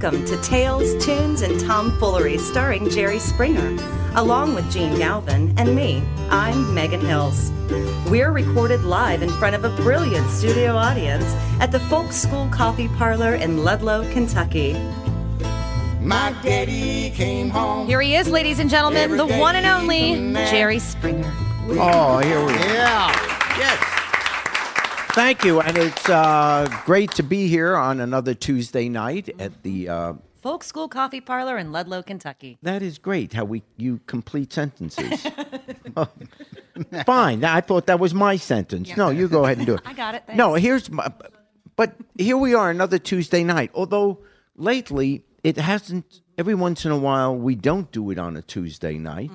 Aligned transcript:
Welcome 0.00 0.24
to 0.26 0.40
Tales, 0.42 1.04
Tunes, 1.04 1.42
and 1.42 1.58
Tomfoolery 1.58 2.38
starring 2.38 2.88
Jerry 2.88 3.18
Springer, 3.18 3.76
along 4.14 4.54
with 4.54 4.70
Gene 4.70 4.96
Galvin 4.96 5.52
and 5.58 5.74
me. 5.74 6.04
I'm 6.30 6.72
Megan 6.72 7.00
Hills. 7.00 7.50
We're 8.08 8.30
recorded 8.30 8.84
live 8.84 9.22
in 9.22 9.28
front 9.28 9.56
of 9.56 9.64
a 9.64 9.70
brilliant 9.82 10.30
studio 10.30 10.76
audience 10.76 11.24
at 11.58 11.72
the 11.72 11.80
Folk 11.80 12.12
School 12.12 12.48
Coffee 12.52 12.86
Parlor 12.90 13.34
in 13.34 13.64
Ludlow, 13.64 14.08
Kentucky. 14.12 14.74
My 16.00 16.32
daddy 16.44 17.10
came 17.10 17.50
home. 17.50 17.88
Here 17.88 18.00
he 18.00 18.14
is, 18.14 18.28
ladies 18.30 18.60
and 18.60 18.70
gentlemen, 18.70 19.16
the 19.16 19.26
one 19.26 19.56
and 19.56 19.66
only 19.66 20.32
Jerry 20.48 20.78
Springer. 20.78 21.32
Oh, 21.70 22.18
here 22.18 22.40
we 22.46 22.52
go. 22.52 22.58
Yeah. 22.60 23.37
Thank 25.18 25.42
you. 25.44 25.60
And 25.60 25.76
it's 25.76 26.08
uh, 26.08 26.68
great 26.84 27.10
to 27.14 27.24
be 27.24 27.48
here 27.48 27.74
on 27.74 27.98
another 27.98 28.34
Tuesday 28.34 28.88
night 28.88 29.28
at 29.40 29.64
the. 29.64 29.88
Uh, 29.88 30.12
Folk 30.40 30.62
School 30.62 30.86
Coffee 30.88 31.20
Parlor 31.20 31.58
in 31.58 31.72
Ludlow, 31.72 32.04
Kentucky. 32.04 32.56
that 32.62 32.82
is 32.82 32.98
great 32.98 33.32
how 33.32 33.44
we 33.44 33.64
you 33.76 33.98
complete 34.06 34.52
sentences. 34.52 35.26
Fine. 37.04 37.44
I 37.44 37.60
thought 37.60 37.86
that 37.86 37.98
was 37.98 38.14
my 38.14 38.36
sentence. 38.36 38.96
No, 38.96 39.10
you 39.10 39.26
go 39.26 39.44
ahead 39.44 39.58
and 39.58 39.66
do 39.66 39.74
it. 39.74 39.80
I 39.84 39.92
got 39.92 40.14
it, 40.14 40.22
No, 40.36 40.54
here's 40.54 40.88
my. 40.88 41.12
But 41.74 41.96
here 42.16 42.36
we 42.36 42.54
are, 42.54 42.70
another 42.70 43.00
Tuesday 43.00 43.42
night. 43.42 43.72
Although 43.74 44.20
lately 44.54 45.24
it 45.42 45.56
hasn't. 45.56 46.22
Every 46.38 46.54
once 46.54 46.84
in 46.84 46.92
a 46.92 46.98
while 46.98 47.34
we 47.34 47.56
don't 47.56 47.90
do 47.90 48.12
it 48.12 48.20
on 48.20 48.36
a 48.36 48.42
Tuesday 48.42 48.98
night. 48.98 49.32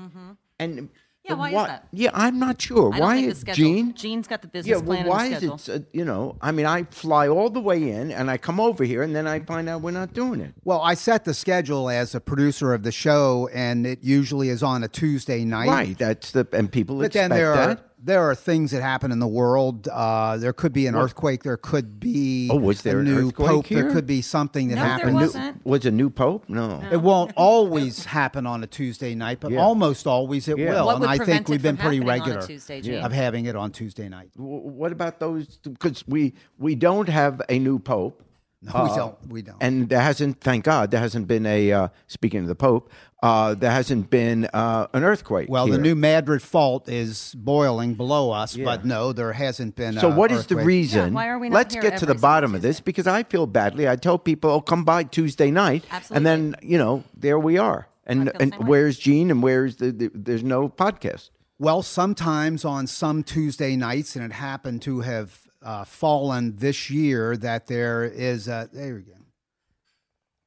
And 0.57 0.77
Mm-hmm. 0.79 0.85
Yeah, 1.25 1.35
why 1.35 1.49
is 1.49 1.55
that? 1.55 1.87
Yeah, 1.93 2.09
I'm 2.13 2.37
not 2.37 2.61
sure. 2.61 2.93
I 2.93 2.97
don't 2.97 3.07
why 3.07 3.15
think 3.15 3.27
the 3.27 3.31
is 3.31 3.39
schedule. 3.39 3.63
Gene? 3.65 3.93
Gene's 3.93 4.27
got 4.27 4.41
the 4.41 4.47
business 4.49 4.69
Yeah, 4.69 4.77
well, 4.77 4.97
plan 4.97 5.07
why 5.07 5.25
and 5.27 5.35
the 5.35 5.53
is 5.53 5.69
it? 5.69 5.81
Uh, 5.81 5.85
you 5.93 6.03
know, 6.03 6.35
I 6.41 6.51
mean, 6.51 6.65
I 6.65 6.83
fly 6.83 7.29
all 7.29 7.49
the 7.49 7.61
way 7.61 7.91
in, 7.91 8.11
and 8.11 8.29
I 8.29 8.37
come 8.37 8.59
over 8.59 8.83
here, 8.83 9.01
and 9.03 9.15
then 9.15 9.25
I 9.25 9.39
find 9.39 9.69
out 9.69 9.81
we're 9.81 9.91
not 9.91 10.13
doing 10.13 10.41
it. 10.41 10.53
Well, 10.65 10.81
I 10.81 10.95
set 10.95 11.23
the 11.23 11.33
schedule 11.33 11.89
as 11.89 12.13
a 12.13 12.19
producer 12.19 12.73
of 12.73 12.83
the 12.83 12.91
show, 12.91 13.49
and 13.53 13.87
it 13.87 13.99
usually 14.03 14.49
is 14.49 14.61
on 14.63 14.83
a 14.83 14.89
Tuesday 14.89 15.45
night. 15.45 15.69
Right. 15.69 15.97
That's 15.97 16.31
the 16.31 16.45
and 16.51 16.69
people 16.69 16.97
But 16.97 17.05
expect 17.07 17.29
then 17.29 17.37
there 17.37 17.53
are 17.53 17.67
that. 17.67 17.89
There 18.05 18.21
are 18.29 18.35
things 18.35 18.71
that 18.71 18.81
happen 18.81 19.11
in 19.13 19.19
the 19.19 19.27
world. 19.27 19.87
Uh, 19.87 20.35
there 20.37 20.51
could 20.51 20.73
be 20.73 20.87
an 20.87 20.95
earthquake. 20.95 21.43
There 21.43 21.55
could 21.57 21.99
be 21.99 22.49
Oh, 22.51 22.57
was 22.57 22.81
there 22.81 22.97
a 22.97 22.99
an 22.99 23.05
new 23.05 23.27
earthquake 23.29 23.47
pope. 23.49 23.65
here? 23.67 23.83
There 23.83 23.93
could 23.93 24.05
be 24.05 24.21
something 24.21 24.67
that 24.69 24.75
No, 24.75 24.81
there 24.81 24.89
happened. 24.91 25.15
wasn't. 25.15 25.65
Was 25.65 25.85
a 25.85 25.91
new 25.91 26.09
pope? 26.09 26.43
No. 26.49 26.83
It 26.91 27.01
won't 27.01 27.31
always 27.37 28.03
happen 28.05 28.45
on 28.45 28.61
a 28.63 28.67
Tuesday 28.67 29.15
night, 29.15 29.39
but 29.39 29.51
Yeah. 29.51 29.61
almost 29.61 30.05
always 30.05 30.47
it 30.49 30.57
Yeah. 30.57 30.71
will. 30.71 30.85
What 30.87 30.91
and 30.95 31.01
would 31.01 31.09
I 31.09 31.17
think 31.25 31.47
we've 31.47 31.61
been 31.61 31.77
pretty 31.77 31.97
happening 31.97 32.09
on 32.11 32.19
a 32.19 32.23
regular 32.25 32.47
Tuesday, 32.47 32.81
Gene? 32.81 32.95
of 33.03 33.11
having 33.13 33.45
it 33.45 33.55
on 33.55 33.71
Tuesday 33.71 34.09
night. 34.09 34.31
What 34.35 34.91
about 34.91 35.19
those? 35.19 35.57
Because 35.63 36.03
we 36.07 36.33
we 36.59 36.75
don't 36.75 37.07
have 37.07 37.41
a 37.47 37.57
new 37.57 37.79
pope. 37.79 38.21
No, 38.73 38.83
we 38.83 38.95
don't. 38.95 39.27
We 39.27 39.41
don't. 39.41 39.57
And 39.61 39.89
there 39.89 40.01
hasn't, 40.01 40.39
thank 40.41 40.63
God, 40.63 40.91
there 40.91 40.99
hasn't 41.01 41.27
been 41.27 41.45
a. 41.45 41.71
Uh, 41.71 41.87
speaking 42.07 42.41
of 42.41 42.47
the 42.47 42.55
Pope, 42.55 42.91
uh, 43.21 43.53
there 43.55 43.71
hasn't 43.71 44.09
been 44.09 44.45
uh, 44.53 44.87
an 44.93 45.03
earthquake. 45.03 45.49
well, 45.49 45.67
the 45.67 45.77
new 45.77 45.95
Madrid 45.95 46.41
fault 46.41 46.87
is 46.89 47.33
boiling 47.37 47.95
below 47.95 48.31
us, 48.31 48.55
Yeah. 48.55 48.65
but 48.65 48.85
no, 48.85 49.13
there 49.13 49.33
hasn't 49.33 49.75
been. 49.75 49.93
So 49.99 50.09
a 50.09 50.15
what 50.15 50.31
is 50.31 50.47
the 50.47 50.55
reason? 50.57 51.09
Yeah, 51.09 51.15
why 51.15 51.27
are 51.29 51.39
we 51.39 51.49
not 51.49 51.55
Let's 51.55 51.73
here 51.73 51.81
get 51.81 51.97
to 51.99 52.05
the 52.05 52.11
every 52.11 52.19
single 52.19 52.21
bottom 52.29 52.55
of 52.55 52.61
this 52.61 52.79
because 52.79 53.07
I 53.07 53.23
feel 53.23 53.45
badly. 53.47 53.87
I 53.87 53.95
tell 53.95 54.17
people, 54.17 54.49
"Oh, 54.49 54.61
come 54.61 54.83
by 54.83 55.03
Tuesday 55.03 55.51
night," 55.51 55.83
and 56.11 56.25
then 56.25 56.55
you 56.61 56.77
know 56.77 57.03
there 57.15 57.39
we 57.39 57.57
are. 57.57 57.87
And 58.05 58.21
I 58.21 58.23
feel 58.23 58.33
the 58.33 58.41
and 58.57 58.67
where's 58.67 58.97
Gene? 58.99 59.31
And 59.31 59.41
where's 59.43 59.77
the, 59.77 59.91
the? 59.91 60.11
There's 60.13 60.43
no 60.43 60.69
podcast. 60.69 61.29
Well, 61.59 61.81
sometimes 61.81 62.65
on 62.65 62.87
some 62.87 63.23
Tuesday 63.23 63.75
nights, 63.75 64.15
and 64.17 64.25
it 64.25 64.33
happened 64.33 64.81
to 64.81 65.01
have 65.01 65.42
uh, 65.63 65.83
fallen 65.85 66.55
this 66.57 66.89
year 66.89 67.37
that 67.37 67.67
there 67.67 68.03
is 68.03 68.47
a 68.47 68.69
there 68.73 68.95
we 68.95 69.01
go. 69.01 69.13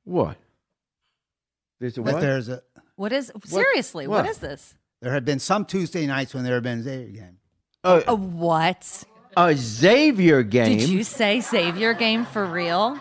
What? 0.05 0.36
There's 1.81 1.99
a 1.99 2.03
That 2.03 2.15
what? 2.15 2.21
there's 2.21 2.49
a 2.49 2.62
What 2.97 3.12
is 3.12 3.32
seriously? 3.44 4.06
what 4.06 4.25
what? 4.25 4.31
is 4.31 4.38
this? 4.38 4.75
there 5.03 5.12
have 5.12 5.25
been 5.25 5.38
some 5.38 5.65
Tuesday 5.65 6.06
nights 6.06 6.34
when 6.34 6.43
there 6.44 6.54
have 6.54 6.62
been 6.62 6.84
there 6.84 7.00
again. 7.00 7.37
A 7.84 8.15
what? 8.15 9.04
a 9.37 9.54
Xavier 9.54 10.43
game. 10.43 10.78
Did 10.78 10.88
you 10.88 11.04
say 11.04 11.41
Savior 11.41 11.93
game 11.93 12.25
for 12.25 12.44
real? 12.47 12.98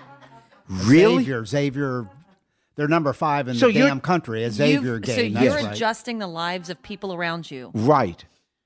really? 0.68 1.24
Xavier, 1.24 1.46
Xavier, 1.46 2.10
they're 2.76 2.88
number 2.90 3.14
five 3.14 3.48
in 3.48 3.56
So 3.56 3.68
the 3.68 3.74
you're- 3.74 3.88
damn 3.88 4.02
country. 4.02 4.44
A 4.44 4.52
Xavier 4.52 4.96
You've- 4.96 5.06
game. 5.06 5.16
So 5.16 5.34
that's 5.40 5.46
you're 5.46 5.54
right. 5.64 5.74
adjusting 5.76 6.20
the 6.20 6.28
lives 6.28 6.70
of 6.70 6.82
people 6.84 7.14
around 7.14 7.50
you. 7.50 7.72
Right. 7.74 8.24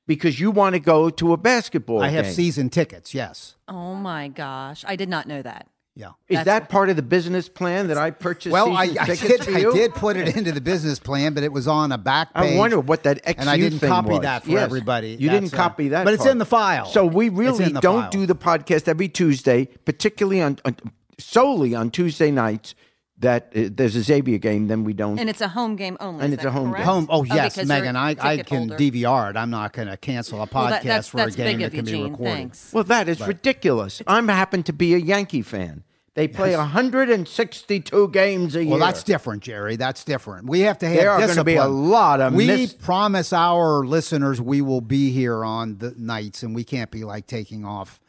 Because 0.10 0.40
you 0.40 0.50
want 0.50 0.74
to 0.74 0.80
go 0.80 1.12
to 1.12 1.34
a 1.34 1.38
basketball 1.38 2.00
game. 2.00 2.06
I 2.08 2.10
have 2.10 2.26
game. 2.26 2.34
season 2.34 2.70
tickets. 2.72 3.14
Yes. 3.14 3.56
Oh 3.68 3.94
my 3.94 4.28
gosh. 4.28 4.84
I 4.88 4.96
did 4.96 5.08
not 5.08 5.28
know 5.28 5.40
that. 5.44 5.68
Yeah. 5.96 6.08
Is 6.28 6.38
That's- 6.38 6.46
that 6.46 6.70
part 6.70 6.90
of 6.90 6.96
the 6.96 7.04
business 7.04 7.48
plan 7.48 7.90
that 7.90 7.98
I 7.98 8.10
purchased? 8.10 8.52
Well, 8.52 8.72
I, 8.76 8.84
I 9.00 9.06
did. 9.16 9.44
for 9.44 9.52
I 9.56 9.62
did 9.72 9.94
put 9.94 10.18
it 10.18 10.36
into 10.36 10.52
the 10.52 10.62
business 10.62 10.98
plan, 10.98 11.36
but 11.36 11.44
it 11.44 11.52
was 11.52 11.68
on 11.68 11.92
a 11.92 11.98
back 12.00 12.34
page. 12.34 12.56
I 12.56 12.58
wonder 12.58 12.80
what 12.80 13.04
that 13.04 13.24
XU 13.24 13.36
and 13.38 13.50
I 13.50 13.58
didn't 13.58 13.80
thing 13.80 13.90
copy 13.90 14.10
was. 14.10 14.22
that 14.22 14.44
for 14.46 14.50
Yes. 14.52 14.64
everybody. 14.64 15.10
You 15.10 15.30
didn't 15.30 15.52
That's, 15.52 15.54
uh, 15.54 15.58
copy 15.58 15.90
that, 15.90 16.06
but 16.06 16.16
it's 16.16 16.26
in 16.26 16.40
the 16.40 16.46
file. 16.46 16.88
So 16.88 17.06
we 17.06 17.30
really 17.30 17.72
don't 17.72 17.84
file. 18.04 18.10
do 18.10 18.26
the 18.26 18.36
podcast 18.36 18.88
every 18.88 19.10
Tuesday, 19.10 19.66
particularly 19.86 20.42
on, 20.42 20.58
on 20.66 20.76
solely 21.20 21.76
on 21.76 21.92
Tuesday 21.92 22.32
nights. 22.32 22.74
That 23.20 23.52
uh, 23.54 23.70
there's 23.72 23.98
a 23.98 24.02
Xavier 24.02 24.38
game, 24.38 24.68
then 24.68 24.86
we 24.86 24.94
don't. 24.94 25.20
And 25.20 25.30
it's 25.30 25.42
a 25.42 25.50
home 25.50 25.76
game 25.76 25.98
only. 26.00 26.24
And 26.24 26.34
it's 26.34 26.46
a 26.46 26.52
home 26.52 26.72
correct? 26.72 26.86
Home. 26.86 27.08
Oh 27.10 27.26
yes, 27.26 27.56
because 27.56 27.68
you're 27.70 27.78
Megan. 27.78 27.96
I, 27.98 28.14
ticket 28.14 28.48
can 28.48 28.70
holder. 28.70 28.78
DVR 28.78 29.32
it. 29.32 29.36
I'm 29.36 29.50
not 29.50 29.74
going 29.74 29.90
to 29.90 29.98
cancel 29.98 30.42
a 30.42 30.48
podcast 30.48 30.54
Well, 30.54 30.70
that, 30.70 30.84
that's, 30.84 31.08
for 31.10 31.18
that's 31.18 31.36
a 31.36 31.38
game 31.38 31.58
big 31.58 31.60
that 31.60 31.66
of 31.66 31.74
you, 31.74 31.84
can 31.84 31.92
be 31.92 32.04
recorded. 32.04 32.34
Thanks. 32.34 32.74
well, 32.74 32.86
that 32.86 33.10
is 33.10 33.20
ridiculous. 33.20 34.02
I'm 34.08 34.30
happen 34.30 34.64
to 34.64 34.74
be 34.74 34.94
a 34.94 34.98
Yankee 34.98 35.42
fan. 35.42 35.84
They 36.16 36.28
play 36.28 36.56
162 36.56 38.08
games 38.10 38.56
a 38.56 38.64
year. 38.64 38.72
Well, 38.72 38.80
that's 38.80 39.04
different, 39.04 39.44
Jerry. 39.44 39.76
That's 39.76 40.04
different. 40.04 40.48
We 40.48 40.62
have 40.62 40.78
to 40.80 40.88
have. 40.88 40.98
There 40.98 41.12
are 41.12 41.26
gonna 41.26 41.44
be 41.44 41.56
a 41.56 41.68
lot 41.68 42.20
of 42.20 42.34
We 42.34 42.48
miss- 42.48 42.74
promise 42.74 43.32
our 43.32 43.86
listeners 43.86 44.42
we 44.42 44.62
will 44.62 44.82
be 44.82 45.12
here 45.12 45.46
on 45.46 45.78
the 45.78 45.94
nights, 45.98 46.44
and 46.44 46.54
we 46.54 46.64
can't 46.64 46.92
be 46.92 47.04
like 47.04 47.28
taking 47.28 47.64
off 47.64 48.02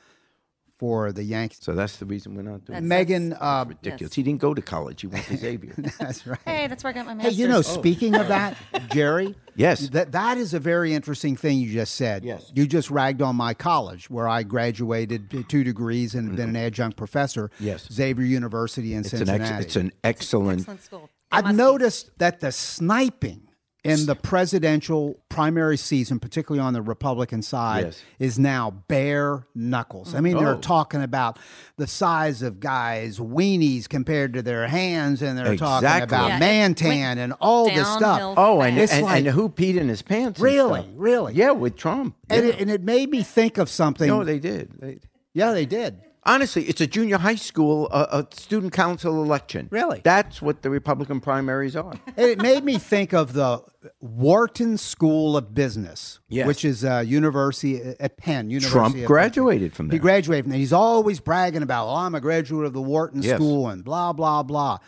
for 0.81 1.13
the 1.13 1.23
Yankees. 1.23 1.59
so 1.61 1.75
that's 1.75 1.99
the 1.99 2.07
reason 2.07 2.35
we're 2.35 2.41
not 2.41 2.65
doing. 2.65 2.83
That's- 2.83 2.83
it. 2.83 2.87
Megan, 2.87 3.33
uh, 3.35 3.67
Ridiculous. 3.69 4.15
He 4.15 4.23
didn't 4.23 4.41
go 4.41 4.55
to 4.55 4.63
college. 4.63 5.03
He 5.03 5.09
went 5.09 5.27
to 5.27 5.37
Xavier. 5.37 5.75
that's 6.01 6.27
right. 6.27 6.39
Hey, 6.47 6.67
that's 6.69 6.83
where 6.83 6.91
I 6.91 6.95
got 6.95 7.05
my 7.07 7.23
Hey, 7.23 7.29
you 7.31 7.47
know, 7.47 7.61
speaking 7.61 8.15
of 8.15 8.29
that, 8.29 8.57
Jerry. 8.91 9.35
Yes. 9.57 9.91
That 9.91 10.13
that 10.13 10.39
is 10.39 10.55
a 10.55 10.59
very 10.59 10.95
interesting 10.95 11.37
thing 11.37 11.59
you 11.59 11.71
just 11.71 11.97
said. 11.97 12.25
Yes. 12.25 12.51
You 12.55 12.67
just 12.67 12.91
ragged 12.91 13.21
on 13.21 13.37
my 13.37 13.53
college 13.53 14.09
where 14.09 14.27
I 14.27 14.43
graduated 14.43 15.45
two 15.51 15.65
degrees 15.65 16.15
and 16.15 16.29
have 16.29 16.37
been 16.37 16.49
an 16.51 16.57
adjunct 16.57 16.97
professor. 16.97 17.51
Yes. 17.61 17.87
Xavier 17.93 18.25
University 18.25 18.95
in 18.95 19.01
It's 19.01 19.13
an, 19.13 19.19
Cincinnati. 19.27 19.55
ex- 19.55 19.65
it's 19.67 19.77
an 19.77 19.93
excellent. 20.03 20.61
Excellent 20.61 20.83
school. 20.83 21.11
I've 21.31 21.45
Muskies. 21.45 21.55
noticed 21.57 22.19
that 22.19 22.41
the 22.41 22.53
sniping 22.53 23.43
in 23.83 24.05
the 24.05 24.15
presidential 24.15 25.19
primary 25.31 25.77
season, 25.79 26.19
particularly 26.21 26.61
on 26.65 26.75
the 26.75 26.83
Republican 26.83 27.41
side, 27.41 27.87
Yes. 27.87 28.03
is 28.19 28.39
now 28.39 28.71
bare 28.89 29.47
knuckles. 29.55 30.15
I 30.15 30.21
mean, 30.21 30.37
Oh. 30.37 30.41
they're 30.41 30.55
talking 30.57 31.03
about 31.03 31.39
the 31.79 31.87
size 31.87 32.43
of 32.43 32.61
guys' 32.61 33.19
weenies 33.19 33.89
compared 33.89 34.35
to 34.35 34.43
their 34.43 34.67
hands, 34.67 35.23
and 35.23 35.39
they're 35.39 35.57
talking 35.57 35.89
about 36.03 36.29
Yeah, 36.29 36.37
it 36.37 36.41
man 36.41 36.75
tan 36.75 37.17
and 37.19 37.33
all 37.41 37.67
this 37.67 37.89
stuff. 37.89 38.35
Oh, 38.37 38.61
and, 38.61 38.79
It's 38.79 38.93
and, 38.93 39.03
like- 39.07 39.19
and 39.25 39.29
who 39.29 39.49
peed 39.49 39.77
in 39.77 39.89
his 39.89 40.03
pants? 40.03 40.39
and 40.39 40.45
Really? 40.45 40.81
stuff. 40.81 40.93
Really? 40.97 41.35
Yeah, 41.35 41.53
with 41.53 41.77
Trump. 41.77 42.17
And, 42.29 42.45
Yeah. 42.45 42.53
it, 42.53 42.61
and 42.61 42.71
it 42.71 42.83
made 42.85 43.11
me 43.11 43.23
think 43.23 43.57
of 43.57 43.71
something. 43.71 44.09
no, 44.09 44.25
they 44.25 44.39
did. 44.39 44.73
They, 44.79 44.99
yeah, 45.33 45.53
they 45.53 45.65
did. 45.65 45.97
Honestly, 46.25 46.65
it's 46.65 46.81
a 46.81 46.87
junior 46.87 47.19
high 47.19 47.35
school 47.35 47.89
uh, 47.91 48.07
uh, 48.11 48.23
student 48.33 48.73
council 48.73 49.23
election. 49.23 49.69
Really? 49.71 50.01
That's 50.05 50.41
what 50.43 50.63
the 50.63 50.71
Republican 50.71 51.21
primaries 51.21 51.77
are. 51.77 51.95
It 52.17 52.41
made 52.41 52.65
me 52.65 52.79
think 52.79 53.13
of 53.13 53.33
the 53.33 53.63
Wharton 54.01 54.77
School 54.79 55.37
of 55.37 55.55
Business, 55.55 56.21
Yes. 56.29 56.47
which 56.47 56.65
is 56.65 56.85
a 56.85 57.03
university 57.03 57.81
at 57.99 58.17
Penn. 58.17 58.51
University 58.51 58.73
Trump 58.73 58.95
of 58.95 59.01
Penn. 59.01 59.07
graduated 59.07 59.72
from 59.72 59.89
that. 59.89 59.95
He 59.95 59.99
graduated 59.99 60.45
from 60.45 60.51
there. 60.51 60.59
He's 60.59 60.72
always 60.72 61.21
bragging 61.21 61.63
about, 61.63 61.87
oh, 61.89 61.95
I'm 61.97 62.15
a 62.15 62.21
graduate 62.21 62.66
of 62.66 62.73
the 62.73 62.83
Wharton 62.83 63.23
Yes. 63.23 63.37
School 63.37 63.69
and 63.69 63.84
blah, 63.84 64.13
blah, 64.13 64.43
blah. 64.43 64.78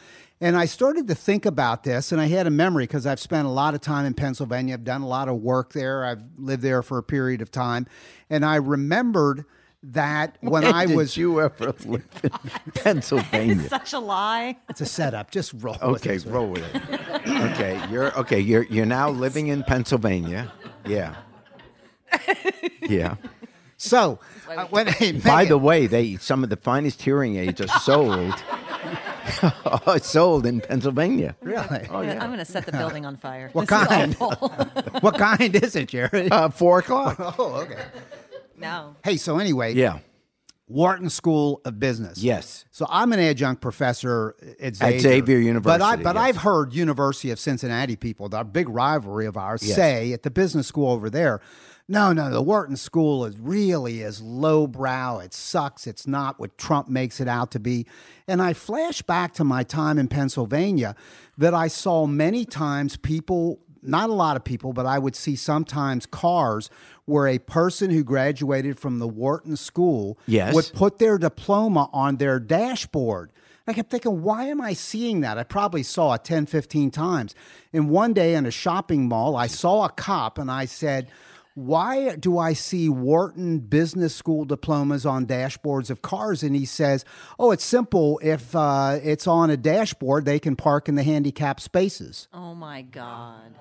And 0.41 0.57
I 0.57 0.65
started 0.65 1.07
to 1.07 1.15
think 1.15 1.47
about 1.47 1.85
this, 1.85 2.11
and 2.11 2.21
I 2.21 2.27
had 2.27 2.49
a 2.49 2.51
memory 2.51 2.83
because 2.85 3.07
I've 3.07 3.21
spent 3.21 3.47
a 3.47 3.51
lot 3.51 3.75
of 3.75 3.81
time 3.81 4.05
in 4.07 4.13
Pennsylvania. 4.13 4.75
I've 4.75 4.83
done 4.83 5.03
a 5.03 5.07
lot 5.07 5.29
of 5.29 5.37
work 5.37 5.73
there. 5.73 6.05
I've 6.05 6.23
lived 6.37 6.63
there 6.63 6.83
for 6.83 6.99
a 6.99 7.03
period 7.03 7.41
of 7.43 7.53
time. 7.53 7.87
And 8.29 8.45
I 8.45 8.57
remembered 8.57 9.45
that 9.85 10.37
when 10.41 10.63
When 10.63 10.65
I 10.75 10.87
did 10.87 10.97
was. 10.97 11.17
you 11.17 11.41
ever 11.41 11.75
live 11.85 12.07
in 12.23 12.31
Pennsylvania? 12.75 13.69
Such 13.69 13.93
a 13.93 13.99
lie. 13.99 14.57
It's 14.69 14.81
a 14.81 14.87
setup. 14.87 15.31
Just 15.31 15.53
roll 15.55 15.75
with 15.75 15.83
Okay, 16.07 16.17
it. 16.17 16.25
roll 16.27 16.49
with 16.49 16.63
it. 16.75 16.83
Okay, 17.53 17.81
you're 17.91 18.17
okay. 18.19 18.39
You're 18.41 18.65
you're 18.65 18.87
now 18.87 19.11
living 19.11 19.49
in 19.49 19.63
Pennsylvania. 19.65 20.53
Yeah, 20.87 21.15
yeah. 22.83 23.17
So, 23.77 24.21
uh, 24.49 24.67
when 24.67 24.87
hey, 24.87 25.13
By 25.13 25.45
the 25.45 25.59
way, 25.59 25.87
they 25.89 26.17
some 26.17 26.45
of 26.45 26.51
the 26.51 26.57
finest 26.57 27.03
hearing 27.03 27.37
aids 27.37 27.61
are 27.61 27.67
sold. 27.81 28.35
are 29.87 29.99
sold 29.99 30.47
in 30.47 30.61
Pennsylvania. 30.61 31.35
really, 31.43 31.87
Oh, 31.91 32.01
yeah. 32.03 32.19
I'm 32.23 32.29
going 32.29 32.39
to 32.39 32.45
set 32.45 32.67
the 32.67 32.73
building 32.73 33.07
on 33.07 33.17
fire. 33.17 33.51
What 33.53 33.69
This 33.69 33.87
kind? 33.87 34.15
what 35.01 35.17
kind 35.19 35.55
is 35.55 35.75
it, 35.77 35.89
Jared? 35.89 36.33
Uh, 36.33 36.49
four 36.49 36.81
o'clock. 36.81 37.17
oh, 37.39 37.55
okay. 37.63 37.83
No. 38.63 38.97
Hey, 39.05 39.17
so 39.19 39.39
anyway, 39.39 39.75
Yeah. 39.75 39.99
Wharton 40.69 41.11
School 41.11 41.61
of 41.67 41.79
Business. 41.79 42.17
Yes. 42.23 42.65
So 42.71 42.87
I'm 42.89 43.13
an 43.13 43.21
adjunct 43.21 43.61
professor 43.61 44.35
at 44.59 44.77
Xavier, 44.77 44.99
Xavier 45.01 45.61
But 45.61 45.83
I 45.83 45.93
University, 45.93 46.03
but 46.05 46.15
yes. 46.15 46.25
I've 46.25 46.37
heard 46.39 46.73
University 46.73 47.31
of 47.31 47.39
Cincinnati 47.39 47.95
people, 47.97 48.31
the 48.31 48.43
big 48.43 48.71
rivalry 48.71 49.27
of 49.27 49.37
ours, 49.37 49.63
Yes. 49.63 49.77
say 49.77 50.13
at 50.15 50.23
the 50.23 50.31
business 50.31 50.67
school 50.67 50.91
over 50.91 51.11
there, 51.11 51.41
no, 51.89 52.13
no, 52.15 52.31
the 52.31 52.41
Wharton 52.41 52.77
School 52.77 53.27
is 53.27 53.37
really 53.39 54.01
is 54.01 54.23
lowbrow. 54.23 55.19
It 55.19 55.35
sucks. 55.35 55.87
It's 55.87 56.07
not 56.07 56.41
what 56.41 56.57
Trump 56.57 56.89
makes 56.89 57.21
it 57.21 57.29
out 57.29 57.51
to 57.51 57.61
be. 57.61 57.87
And 58.27 58.41
I 58.41 58.55
flash 58.55 59.03
back 59.03 59.35
to 59.35 59.45
my 59.45 59.65
time 59.65 59.99
in 59.99 60.09
Pennsylvania 60.09 60.95
that 61.37 61.53
I 61.53 61.69
saw 61.69 62.07
many 62.07 62.47
times 62.47 62.97
people 62.97 63.59
not 63.83 64.11
a 64.11 64.13
lot 64.13 64.37
of 64.37 64.45
people, 64.45 64.73
but 64.73 64.87
I 64.87 64.99
would 64.99 65.17
see 65.17 65.37
sometimes 65.37 66.07
cars 66.07 66.71
where 67.05 67.27
a 67.27 67.39
person 67.39 67.91
who 67.91 68.05
graduated 68.05 68.79
from 68.79 68.99
the 68.99 69.09
Wharton 69.09 69.57
School 69.57 70.19
Yes. 70.27 70.55
would 70.55 70.71
put 70.73 70.99
their 70.99 71.19
diploma 71.19 71.91
on 71.93 72.17
their 72.17 72.39
dashboard. 72.39 73.33
I 73.67 73.73
kept 73.73 73.91
thinking, 73.91 74.23
why 74.23 74.47
am 74.47 74.61
I 74.61 74.73
seeing 74.73 75.21
that? 75.21 75.39
I 75.39 75.45
probably 75.45 75.83
saw 75.83 76.15
it 76.15 76.25
10, 76.25 76.47
15 76.47 76.91
times. 76.91 77.35
And 77.73 77.91
one 77.91 78.13
day 78.13 78.35
in 78.35 78.45
a 78.47 78.51
shopping 78.51 79.09
mall, 79.09 79.37
I 79.37 79.47
saw 79.47 79.85
a 79.85 79.89
cop 79.89 80.39
and 80.39 80.51
I 80.51 80.65
said, 80.65 81.09
why 81.55 82.17
do 82.17 82.39
I 82.39 82.55
see 82.55 82.89
Wharton 82.89 83.59
Business 83.59 84.15
School 84.15 84.47
diplomas 84.47 85.05
on 85.05 85.27
dashboards 85.27 85.91
of 85.91 86.01
cars? 86.01 86.43
And 86.43 86.57
he 86.57 86.65
says, 86.65 87.05
Oh, 87.39 87.51
it's 87.51 87.65
simple. 87.65 88.19
If 88.23 88.57
uh, 88.57 88.99
it's 89.03 89.27
on 89.27 89.51
a 89.51 89.57
dashboard, 89.59 90.25
they 90.25 90.39
can 90.39 90.57
park 90.57 90.89
in 90.89 90.95
the 90.95 91.03
handicapped 91.03 91.61
spaces. 91.61 92.27
Oh 92.33 92.55
my 92.55 92.81
God. 92.81 93.59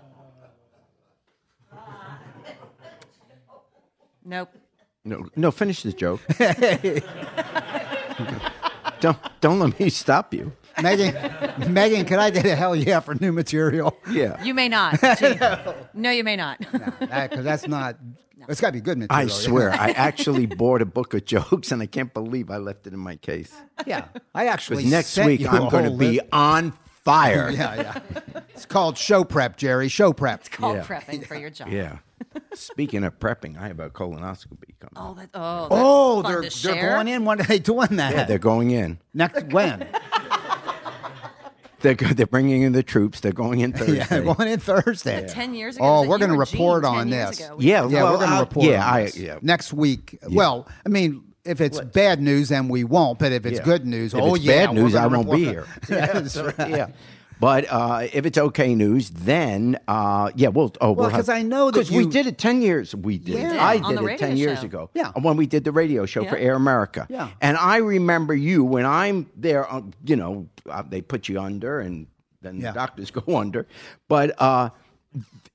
Nope. 4.24 4.50
No, 5.04 5.28
no, 5.36 5.50
finish 5.52 5.82
the 5.84 5.94
joke. 5.94 6.22
don't 9.00 9.18
don't 9.42 9.60
let 9.60 9.80
me 9.80 9.90
stop 9.90 10.34
you. 10.34 10.52
Megan, 10.82 11.74
Megan, 11.74 12.06
can 12.06 12.20
I 12.20 12.30
get 12.30 12.46
a 12.46 12.56
hell 12.56 12.76
yeah 12.76 13.00
for 13.02 13.14
new 13.16 13.32
material? 13.32 13.98
Yeah. 14.10 14.42
You 14.44 14.54
may 14.54 14.70
not. 14.70 15.00
Gee. 15.20 15.36
no, 15.94 16.12
you 16.12 16.24
may 16.24 16.36
not. 16.36 16.60
Because 16.60 17.44
that's 17.44 17.68
not, 17.68 17.98
it's 18.48 18.62
got 18.62 18.68
to 18.70 18.74
be 18.74 18.82
good 18.82 18.98
material. 18.98 19.20
I 19.20 19.24
yeah. 19.24 19.28
swear, 19.28 19.72
I 19.72 19.90
actually 19.92 20.46
bought 20.46 20.82
a 20.82 20.86
book 20.86 21.14
of 21.14 21.26
jokes, 21.26 21.72
and 21.72 21.82
I 21.82 21.88
can't 21.88 22.14
believe 22.14 22.50
I 22.50 22.58
left 22.58 22.88
it 22.88 22.94
in 22.94 23.00
my 23.00 23.18
case. 23.18 23.54
Yeah. 23.86 24.06
I 24.34 24.48
actually 24.48 24.78
Because 24.78 24.92
next 24.92 25.08
sent 25.10 25.28
week 25.28 25.42
you 25.42 25.48
I'm 25.50 25.70
going 25.70 25.84
to 25.84 25.90
whole 25.90 25.98
be 25.98 26.12
list. 26.18 26.30
on 26.32 26.72
fire. 27.04 27.50
Yeah, 27.56 27.76
yeah. 27.76 28.00
It's 28.56 28.66
called 28.66 28.98
show 28.98 29.24
prep, 29.24 29.58
Jerry. 29.58 29.88
Show 29.90 30.14
prep. 30.14 30.40
It's 30.42 30.50
Called 30.50 30.78
Yeah. 30.78 30.84
prepping 30.84 31.26
for 31.28 31.36
your 31.36 31.50
job. 31.50 31.68
Yeah. 31.70 31.98
Speaking 32.54 33.04
of 33.04 33.18
prepping, 33.20 33.58
I 33.60 33.68
have 33.68 33.80
a 33.80 33.90
colonoscopy 33.90 34.76
coming. 34.80 34.94
Oh, 34.96 35.14
that, 35.16 35.30
oh, 35.34 35.62
that's 35.62 35.68
Oh, 35.72 36.22
fun 36.24 36.32
they're, 36.32 36.42
to 36.42 36.64
they're 36.64 36.74
share. 36.76 36.94
going 36.96 37.08
in. 37.08 37.26
When 37.26 37.40
are 37.42 37.44
they 37.44 37.60
doing 37.60 37.96
that? 37.98 38.14
Yeah, 38.14 38.24
they're 38.26 38.38
going 38.40 38.72
in. 38.72 39.00
Next 39.14 39.44
when? 39.48 39.88
They're 41.82 41.96
they're 41.96 42.28
bringing 42.28 42.62
in 42.62 42.74
the 42.74 42.84
troops. 42.84 43.22
They're 43.22 43.32
going 43.32 43.60
in 43.62 43.74
Thursday. 43.74 43.96
yeah, 43.98 44.06
they're 44.06 44.22
going 44.36 44.48
in 44.50 44.60
Thursday. 44.60 45.28
Ten 45.28 45.56
years 45.56 45.78
ago. 45.78 45.86
Oh, 45.86 46.08
we're 46.08 46.20
going 46.20 46.30
to 46.32 46.38
report 46.38 46.86
on 46.86 47.10
this. 47.10 47.40
ago? 47.40 47.58
Yeah, 47.60 47.88
Yeah, 47.88 48.04
well, 48.04 48.14
we're 48.14 48.18
going 48.20 48.30
to 48.32 48.40
report 48.40 48.66
yeah, 48.68 48.86
on 48.88 48.94
I- 48.94 49.04
this 49.06 49.18
yeah. 49.18 49.40
next 49.42 49.74
week. 49.74 50.20
Well, 50.30 50.68
I 50.86 50.90
mean, 50.90 51.24
if 51.44 51.60
it's 51.60 51.82
bad 51.82 52.22
news, 52.22 52.50
then 52.50 52.68
we 52.70 52.84
won't. 52.84 53.18
But 53.18 53.32
if 53.32 53.48
it's 53.48 53.58
Yeah. 53.58 53.66
good 53.66 53.88
news, 53.88 54.14
If 54.14 54.22
oh 54.22 54.36
it's 54.36 54.44
yeah, 54.44 54.68
bad 54.68 54.76
news, 54.76 54.94
I 54.94 55.08
won't 55.08 55.32
be 55.32 55.44
here. 55.46 55.62
on- 55.66 55.68
That's 55.90 56.38
right. 56.38 56.70
yeah. 56.70 56.88
But 57.42 57.66
uh, 57.70 58.08
if 58.14 58.26
it's 58.28 58.38
okay 58.38 58.76
news, 58.76 59.10
then 59.10 59.78
uh, 59.88 60.30
yeah, 60.36 60.50
we'll. 60.50 60.72
Oh, 60.80 60.92
Well, 60.92 60.96
we'll 60.96 61.10
have- 61.10 61.20
'cause 61.20 61.30
I 61.30 61.42
know 61.42 61.72
that 61.72 61.80
'cause 61.80 61.92
we 61.92 62.06
did 62.06 62.28
it 62.28 62.38
ten 62.38 62.62
years. 62.62 62.96
We 62.96 63.18
did. 63.18 63.40
Yeah. 63.40 63.66
I 63.66 63.78
did 63.80 64.00
it 64.00 64.18
ten 64.20 64.30
radio 64.30 64.36
years 64.36 64.64
ago. 64.64 64.90
Yeah. 64.94 65.12
when 65.20 65.36
we 65.38 65.48
did 65.48 65.64
the 65.64 65.72
radio 65.72 66.06
show 66.06 66.24
for 66.24 66.38
Air 66.38 66.56
America. 66.56 67.08
Yeah. 67.10 67.30
and 67.42 67.58
I 67.58 67.78
remember 67.78 68.34
you 68.36 68.64
when 68.64 68.86
I'm 68.86 69.26
there. 69.36 69.64
Uh, 69.74 69.82
you 70.06 70.16
know, 70.16 70.48
uh, 70.70 70.84
they 70.88 71.02
put 71.02 71.28
you 71.28 71.40
under, 71.42 71.80
and 71.80 72.06
then 72.44 72.62
Yeah. 72.62 72.72
the 72.72 72.76
doctors 72.76 73.10
go 73.20 73.38
under. 73.38 73.66
But 74.08 74.40
uh, 74.40 74.70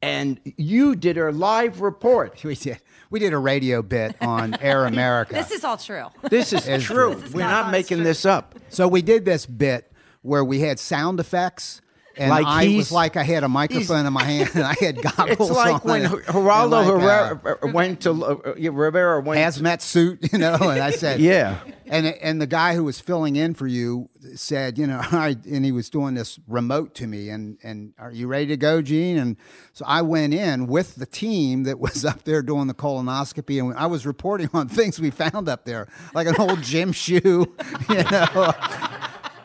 and 0.03 0.41
you 0.57 0.95
did 0.97 1.17
a 1.19 1.31
live 1.31 1.81
report. 1.81 2.41
We 2.45 2.55
did. 2.57 2.79
We 3.09 3.21
did 3.21 3.33
a 3.33 3.39
radio 3.39 3.83
bit 3.83 4.17
on 4.21 4.55
Air 4.61 4.85
America. 4.87 5.35
This 5.35 5.53
is 5.53 5.63
all 5.63 5.77
true. 5.77 6.07
This 6.29 6.53
is 6.53 6.67
It's 6.67 6.83
true. 6.85 7.15
true. 7.15 7.23
We're 7.33 7.41
not 7.47 7.67
not 7.67 7.71
making 7.71 7.99
script. 7.99 8.05
this 8.05 8.27
up. 8.27 8.55
So 8.71 8.89
we 8.89 9.01
did 9.03 9.25
this 9.25 9.47
bit 9.47 9.93
where 10.27 10.45
we 10.45 10.61
had 10.61 10.79
sound 10.79 11.21
effects. 11.21 11.81
And 12.19 12.31
Like 12.31 12.47
I 12.47 12.75
was 12.75 12.91
like 12.91 13.17
I 13.19 13.25
had 13.25 13.45
a 13.45 13.49
microphone 13.49 14.07
in 14.07 14.13
my 14.15 14.25
hand 14.25 14.49
and 14.55 14.65
I 14.65 14.75
had 14.81 15.03
goggles 15.17 15.51
It's 15.51 15.51
like 15.51 15.85
when 15.85 16.07
and- 16.07 16.15
Geraldo 16.25 17.43
like, 17.45 17.63
uh, 17.63 17.69
went 17.69 18.01
to 18.03 18.11
uh, 18.25 18.55
Rivera 18.73 19.21
went. 19.21 19.39
hazmat 19.39 19.83
suit, 19.83 20.33
you 20.33 20.39
know, 20.39 20.55
and 20.55 20.81
I 20.81 20.93
said, 20.93 21.21
Yeah. 21.33 21.59
And 21.89 22.07
and 22.07 22.41
the 22.41 22.47
guy 22.47 22.75
who 22.75 22.85
was 22.85 23.01
filling 23.01 23.37
in 23.37 23.53
for 23.53 23.67
you 23.67 24.09
said, 24.35 24.79
you 24.79 24.87
know, 24.87 25.03
right, 25.13 25.37
and 25.45 25.63
he 25.63 25.73
was 25.73 25.91
doing 25.91 26.15
this 26.15 26.41
remote 26.49 26.95
to 26.97 27.07
me, 27.07 27.29
and 27.29 27.59
and 27.63 27.93
are 27.99 28.11
you 28.11 28.27
ready 28.29 28.47
to 28.47 28.57
go, 28.57 28.81
Gene? 28.83 29.19
And 29.19 29.37
so 29.75 29.85
I 29.87 30.01
went 30.03 30.33
in 30.35 30.67
with 30.69 30.97
the 30.97 31.07
team 31.07 31.63
that 31.65 31.79
was 31.79 32.05
up 32.05 32.25
there 32.25 32.41
doing 32.43 32.67
the 32.67 32.75
colonoscopy, 32.75 33.61
and 33.63 33.75
I 33.79 33.87
was 33.87 34.05
reporting 34.07 34.49
on 34.55 34.69
things 34.69 34.99
we 34.99 35.11
found 35.11 35.49
up 35.51 35.65
there, 35.67 35.87
like 36.15 36.27
an 36.27 36.35
old 36.39 36.63
gym 36.63 36.91
shoe, 36.93 37.55
you 37.91 38.03
know. 38.11 38.53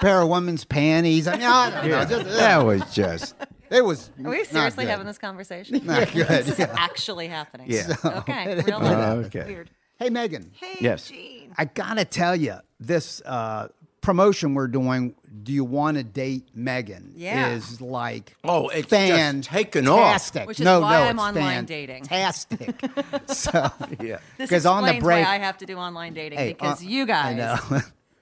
Pair 0.02 0.22
of 0.22 0.28
women's 0.30 0.66
panties. 0.66 1.28
I 1.28 1.34
mean, 1.38 1.44
I 1.44 1.70
don't 1.70 1.90
know, 1.90 2.06
just- 2.06 2.38
that 2.38 2.58
was 2.66 2.94
just. 2.94 3.36
it 3.70 3.86
was. 3.86 4.10
Are 4.24 4.30
we 4.32 4.44
seriously 4.44 4.86
having 4.88 5.06
this 5.06 5.18
conversation? 5.18 5.80
Not 5.86 6.12
good. 6.12 6.28
This 6.28 6.50
is 6.50 6.60
yeah. 6.60 6.74
actually 6.78 7.28
happening. 7.28 7.68
Yeah. 7.70 7.94
Okay. 8.06 8.62
Real 8.68 8.78
Uh, 8.78 9.16
life. 9.16 9.26
okay. 9.28 9.46
Weird. 9.46 9.70
Hey, 9.98 10.10
Megan. 10.10 10.52
Hey, 10.56 10.78
Yes. 10.82 11.08
Gene. 11.08 11.54
I 11.58 11.66
gotta 11.66 12.04
tell 12.06 12.36
you, 12.36 12.56
this 12.80 13.22
uh, 13.26 13.68
promotion 14.02 14.56
we're 14.56 14.68
doing. 14.68 15.14
Do 15.44 15.54
you 15.54 15.64
want 15.64 15.98
to 15.98 16.04
date 16.04 16.50
Megan? 16.56 17.14
Yeah. 17.16 17.50
is 17.52 17.80
like 17.80 18.36
Oh, 18.44 18.68
it's 18.70 18.90
just 18.90 18.90
fan 18.90 19.42
taken 19.42 19.88
off. 19.88 20.00
fantastic. 20.00 20.48
Which 20.48 20.60
is 20.60 20.66
no, 20.66 20.82
why 20.82 20.92
no, 21.00 21.04
I'm 21.06 21.16
it's 21.16 21.24
online 21.24 21.66
dating. 21.66 22.04
Fantastic. 22.06 22.76
so 23.28 23.72
Yeah. 24.02 24.18
This 24.38 24.50
'Cause 24.50 24.66
on 24.66 24.84
the 24.86 25.00
break- 25.00 25.26
why 25.26 25.32
I 25.36 25.38
have 25.40 25.58
to 25.60 25.66
do 25.66 25.78
online 25.78 26.14
dating 26.14 26.38
Hey, 26.40 26.50
because 26.54 26.82
uh, 26.84 26.88
you 26.88 27.04
I 27.04 27.06
guys 27.06 27.38
know. 27.72 27.80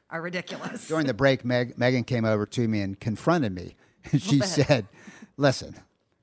Are 0.10 0.22
ridiculous. 0.22 0.88
During 0.88 1.08
the 1.08 1.14
break, 1.14 1.46
Meg, 1.46 1.78
Megan 1.78 2.04
came 2.04 2.26
over 2.26 2.46
to 2.46 2.68
me 2.68 2.82
and 2.82 3.00
confronted 3.00 3.54
me. 3.54 3.76
And 4.12 4.22
she 4.22 4.40
said, 4.40 4.88
"Listen." 5.38 5.76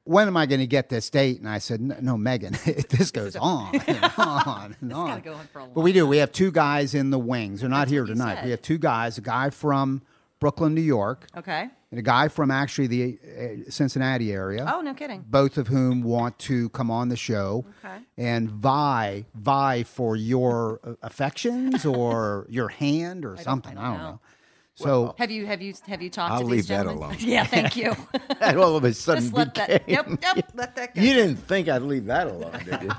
When 0.04 0.28
am 0.28 0.36
I 0.36 0.46
going 0.46 0.60
to 0.60 0.68
get 0.68 0.88
this 0.88 1.10
date? 1.10 1.40
And 1.40 1.48
I 1.48 1.58
said, 1.58 1.80
"No, 1.80 1.96
no 2.00 2.16
Megan, 2.16 2.52
this 2.90 3.10
goes 3.10 3.34
on 3.36 3.74
and 3.86 4.12
on 4.16 4.76
and 4.80 4.92
on." 4.92 5.20
go 5.20 5.34
on 5.34 5.46
for 5.52 5.60
a 5.60 5.66
But 5.66 5.80
we 5.80 5.92
do. 5.92 6.06
We 6.06 6.18
have 6.18 6.32
two 6.32 6.50
guys 6.52 6.94
in 6.94 7.10
the 7.10 7.18
wings. 7.18 7.60
They're 7.60 7.68
not 7.68 7.80
That's 7.80 7.90
here 7.90 8.04
tonight. 8.06 8.44
We 8.44 8.50
have 8.52 8.62
two 8.62 8.78
guys. 8.78 9.18
A 9.18 9.20
guy 9.20 9.50
from 9.50 10.02
Brooklyn, 10.38 10.74
New 10.74 10.80
York, 10.82 11.26
Okay. 11.36 11.68
and 11.90 11.98
a 11.98 12.02
guy 12.02 12.28
from 12.28 12.50
actually 12.50 12.86
the 12.88 13.18
uh, 13.66 13.70
Cincinnati 13.70 14.32
area. 14.32 14.70
Oh, 14.72 14.80
no 14.82 14.92
kidding. 14.94 15.24
Both 15.26 15.56
of 15.56 15.68
whom 15.68 16.02
want 16.02 16.38
to 16.40 16.68
come 16.70 16.90
on 16.90 17.08
the 17.08 17.16
show 17.16 17.64
Okay. 17.84 17.98
and 18.18 18.50
vie 18.50 19.24
vie 19.34 19.82
for 19.84 20.14
your 20.16 20.80
uh, 20.84 20.92
affections 21.02 21.84
or 21.96 22.46
your 22.50 22.68
hand 22.68 23.24
or 23.24 23.36
something. 23.38 23.76
I 23.78 23.84
don't, 23.88 23.98
know. 23.98 24.02
know. 24.12 24.20
So 24.74 25.14
Have 25.16 25.30
you 25.30 25.46
have 25.46 25.62
you 25.62 25.72
have 25.86 26.02
you 26.02 26.10
talked 26.10 26.32
I'll 26.34 26.40
to 26.40 26.44
leave 26.44 26.56
these 26.58 26.68
that 26.68 26.84
alone. 26.86 27.16
yeah, 27.20 27.44
thank 27.44 27.76
you. 27.76 27.94
And 28.42 28.58
all 28.58 28.76
of 28.76 28.84
a 28.84 28.92
sudden 28.92 29.22
Just 29.22 29.34
let 29.34 29.54
that. 29.54 29.86
became- 29.86 30.08
Yep, 30.20 30.36
yep. 30.36 30.50
Let 30.54 30.76
that 30.76 30.94
go. 30.94 31.00
You 31.00 31.14
didn't 31.14 31.36
think 31.36 31.68
I'd 31.70 31.80
leave 31.80 32.04
that 32.06 32.26
alone, 32.26 32.52
did 32.62 32.82
you? 32.82 32.90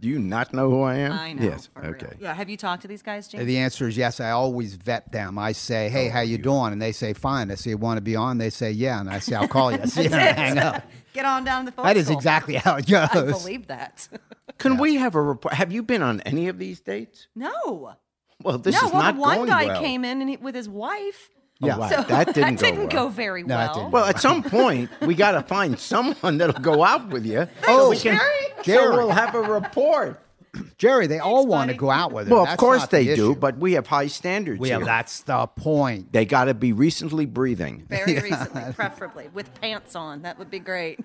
Do 0.00 0.08
you 0.08 0.20
not 0.20 0.54
know 0.54 0.70
who 0.70 0.82
I 0.82 0.96
am? 0.96 1.12
I 1.12 1.32
know. 1.32 1.42
Yes. 1.42 1.66
for 1.66 1.80
real. 1.80 1.90
Okay. 1.90 2.12
Yeah. 2.20 2.32
Have 2.32 2.48
you 2.48 2.56
talked 2.56 2.82
to 2.82 2.88
these 2.88 3.02
guys, 3.02 3.26
James? 3.26 3.44
the 3.46 3.58
answer 3.58 3.88
is 3.88 3.96
yes. 3.96 4.20
I 4.20 4.30
always 4.30 4.74
vet 4.74 5.10
them. 5.10 5.38
I 5.38 5.52
say, 5.52 5.86
Oh, 5.86 5.90
"Hey, 5.90 6.08
how 6.08 6.20
you 6.20 6.38
doing?" 6.38 6.72
And 6.72 6.80
they 6.80 6.92
say, 6.92 7.12
"Fine." 7.12 7.50
I 7.50 7.56
say, 7.56 7.70
you 7.70 7.78
"Want 7.78 7.96
to 7.96 8.00
be 8.00 8.14
on?" 8.14 8.38
They 8.38 8.50
say, 8.50 8.70
"Yeah." 8.70 9.00
And 9.00 9.10
I 9.10 9.18
say, 9.18 9.34
"I'll 9.34 9.48
call 9.48 9.72
you." 9.72 9.84
See, 9.86 10.04
and 10.06 10.14
I 10.14 10.32
hang 10.32 10.58
up. 10.58 10.84
Get 11.12 11.24
on 11.24 11.44
down 11.44 11.64
the 11.64 11.72
phone. 11.72 11.84
That 11.84 11.96
is 11.96 12.10
exactly 12.10 12.54
how 12.54 12.76
it 12.76 12.86
goes. 12.86 13.08
I 13.12 13.22
believe 13.22 13.66
that. 13.66 14.08
Can 14.58 14.78
we 14.78 14.96
have 14.96 15.14
a 15.14 15.22
report? 15.22 15.54
Have 15.54 15.72
you 15.72 15.82
been 15.82 16.02
on 16.02 16.20
any 16.20 16.48
of 16.48 16.58
these 16.58 16.80
dates? 16.80 17.26
no. 17.34 17.94
Well, 18.40 18.56
this 18.58 18.80
no. 18.80 18.86
is 18.86 18.92
well, 18.92 19.02
not 19.02 19.14
the 19.16 19.20
one 19.20 19.36
going 19.38 19.48
guy 19.48 19.66
well. 19.66 19.80
came 19.80 20.04
in 20.04 20.20
and 20.20 20.30
he, 20.30 20.36
with 20.36 20.54
his 20.54 20.68
wife. 20.68 21.28
Oh, 21.62 21.66
Yeah. 21.66 21.76
wow, 21.76 21.88
So 21.88 22.02
that 22.02 22.34
didn't, 22.34 22.60
didn't 22.60 22.88
go, 22.88 23.08
very 23.08 23.42
No, 23.42 23.56
well. 23.56 23.90
Well, 23.90 24.04
at 24.04 24.20
some 24.20 24.42
point, 24.58 24.90
we 25.02 25.14
got 25.14 25.32
to 25.32 25.42
find 25.42 25.78
someone 25.78 26.38
that'll 26.38 26.60
go 26.62 26.84
out 26.84 27.08
with 27.08 27.26
you. 27.26 27.48
Oh, 27.66 27.90
we 27.90 27.96
can, 27.96 28.18
Jerry. 28.62 28.90
So 28.90 28.96
we'll 28.96 29.10
have 29.10 29.34
a 29.34 29.42
report. 29.42 30.20
Jerry, 30.78 31.06
they 31.06 31.18
all 31.18 31.46
want 31.46 31.70
to 31.70 31.76
go 31.76 31.90
out 31.90 32.12
with 32.12 32.28
her. 32.28 32.34
Well, 32.34 32.46
of 32.46 32.56
course 32.56 32.80
not 32.80 32.90
the 32.90 33.04
they 33.04 33.14
do, 33.14 33.34
but 33.34 33.58
we 33.58 33.74
have 33.74 33.86
high 33.86 34.06
standards 34.06 34.60
we 34.60 34.68
here. 34.68 34.80
that's 34.80 35.20
the 35.22 35.46
point. 35.46 36.12
They 36.12 36.24
got 36.24 36.44
to 36.44 36.54
be 36.54 36.72
recently 36.72 37.26
breathing. 37.26 37.84
Very 37.88 38.18
recently, 38.18 38.72
preferably 38.72 39.28
with 39.34 39.52
pants 39.60 39.94
on. 39.94 40.22
That 40.22 40.38
would 40.38 40.50
be 40.50 40.58
great. 40.58 41.00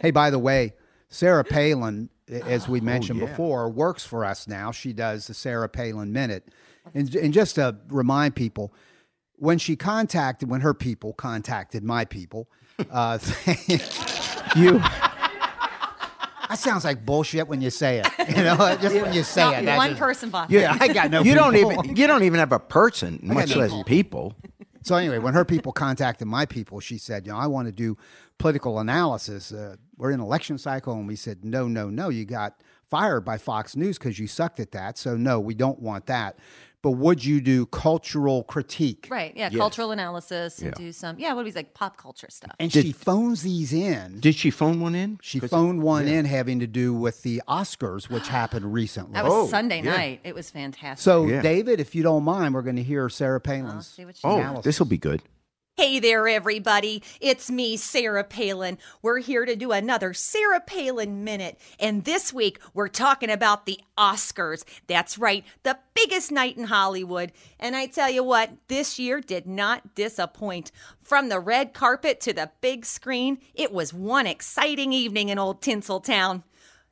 Hey, 0.00 0.10
by 0.10 0.30
the 0.30 0.38
way, 0.38 0.74
Sarah 1.08 1.44
Palin, 1.44 2.10
as 2.28 2.68
we 2.68 2.80
oh, 2.80 2.84
mentioned 2.84 3.20
yeah. 3.20 3.26
before, 3.26 3.68
works 3.70 4.04
for 4.04 4.24
us 4.24 4.46
now. 4.46 4.70
She 4.70 4.92
does 4.92 5.26
the 5.26 5.34
Sarah 5.34 5.68
Palin 5.68 6.12
Minute. 6.12 6.46
And, 6.94 7.14
and 7.14 7.32
just 7.32 7.56
to 7.56 7.76
remind 7.88 8.34
people, 8.34 8.72
when 9.38 9.58
she 9.58 9.76
contacted, 9.76 10.50
when 10.50 10.60
her 10.60 10.74
people 10.74 11.12
contacted 11.12 11.82
my 11.84 12.04
people, 12.04 12.48
uh, 12.90 13.18
You 14.56 14.78
That 16.48 16.58
sounds 16.58 16.84
like 16.84 17.04
bullshit 17.04 17.46
when 17.46 17.60
you 17.60 17.70
say 17.70 18.00
it. 18.00 18.08
You 18.36 18.44
know, 18.44 18.56
just 18.80 18.94
when 18.94 19.12
you 19.12 19.22
say 19.22 19.42
Not 19.42 19.62
it. 19.64 19.76
one 19.76 19.88
just- 19.90 20.00
person, 20.00 20.30
boss. 20.30 20.50
Yeah, 20.50 20.76
I 20.78 20.88
got 20.88 21.10
no. 21.10 21.22
you 21.22 21.34
don't 21.34 21.56
even 21.56 21.96
you 21.96 22.06
don't 22.06 22.22
even 22.22 22.38
have 22.38 22.52
a 22.52 22.58
person, 22.58 23.20
much 23.22 23.54
less 23.54 23.72
people. 23.84 24.34
So 24.82 24.94
anyway, 24.94 25.18
when 25.18 25.34
her 25.34 25.44
people 25.44 25.72
contacted 25.72 26.28
my 26.28 26.46
people, 26.46 26.80
she 26.80 26.96
said, 26.98 27.26
"You 27.26 27.32
know, 27.32 27.38
I 27.38 27.46
want 27.46 27.66
to 27.66 27.72
do 27.72 27.98
political 28.38 28.78
analysis. 28.78 29.52
Uh, 29.52 29.76
we're 29.98 30.12
in 30.12 30.20
election 30.20 30.56
cycle," 30.56 30.94
and 30.94 31.06
we 31.06 31.16
said, 31.16 31.44
"No, 31.44 31.68
no, 31.68 31.90
no. 31.90 32.08
You 32.08 32.24
got 32.24 32.62
fired 32.88 33.22
by 33.22 33.36
Fox 33.36 33.76
News 33.76 33.98
because 33.98 34.18
you 34.18 34.26
sucked 34.26 34.60
at 34.60 34.70
that. 34.72 34.96
So 34.96 35.16
no, 35.16 35.40
we 35.40 35.54
don't 35.54 35.78
want 35.80 36.06
that. 36.06 36.38
But 36.82 36.92
would 36.92 37.24
you 37.24 37.40
do 37.40 37.66
cultural 37.66 38.44
critique?" 38.44 39.08
Right. 39.10 39.32
Yeah. 39.36 39.50
Cultural 39.50 39.90
analysis 39.90 40.60
and 40.60 40.74
do 40.74 40.92
some, 40.92 41.18
yeah, 41.18 41.32
what 41.34 41.44
was 41.44 41.54
like 41.56 41.74
pop 41.74 41.96
culture 41.96 42.28
stuff. 42.30 42.52
And 42.60 42.72
she 42.72 42.92
phones 42.92 43.42
these 43.42 43.72
in. 43.72 44.20
Did 44.20 44.34
she 44.34 44.50
phone 44.50 44.80
one 44.80 44.94
in? 44.94 45.18
She 45.22 45.40
phoned 45.40 45.82
one 45.82 46.06
in 46.06 46.24
having 46.24 46.60
to 46.60 46.66
do 46.66 46.94
with 46.94 47.22
the 47.22 47.42
Oscars, 47.48 48.08
which 48.08 48.28
happened 48.38 48.72
recently. 48.72 49.14
That 49.14 49.24
was 49.24 49.32
Oh, 49.32 49.46
Sunday 49.48 49.82
yeah. 49.82 49.96
night. 49.96 50.20
It 50.24 50.34
was 50.34 50.50
fantastic. 50.50 51.02
so, 51.02 51.26
Yeah. 51.26 51.42
David, 51.42 51.80
if 51.80 51.94
you 51.94 52.02
don't 52.02 52.22
mind, 52.24 52.54
we're 52.54 52.62
going 52.62 52.76
to 52.76 52.82
hear 52.82 53.08
Sarah 53.08 53.40
Palin's. 53.40 53.86
see 53.88 54.04
what 54.04 54.16
she 54.16 54.22
Oh, 54.24 54.60
this 54.62 54.78
will 54.78 54.86
be 54.86 54.98
good. 54.98 55.22
Hey 55.78 56.00
there, 56.00 56.26
everybody. 56.26 57.04
It's 57.20 57.48
me, 57.48 57.76
Sarah 57.76 58.24
Palin. 58.24 58.78
We're 59.00 59.18
here 59.18 59.44
to 59.44 59.54
do 59.54 59.70
another 59.70 60.12
Sarah 60.12 60.58
Palin 60.58 61.22
Minute. 61.22 61.56
And 61.78 62.04
this 62.04 62.32
week, 62.32 62.58
we're 62.74 62.88
talking 62.88 63.30
about 63.30 63.64
the 63.64 63.78
Oscars. 63.96 64.64
That's 64.88 65.18
right, 65.18 65.44
the 65.62 65.78
biggest 65.94 66.32
night 66.32 66.56
in 66.56 66.64
Hollywood. 66.64 67.30
And 67.60 67.76
I 67.76 67.86
tell 67.86 68.10
you 68.10 68.24
what, 68.24 68.56
this 68.66 68.98
year 68.98 69.20
did 69.20 69.46
not 69.46 69.94
disappoint. 69.94 70.72
From 71.00 71.28
the 71.28 71.38
red 71.38 71.74
carpet 71.74 72.20
to 72.22 72.32
the 72.32 72.50
big 72.60 72.84
screen, 72.84 73.38
it 73.54 73.70
was 73.72 73.94
one 73.94 74.26
exciting 74.26 74.92
evening 74.92 75.28
in 75.28 75.38
old 75.38 75.62
Tinseltown. 75.62 76.42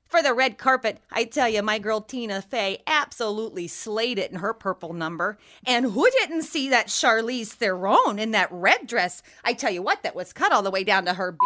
For 0.09 0.23
the 0.23 0.35
red 0.35 0.57
carpet, 0.57 1.01
I 1.11 1.25
tell 1.25 1.49
you, 1.49 1.63
my 1.63 1.79
girl 1.79 2.01
Tina 2.01 2.41
Fey 2.41 2.83
absolutely 2.87 3.67
slayed 3.67 4.19
it 4.19 4.31
in 4.31 4.39
her 4.39 4.55
purple 4.55 4.93
number. 4.93 5.37
And 5.67 5.87
who 5.87 6.09
didn't 6.11 6.43
see 6.43 6.71
that 6.71 6.87
Charlize 6.87 7.49
Theron 7.49 8.19
in 8.19 8.31
that 8.31 8.49
red 8.53 8.87
dress? 8.87 9.23
I 9.45 9.53
tell 9.53 9.73
you 9.73 9.83
what, 9.83 10.03
that 10.05 10.15
was 10.15 10.33
cut 10.33 10.53
all 10.53 10.63
the 10.63 10.71
way 10.71 10.85
down 10.85 11.07
to 11.07 11.15
her 11.15 11.33
b. 11.33 11.39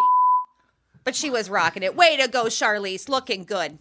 But 1.03 1.15
she 1.15 1.31
was 1.31 1.49
rocking 1.49 1.81
it. 1.81 1.95
Way 1.95 2.17
to 2.17 2.27
go, 2.27 2.45
Charlize, 2.45 3.09
looking 3.09 3.45
good. 3.45 3.79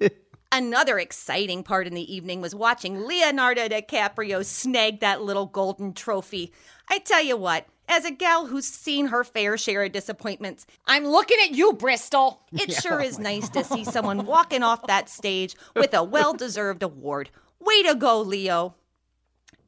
Another 0.52 0.98
exciting 0.98 1.62
part 1.62 1.86
in 1.86 1.92
the 1.92 2.14
evening 2.14 2.40
was 2.40 2.54
watching 2.54 3.04
Leonardo 3.04 3.68
DiCaprio 3.68 4.42
snag 4.42 5.00
that 5.00 5.20
little 5.20 5.44
golden 5.44 5.92
trophy. 5.92 6.52
I 6.88 7.00
tell 7.00 7.22
you 7.22 7.36
what, 7.36 7.66
as 7.88 8.04
a 8.04 8.10
gal 8.10 8.46
who's 8.46 8.66
seen 8.66 9.06
her 9.06 9.24
fair 9.24 9.56
share 9.56 9.82
of 9.84 9.92
disappointments, 9.92 10.66
I'm 10.86 11.04
looking 11.04 11.38
at 11.42 11.52
you, 11.52 11.72
Bristol. 11.72 12.42
It 12.52 12.72
sure 12.72 13.00
is 13.00 13.18
nice 13.18 13.48
to 13.50 13.64
see 13.64 13.84
someone 13.84 14.26
walking 14.26 14.62
off 14.62 14.86
that 14.86 15.08
stage 15.08 15.56
with 15.74 15.94
a 15.94 16.04
well 16.04 16.34
deserved 16.34 16.82
award. 16.82 17.30
Way 17.58 17.82
to 17.84 17.94
go, 17.94 18.20
Leo. 18.20 18.74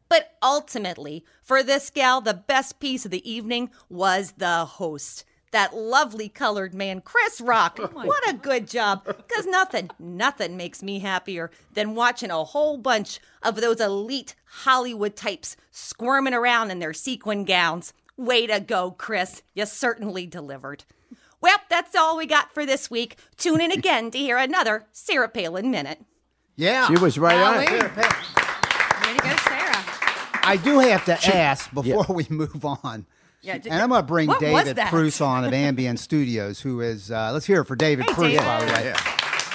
But 0.09 0.35
ultimately, 0.43 1.25
for 1.43 1.63
this 1.63 1.89
gal, 1.89 2.21
the 2.21 2.35
best 2.35 2.81
piece 2.81 3.05
of 3.05 3.11
the 3.11 3.31
evening 3.31 3.71
was 3.89 4.33
the 4.37 4.65
host. 4.65 5.25
That 5.53 5.75
lovely 5.75 6.29
colored 6.29 6.75
man, 6.75 7.01
Chris 7.01 7.41
Rock. 7.41 7.79
what 7.79 8.29
a 8.29 8.35
good 8.35 8.69
job. 8.69 9.05
Because 9.05 9.47
nothing, 9.47 9.91
nothing 9.99 10.57
makes 10.57 10.83
me 10.83 11.01
happier 11.01 11.51
than 11.75 11.95
watching 11.97 12.31
a 12.31 12.45
whole 12.45 12.77
bunch 12.77 13.19
of 13.43 13.57
those 13.57 13.81
elite 13.81 14.37
Hollywood 14.45 15.17
types 15.17 15.57
squirming 15.71 16.35
around 16.35 16.71
in 16.71 16.79
their 16.79 16.93
sequin 16.93 17.45
gowns. 17.45 17.93
Way 18.21 18.47
to 18.49 18.61
go, 18.61 18.91
Chris. 18.91 19.43
You 19.55 19.65
certainly 19.65 20.27
delivered. 20.27 20.85
Well, 21.41 21.57
that's 21.71 21.97
all 21.97 22.19
we 22.19 22.27
got 22.27 22.53
for 22.53 22.67
this 22.67 22.91
week. 22.91 23.17
Tune 23.39 23.63
in 23.63 23.73
again 23.73 24.11
to 24.11 24.19
hear 24.19 24.37
another 24.37 24.85
Sarah 24.93 25.31
Palin 25.31 25.71
Minute. 25.71 26.05
Yeah. 26.55 26.87
She 26.87 26.99
was 26.99 27.19
right 27.19 27.35
on. 27.35 27.55
Golly. 27.55 27.67
Sarah 27.67 27.89
Palin. 27.89 29.07
Way 29.07 29.17
to 29.17 29.23
go, 29.23 29.37
Sarah. 29.37 29.85
I 30.43 30.61
do 30.63 30.81
have 30.81 31.07
to 31.07 31.35
ask 31.35 31.73
before 31.73 32.05
we 32.11 32.27
move 32.29 32.63
on. 32.63 33.07
Yeah, 33.41 33.57
d- 33.57 33.71
and 33.71 33.81
I'm 33.81 33.89
going 33.89 34.03
to 34.03 34.07
bring 34.07 34.31
David 34.39 34.77
that? 34.77 34.93
On 35.23 35.45
of 35.47 35.55
Ambient 35.55 35.99
Studios, 35.99 36.61
who 36.61 36.83
is, 36.83 37.11
uh, 37.11 37.31
let's 37.33 37.47
hear 37.47 37.63
it 37.63 37.65
for 37.65 37.75
David 37.75 38.05
Hey, 38.05 38.13
Pruce, 38.13 38.37
by 38.37 38.61
the 38.61 38.67
way, 38.71 38.95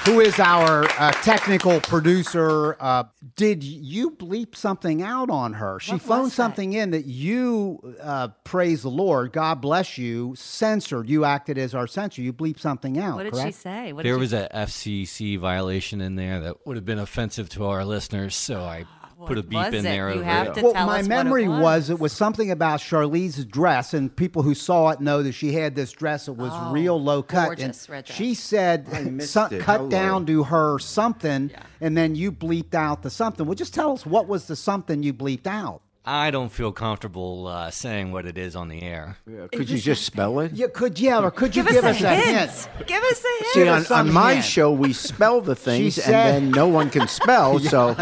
who 0.06 0.20
is 0.20 0.40
our 0.40 0.86
uh, 1.00 1.12
technical 1.24 1.80
producer. 1.82 2.78
Uh, 2.80 3.06
did 3.36 3.64
you 3.64 4.12
bleep 4.12 4.56
something 4.56 5.02
out 5.02 5.32
on 5.32 5.54
her? 5.54 5.80
She 5.80 5.94
What 5.94 6.02
phoned 6.04 6.32
something 6.32 6.74
in 6.74 6.92
that 6.92 7.06
you, 7.06 7.96
uh, 8.00 8.28
praise 8.44 8.84
the 8.84 8.90
Lord, 8.90 9.34
God 9.34 9.62
bless 9.62 9.98
you, 9.98 10.36
censored. 10.36 11.10
You 11.10 11.26
acted 11.26 11.58
as 11.58 11.74
our 11.74 11.88
censor. 11.88 12.22
You 12.22 12.34
bleeped 12.34 12.60
something 12.60 13.00
out. 13.00 13.16
What 13.16 13.24
did 13.24 13.34
correct? 13.34 13.48
she 13.48 13.52
say? 13.52 13.94
What 13.94 14.04
There 14.04 14.14
did 14.14 14.20
was 14.20 14.30
she... 14.30 14.38
a 14.38 14.50
FCC 14.50 15.40
violation 15.40 16.02
in 16.02 16.16
there 16.16 16.40
that 16.40 16.68
would 16.68 16.76
have 16.76 16.86
been 16.86 17.00
offensive 17.00 17.50
to 17.50 17.66
our 17.66 17.84
listeners, 17.84 18.36
so 18.36 18.62
I 18.62 18.86
put 19.26 19.38
a 19.38 19.44
beep 19.44 19.54
was 19.54 19.68
in 19.74 19.80
it? 19.80 19.84
there. 19.84 20.14
You 20.14 20.22
have 20.22 20.54
to 20.54 20.62
well, 20.62 20.74
tell 20.74 20.86
my 20.88 21.00
us 21.00 21.04
what 21.04 21.06
it 21.06 21.24
memory 21.24 21.48
was. 21.48 21.90
it 21.90 22.00
was 22.00 22.12
something 22.14 22.52
about 22.52 22.80
Charlize's 22.80 23.46
dress, 23.46 23.94
and 23.94 24.14
people 24.16 24.42
who 24.42 24.54
saw 24.56 24.90
it 24.90 25.00
know 25.00 25.24
that 25.24 25.34
she 25.34 25.54
had 25.54 25.76
this 25.76 25.92
dress 25.92 26.26
that 26.26 26.34
was 26.34 26.52
real 26.74 27.02
low 27.02 27.24
cut. 27.24 27.44
Oh, 27.44 27.46
gorgeous 27.48 27.86
and 27.86 27.90
red 27.92 28.06
dress. 28.06 28.18
She 28.18 28.34
said 28.34 29.12
missed 29.12 29.34
so- 29.34 29.50
cut 29.60 29.78
Hello. 29.78 29.90
down 29.90 30.26
to 30.28 30.44
her 30.44 30.80
something, 30.80 31.52
and 31.82 31.98
then 31.98 32.16
you 32.16 32.32
bleeped 32.32 32.74
out 32.76 33.02
the 33.04 33.10
something. 33.10 33.46
Well, 33.46 33.56
just 33.56 33.74
tell 33.74 33.92
us 33.92 34.06
what 34.06 34.28
was 34.28 34.48
the 34.48 34.56
something 34.56 35.04
you 35.04 35.14
bleeped 35.14 35.48
out. 35.48 35.82
I 36.08 36.30
don't 36.30 36.50
feel 36.52 36.72
comfortable 36.72 37.48
uh, 37.48 37.72
saying 37.72 38.12
what 38.12 38.28
it 38.28 38.38
is 38.38 38.56
on 38.56 38.68
the 38.70 38.84
air. 38.84 39.18
Could 39.52 39.72
you 39.72 39.80
just 39.80 40.04
spell 40.06 40.40
it? 40.42 40.52
You 40.52 40.68
could, 40.68 41.00
yeah, 41.00 41.20
or 41.20 41.32
could 41.32 41.56
you 41.56 41.64
Give, 41.64 41.72
give, 41.74 41.84
us 41.84 42.00
a 42.00 42.16
hint. 42.16 42.52
hint? 42.52 42.70
Give 42.86 43.02
us 43.04 43.24
a 43.26 43.44
hint. 43.44 43.54
See, 43.54 43.68
on, 43.68 44.00
on 44.08 44.14
my 44.14 44.34
hint. 44.36 44.46
show, 44.46 44.72
we 44.72 44.94
spell 44.94 45.42
the 45.42 45.56
things, 45.56 45.96
said- 45.96 46.14
and 46.14 46.46
then 46.46 46.52
no 46.52 46.68
one 46.68 46.92
can 46.92 47.08
spell, 47.08 47.58
so 47.72 47.96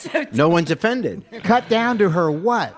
no 0.32 0.48
one's 0.48 0.70
offended. 0.70 1.24
Cut 1.42 1.68
down 1.68 1.98
to 1.98 2.10
her 2.10 2.30
what 2.30 2.76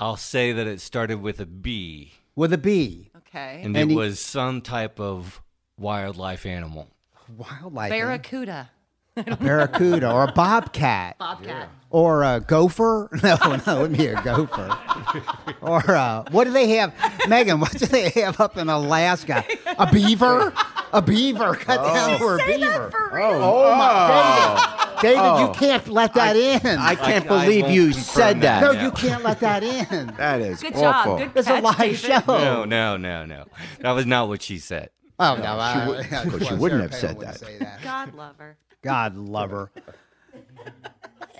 I'll 0.00 0.16
say 0.16 0.52
that 0.52 0.66
it 0.66 0.80
started 0.80 1.20
with 1.22 1.40
a 1.40 1.46
B, 1.46 2.12
with 2.36 2.52
a 2.52 2.58
B. 2.58 3.10
Okay. 3.16 3.60
and, 3.62 3.76
And 3.76 3.90
it 3.90 3.92
he- 3.92 3.96
was 3.96 4.18
some 4.20 4.60
type 4.60 4.98
of 5.00 5.40
wildlife 5.78 6.46
animal. 6.46 6.88
Wildlife, 7.36 7.90
Barracuda. 7.90 8.70
a 9.16 9.36
barracuda, 9.36 10.10
or 10.12 10.24
a 10.24 10.32
bobcat. 10.32 11.16
Bobcat. 11.18 11.68
Or 11.90 12.22
a 12.24 12.40
gopher? 12.40 13.08
No, 13.22 13.36
no, 13.36 13.54
it 13.56 13.80
wouldn't 13.82 13.98
be 13.98 14.08
a 14.08 14.20
gopher. 14.22 14.76
Or 15.60 15.88
uh, 15.92 16.24
what 16.32 16.44
do 16.44 16.50
they 16.50 16.70
have, 16.76 16.92
Megan? 17.28 17.60
What 17.60 17.70
do 17.72 17.86
they 17.86 18.10
have 18.10 18.40
up 18.40 18.56
in 18.56 18.68
Alaska? 18.68 19.44
A 19.78 19.90
beaver? 19.92 20.52
A 20.92 21.00
beaver? 21.00 21.54
Cut 21.54 21.76
down 21.94 22.18
for 22.18 22.34
a 22.40 22.46
beaver. 22.46 22.90
Oh, 23.22 23.70
my 23.76 24.73
David, 25.02 25.20
David, 25.22 25.40
you 25.40 25.52
can't 25.54 25.88
let 25.88 26.14
that 26.14 26.36
in. 26.36 26.78
I 26.78 26.94
can't 26.94 27.24
I 27.30 27.44
believe 27.44 27.62
won't 27.64 27.74
you 27.74 27.92
said 27.92 28.40
that. 28.42 28.60
that. 28.60 28.74
no, 28.74 28.80
you 28.82 28.90
can't 28.92 29.22
let 29.24 29.40
that 29.40 29.62
in. 29.62 30.06
That 30.16 30.40
is 30.40 30.60
Good 30.62 30.74
awful. 30.76 31.18
job. 31.18 31.34
Good 31.34 31.38
It's 31.40 31.48
a 31.48 31.60
live 31.60 31.78
David. 31.78 31.98
show. 31.98 32.22
No, 32.26 32.64
no, 32.64 32.96
no, 32.96 33.24
no. 33.26 33.44
That 33.80 33.92
was 33.92 34.06
not 34.06 34.28
what 34.28 34.42
she 34.42 34.58
said. 34.58 34.90
Oh 35.18 35.36
no, 35.36 35.42
I, 35.44 35.88
would- 35.88 36.06
yeah, 36.10 36.22
of 36.24 36.30
course, 36.30 36.42
she 36.42 36.48
well, 36.50 36.58
wouldn't 36.58 36.82
have 36.82 36.94
said 36.94 37.20
that. 37.20 37.38
that. 37.60 37.82
God 37.82 38.14
love 38.14 38.36
her. 38.38 38.56
God 38.82 39.16
love 39.16 39.50
her. 39.50 39.70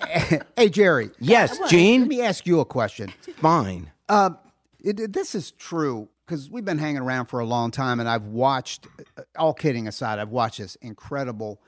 hey, 0.57 0.69
Jerry. 0.69 1.11
Yes, 1.19 1.57
Gene. 1.69 2.01
Let 2.01 2.09
me 2.09 2.21
ask 2.21 2.45
you 2.45 2.59
a 2.59 2.65
question. 2.65 3.13
Fine. 3.37 3.91
Um, 4.09 4.37
it, 4.83 4.99
it- 4.99 5.13
this 5.13 5.35
is 5.35 5.51
true 5.51 6.09
because 6.25 6.49
we've 6.49 6.65
been 6.65 6.77
hanging 6.79 7.01
around 7.01 7.27
for 7.27 7.39
a 7.39 7.45
long 7.45 7.71
time, 7.71 7.99
and 7.99 8.09
I've 8.09 8.25
watched. 8.25 8.87
uh, 9.17 9.21
All 9.37 9.53
kidding 9.53 9.87
aside, 9.87 10.19
I've 10.19 10.29
watched 10.29 10.57
this 10.59 10.75
incredible 10.81 11.59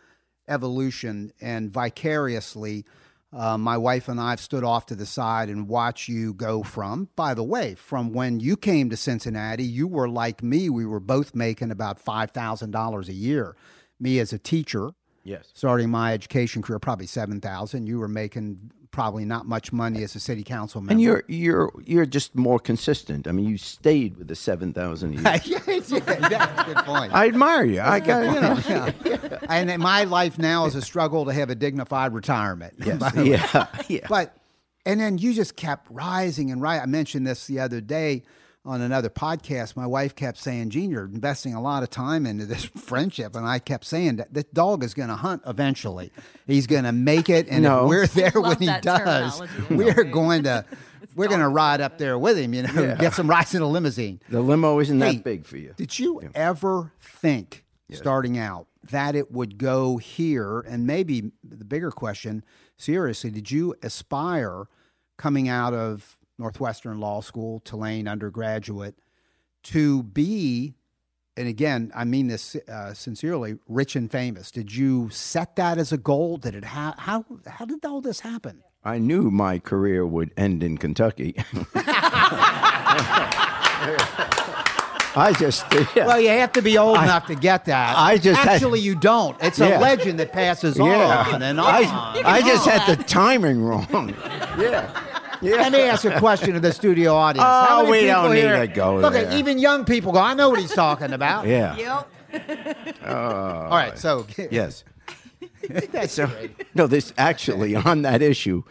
evolution 0.48 1.32
and 1.42 1.72
vicariously. 1.72 2.86
Uh, 3.34 3.58
my 3.58 3.78
wife 3.78 4.08
and 4.08 4.22
I 4.22 4.30
have 4.32 4.40
stood 4.40 4.64
off 4.64 4.86
to 4.88 4.96
the 4.96 5.06
side 5.06 5.50
and 5.50 5.68
watch 5.68 6.08
you 6.08 6.34
go 6.34 6.64
from. 6.64 7.10
By 7.16 7.34
the 7.34 7.44
way, 7.44 7.76
from 7.76 8.14
when 8.14 8.40
you 8.40 8.56
came 8.56 8.90
to 8.90 8.98
Cincinnati, 8.98 9.66
you 9.66 9.86
were 9.88 10.08
like 10.08 10.42
me. 10.42 10.70
We 10.70 10.86
were 10.86 11.02
both 11.02 11.36
making 11.36 11.70
about 11.72 12.00
five 12.00 12.32
thousand 12.32 12.72
dollars 12.72 13.10
a 13.10 13.14
year. 13.14 13.56
Me 14.00 14.20
as 14.20 14.32
a 14.32 14.38
teacher, 14.40 14.92
Yes. 15.24 15.50
starting 15.54 15.90
my 15.90 16.14
education 16.14 16.62
career, 16.62 16.80
probably 16.80 17.06
seven 17.08 17.42
thousand. 17.42 17.88
You 17.88 18.00
were 18.00 18.08
making 18.08 18.72
probably 18.92 19.26
not 19.26 19.46
much 19.46 19.72
money 19.72 20.04
as 20.04 20.16
a 20.16 20.20
city 20.20 20.44
council 20.44 20.82
member. 20.82 20.92
And 20.92 21.02
you're 21.02 21.24
you're 21.28 21.72
you're 21.86 22.06
just 22.06 22.36
more 22.36 22.60
consistent. 22.60 23.28
I 23.28 23.32
mean, 23.32 23.48
you 23.48 23.58
stayed 23.58 24.18
with 24.18 24.28
the 24.28 24.36
seven 24.36 24.74
thousand 24.74 25.14
a 25.14 25.14
year. 25.16 25.24
yeah, 25.46 25.60
yeah, 25.60 25.60
that's 25.66 25.92
a 25.92 26.74
good 26.74 26.86
point. 26.86 27.14
I 27.14 27.28
admire 27.28 27.66
you. 27.66 27.82
I 27.82 28.00
got 28.00 28.34
you 28.34 28.42
know. 28.42 28.94
Yeah. 29.08 29.40
And 29.50 29.70
in 29.70 29.82
my 29.82 30.04
life 30.04 30.38
now 30.38 30.66
is 30.66 30.76
a 30.76 30.82
struggle 30.82 31.26
to 31.26 31.34
have 31.34 31.50
a 31.50 31.56
dignified 31.56 32.14
retirement. 32.14 32.74
Yes. 32.86 33.14
Yeah. 33.16 33.68
Yeah. 33.88 34.08
But 34.08 34.36
and 34.86 35.00
then 35.00 35.18
you 35.18 35.34
just 35.34 35.56
kept 35.56 35.88
rising 35.90 36.52
and 36.52 36.62
right. 36.62 36.82
I 36.82 36.86
mentioned 36.86 37.28
this 37.28 37.48
the 37.48 37.60
other 37.60 37.82
day 37.82 38.24
on 38.68 38.82
another 38.82 39.10
podcast. 39.10 39.76
My 39.76 39.88
wife 39.88 40.14
kept 40.16 40.38
saying, 40.38 40.70
"Gene, 40.72 40.92
you're 40.92 41.06
investing 41.06 41.54
a 41.56 41.62
lot 41.62 41.84
of 41.84 41.90
time 41.90 42.26
into 42.26 42.46
this 42.46 42.66
friendship," 42.78 43.36
and 43.36 43.46
I 43.48 43.60
kept 43.60 43.86
saying 43.86 44.18
that 44.18 44.34
this 44.34 44.44
dog 44.54 44.84
is 44.84 44.94
going 44.94 45.10
to 45.10 45.16
hunt 45.16 45.42
eventually. 45.48 46.12
He's 46.46 46.68
going 46.68 46.84
to 46.84 46.92
make 46.92 47.30
it, 47.30 47.48
and 47.50 47.64
No. 47.64 47.84
if 47.86 47.90
we're 47.90 48.08
there 48.08 48.42
when 48.42 48.58
he 48.60 48.70
does, 48.82 49.42
we're 49.70 50.04
going 50.04 50.44
to. 50.44 50.66
We're 51.16 51.28
going 51.30 51.40
to 51.40 51.48
ride 51.48 51.82
up 51.82 51.98
there 51.98 52.20
with 52.20 52.38
him, 52.38 52.54
you 52.54 52.62
know, 52.64 52.96
get 52.96 53.14
some 53.14 53.28
rides 53.28 53.56
in 53.56 53.64
a 53.64 53.68
limousine. 53.68 54.20
the 54.30 54.40
limo 54.42 54.80
isn't 54.80 55.00
that 55.00 55.24
big 55.24 55.46
for 55.46 55.58
you. 55.58 55.74
Did 55.76 55.98
you 55.98 56.22
ever 56.36 56.92
think 57.00 57.66
starting 57.92 58.38
out, 58.38 58.68
that 58.92 59.16
it 59.16 59.32
would 59.32 59.58
go 59.58 59.98
here? 59.98 60.60
And 60.60 60.86
maybe 60.86 61.32
the 61.44 61.66
bigger 61.66 61.90
question, 61.90 62.44
seriously, 62.78 63.32
did 63.32 63.50
you 63.50 63.74
aspire 63.82 64.68
coming 65.18 65.48
out 65.50 65.74
of 65.74 66.17
Northwestern 66.38 67.00
Law 67.00 67.22
School, 67.22 67.60
Tulane 67.62 68.08
undergraduate, 68.08 68.96
to 69.64 70.04
be, 70.04 70.76
and 71.36 71.48
again, 71.48 71.92
I 71.96 72.04
mean 72.06 72.28
this 72.28 72.56
uh, 72.68 72.94
sincerely, 72.94 73.58
rich 73.68 73.96
and 73.96 74.10
famous? 74.12 74.52
Did 74.52 74.74
you 74.74 75.10
set 75.10 75.56
that 75.58 75.78
as 75.78 75.92
a 75.92 75.98
goal? 75.98 76.38
Did 76.38 76.56
it 76.56 76.64
ha- 76.66 76.96
how 76.98 77.26
how 77.48 77.66
did 77.66 77.84
all 77.86 78.02
this 78.02 78.20
happen? 78.22 78.64
I 78.84 79.00
knew 79.00 79.30
my 79.32 79.60
career 79.60 80.06
would 80.06 80.32
end 80.38 80.64
in 80.64 80.78
Kentucky. 80.78 81.36
I 85.20 85.34
just, 85.40 85.66
yeah. 85.96 86.06
Well, 86.06 86.22
you 86.22 86.30
have 86.30 86.52
to 86.54 86.62
be 86.62 86.78
old 86.78 86.98
enough 86.98 87.26
to 87.28 87.34
get 87.36 87.66
that. 87.66 87.98
I 87.98 88.18
just 88.18 88.40
had- 88.40 88.50
actually 88.56 88.82
you 88.82 88.94
don't. 88.96 89.36
It's 89.42 89.58
Yeah. 89.58 89.80
a 89.80 89.82
legend 89.82 90.20
that 90.20 90.32
passes 90.32 90.78
yeah. 90.78 91.26
on 91.34 91.42
and 91.42 91.60
on. 91.60 91.66
I, 91.68 92.22
I 92.24 92.42
just 92.42 92.68
had 92.68 92.98
the 92.98 93.04
timing 93.04 93.62
wrong. 93.62 94.14
Yeah. 94.58 94.90
Yeah. 95.42 95.56
Let 95.56 95.72
me 95.72 95.82
ask 95.82 96.06
a 96.06 96.20
question 96.20 96.54
to 96.54 96.60
the 96.60 96.72
studio 96.74 97.14
audience. 97.16 97.46
Oh, 97.48 97.66
How 97.68 97.78
many 97.84 97.92
we 97.92 98.00
people 98.08 98.22
don't 98.24 98.34
need 98.34 98.42
here- 98.42 98.60
to 98.60 98.68
go 98.68 98.98
Look, 98.98 99.14
there. 99.14 99.32
even 99.34 99.60
young 99.60 99.86
people 99.86 100.12
go. 100.12 100.20
I 100.20 100.34
know 100.34 100.50
what 100.50 100.60
he's 100.60 100.74
talking 100.74 101.14
about. 101.14 101.46
Yeah. 101.48 101.76
yep 101.78 102.08
All 103.06 103.70
right. 103.70 103.98
So 103.98 104.26
Yes. 104.52 104.84
that's 105.92 106.14
So, 106.14 106.28
great. 106.28 106.52
no, 106.76 106.88
this 106.88 107.14
actually 107.18 107.76
on 107.76 108.02
that 108.04 108.22
issue. 108.22 108.64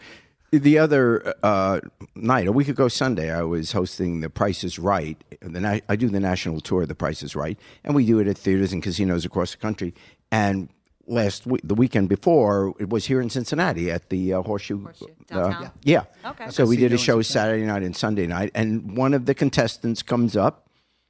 The 0.51 0.77
other 0.79 1.33
uh, 1.43 1.81
night, 2.15 2.47
a 2.47 2.51
week 2.53 2.69
ago 2.69 2.87
Sunday, 2.87 3.31
I 3.31 3.41
was 3.41 3.73
hosting 3.73 4.21
The 4.21 4.29
Price 4.29 4.63
is 4.63 4.79
Right. 4.79 5.21
The 5.41 5.59
na- 5.59 5.79
I 5.89 5.95
do 5.97 6.07
the 6.09 6.21
national 6.21 6.61
tour 6.61 6.83
of 6.83 6.87
The 6.87 6.95
Price 6.95 7.21
is 7.21 7.35
Right, 7.35 7.59
and 7.83 7.93
we 7.93 8.05
do 8.05 8.19
it 8.19 8.27
at 8.27 8.37
theaters 8.37 8.71
and 8.71 8.81
casinos 8.81 9.25
across 9.25 9.51
the 9.51 9.57
country. 9.57 9.93
And 10.31 10.69
last 11.07 11.45
week, 11.47 11.61
the 11.63 11.73
weekend 11.75 12.09
before, 12.09 12.73
it 12.79 12.89
was 12.89 13.05
here 13.05 13.21
in 13.21 13.29
Cincinnati 13.29 13.89
at 13.89 14.09
the 14.09 14.33
uh, 14.33 14.41
Horseshoe. 14.41 14.83
Horseshoe, 14.83 15.05
uh, 15.31 15.49
downtown? 15.49 15.71
yeah. 15.83 16.03
Okay. 16.25 16.49
So 16.49 16.65
we 16.65 16.77
did 16.77 16.93
a 16.93 16.97
show 16.97 17.21
Saturday 17.21 17.65
night 17.65 17.83
and 17.83 17.95
Sunday 17.95 18.27
night, 18.27 18.51
and 18.53 18.95
one 18.97 19.13
of 19.13 19.25
the 19.25 19.33
contestants 19.33 20.03
comes 20.03 20.35
up. 20.35 20.69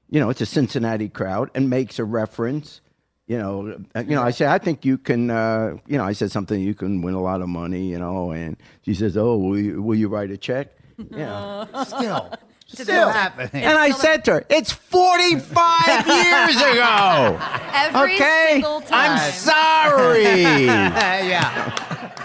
You 0.10 0.20
know, 0.20 0.30
it's 0.30 0.42
a 0.42 0.46
Cincinnati 0.46 1.10
crowd, 1.10 1.52
and 1.54 1.70
makes 1.70 2.00
a 2.00 2.06
reference. 2.06 2.82
You 3.28 3.38
know, 3.40 3.78
uh, 3.94 4.04
you 4.08 4.16
know. 4.16 4.24
I 4.24 4.32
said, 4.32 4.48
I 4.48 4.58
think 4.58 4.86
you 4.86 4.98
can. 4.98 5.30
Uh, 5.30 5.78
you 5.86 5.98
know, 5.98 6.06
I 6.06 6.14
said 6.14 6.32
something. 6.32 6.62
You 6.62 6.74
can 6.74 7.02
win 7.02 7.14
a 7.14 7.22
lot 7.22 7.42
of 7.42 7.50
money. 7.50 7.90
You 7.90 8.00
know, 8.00 8.32
and 8.32 8.56
she 8.84 8.94
says, 8.94 9.18
"Oh, 9.18 9.38
will 9.38 9.60
you, 9.60 9.82
will 9.82 9.98
you 9.98 10.08
write 10.08 10.32
a 10.32 10.38
check?" 10.38 10.70
Yeah. 11.12 11.66
Still, 11.84 12.32
Still 12.68 13.10
happening. 13.10 13.64
And 13.64 13.78
I 13.78 13.92
said 13.92 14.26
to 14.26 14.34
her, 14.34 14.46
"It's 14.50 14.72
forty-five 14.72 16.08
years 16.08 16.56
ago." 16.58 17.40
Every 17.74 18.16
okay, 18.16 18.50
single 18.54 18.82
time. 18.82 19.12
I'm 19.12 19.32
sorry. 19.32 20.44
yeah. 20.44 22.14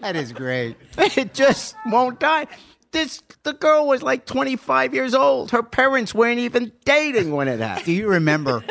That 0.00 0.16
is 0.16 0.32
great. 0.32 0.76
it 0.98 1.32
just 1.32 1.74
won't 1.86 2.20
die. 2.20 2.46
This 2.94 3.22
the 3.42 3.52
girl 3.52 3.88
was 3.88 4.02
like 4.02 4.24
25 4.24 4.94
years 4.94 5.14
old. 5.14 5.50
Her 5.50 5.62
parents 5.62 6.14
weren't 6.14 6.38
even 6.38 6.70
dating 6.84 7.32
when 7.32 7.48
it 7.48 7.58
happened. 7.60 7.86
Do 7.86 7.92
you 7.92 8.08
remember? 8.08 8.64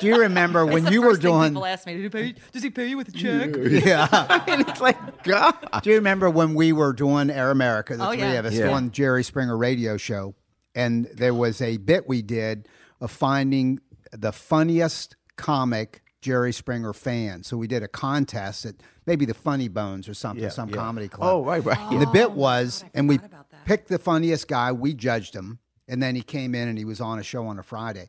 Do 0.00 0.06
you 0.06 0.18
remember 0.20 0.66
when 0.66 0.86
you 0.88 1.02
were 1.02 1.16
doing? 1.16 1.50
People 1.50 1.66
ask 1.66 1.86
me, 1.86 1.94
"Did 1.94 2.02
he 2.02 2.08
pay- 2.08 2.34
does 2.52 2.62
he 2.62 2.70
pay 2.70 2.88
you 2.88 2.96
with 2.96 3.08
a 3.08 3.12
check? 3.12 3.54
Yeah. 3.86 4.08
I 4.12 4.42
mean, 4.46 4.60
it's 4.68 4.80
like 4.80 5.22
God. 5.22 5.54
Do 5.82 5.90
you 5.90 5.96
remember 5.96 6.28
when 6.28 6.54
we 6.54 6.72
were 6.72 6.92
doing 6.92 7.30
Air 7.30 7.50
America, 7.50 7.96
the 7.96 8.04
Oh, 8.06 8.10
three 8.10 8.18
yeah. 8.20 8.32
of 8.32 8.46
us 8.46 8.54
Yeah. 8.54 8.68
doing 8.70 8.90
Jerry 8.90 9.22
Springer 9.22 9.56
radio 9.56 9.96
show, 9.96 10.34
and 10.74 11.06
there 11.14 11.34
was 11.34 11.60
a 11.62 11.76
bit 11.76 12.08
we 12.08 12.22
did 12.22 12.66
of 13.00 13.10
finding 13.10 13.78
the 14.12 14.32
funniest 14.32 15.14
comic 15.36 16.02
Jerry 16.22 16.52
Springer 16.52 16.92
fan. 16.92 17.44
So 17.44 17.56
we 17.56 17.66
did 17.66 17.82
a 17.82 17.88
contest 17.88 18.66
at 18.66 18.74
maybe 19.06 19.24
the 19.24 19.34
Funny 19.34 19.68
Bones 19.68 20.08
or 20.08 20.14
something, 20.14 20.42
Yeah, 20.42 20.50
some 20.50 20.68
yeah. 20.68 20.76
comedy 20.76 21.08
club. 21.08 21.28
Oh, 21.30 21.44
right, 21.44 21.64
right. 21.64 21.78
And 21.92 22.02
the 22.02 22.08
oh, 22.08 22.12
bit 22.12 22.32
was, 22.32 22.84
and 22.94 23.08
we 23.08 23.18
forgot 23.62 23.64
about 23.64 23.66
that. 23.66 23.78
picked 23.78 23.88
the 23.88 23.98
funniest 23.98 24.48
guy. 24.48 24.72
We 24.72 24.94
judged 24.94 25.34
him, 25.34 25.58
and 25.88 26.02
then 26.02 26.14
he 26.14 26.22
came 26.22 26.54
in 26.54 26.68
and 26.68 26.78
he 26.78 26.84
was 26.84 27.00
on 27.00 27.18
a 27.18 27.22
show 27.22 27.46
on 27.46 27.58
a 27.58 27.62
Friday. 27.62 28.08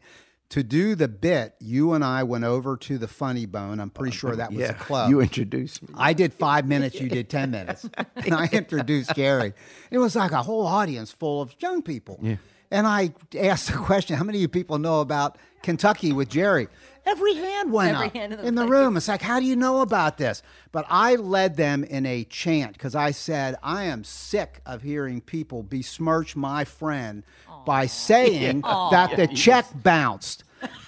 To 0.50 0.64
do 0.64 0.96
the 0.96 1.08
bit, 1.08 1.56
you 1.62 1.94
and 1.94 2.04
I 2.04 2.24
went 2.24 2.44
over 2.44 2.76
to 2.76 2.98
the 2.98 3.08
Funny 3.08 3.46
Bone. 3.46 3.80
I'm 3.80 3.90
pretty 3.90 4.16
sure 4.18 4.36
that 4.36 4.50
was 4.52 4.60
Yeah, 4.60 4.72
a 4.72 4.74
club. 4.74 5.10
you 5.10 5.22
introduced 5.22 5.82
me. 5.82 5.94
I 5.98 6.12
did 6.12 6.34
five 6.34 6.68
minutes, 6.68 7.00
you 7.00 7.08
did 7.08 7.30
10 7.30 7.52
minutes. 7.52 7.88
And 8.18 8.34
I 8.34 8.50
introduced 8.52 9.14
Gary. 9.16 9.54
It 9.92 9.98
was 10.00 10.14
like 10.16 10.32
a 10.34 10.44
whole 10.44 10.68
audience 10.68 11.10
full 11.12 11.42
of 11.42 11.56
young 11.60 11.82
people. 11.82 12.20
Yeah. 12.22 12.36
And 12.70 12.86
I 12.86 13.14
asked 13.40 13.68
the 13.72 13.78
question 13.78 14.18
how 14.18 14.24
many 14.26 14.40
of 14.40 14.42
you 14.42 14.48
people 14.50 14.78
know 14.78 15.00
about 15.00 15.38
Kentucky 15.64 16.12
with 16.12 16.28
Jerry? 16.30 16.68
Every 17.06 17.34
hand 17.34 17.72
went 17.72 17.96
Every 17.96 18.08
up 18.08 18.14
hand 18.14 18.34
in 18.34 18.40
the 18.40 18.48
in 18.48 18.56
the 18.56 18.68
room. 18.68 18.96
It's 18.96 19.08
like, 19.08 19.22
how 19.22 19.40
do 19.40 19.46
you 19.46 19.56
know 19.56 19.82
about 19.82 20.18
this? 20.18 20.44
But 20.72 20.86
I 20.90 21.16
led 21.16 21.58
them 21.58 21.84
in 21.84 22.06
a 22.06 22.24
chant 22.26 22.74
because 22.74 22.96
I 22.96 23.12
said, 23.12 23.56
I 23.64 23.86
am 23.86 24.04
sick 24.04 24.62
of 24.66 24.82
hearing 24.84 25.22
people 25.22 25.64
besmirch 25.64 26.36
my 26.36 26.64
friend 26.64 27.24
by 27.66 27.88
saying 27.88 28.62
that 28.92 29.16
the 29.16 29.28
check 29.28 29.66
bounced. 29.76 30.44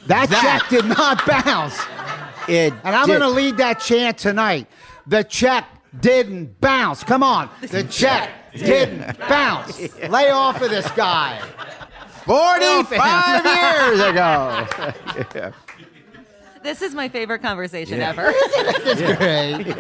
That, 0.05 0.29
check 0.29 0.69
did 0.69 0.85
not 0.85 1.25
bounce. 1.45 1.79
It 2.47 2.73
And 2.83 2.95
I'm 2.95 3.07
going 3.07 3.21
to 3.21 3.29
lead 3.29 3.57
that 3.57 3.79
chant 3.79 4.17
tonight. 4.17 4.67
The 5.07 5.23
check 5.23 5.65
didn't 5.99 6.59
bounce. 6.61 7.03
Come 7.03 7.23
on. 7.23 7.49
The 7.61 7.83
check 7.83 8.29
didn't 8.53 9.17
bounce. 9.19 9.79
Lay 10.09 10.29
off 10.29 10.61
of 10.61 10.69
this 10.69 10.89
guy. 10.91 11.41
45 12.25 13.45
years 13.45 13.99
ago. 13.99 15.53
This 16.63 16.81
is 16.81 16.93
my 16.95 17.09
favorite 17.09 17.41
conversation 17.41 17.97
Yeah. 17.99 18.09
ever. 18.09 18.33
That's 18.83 19.17
great. 19.17 19.75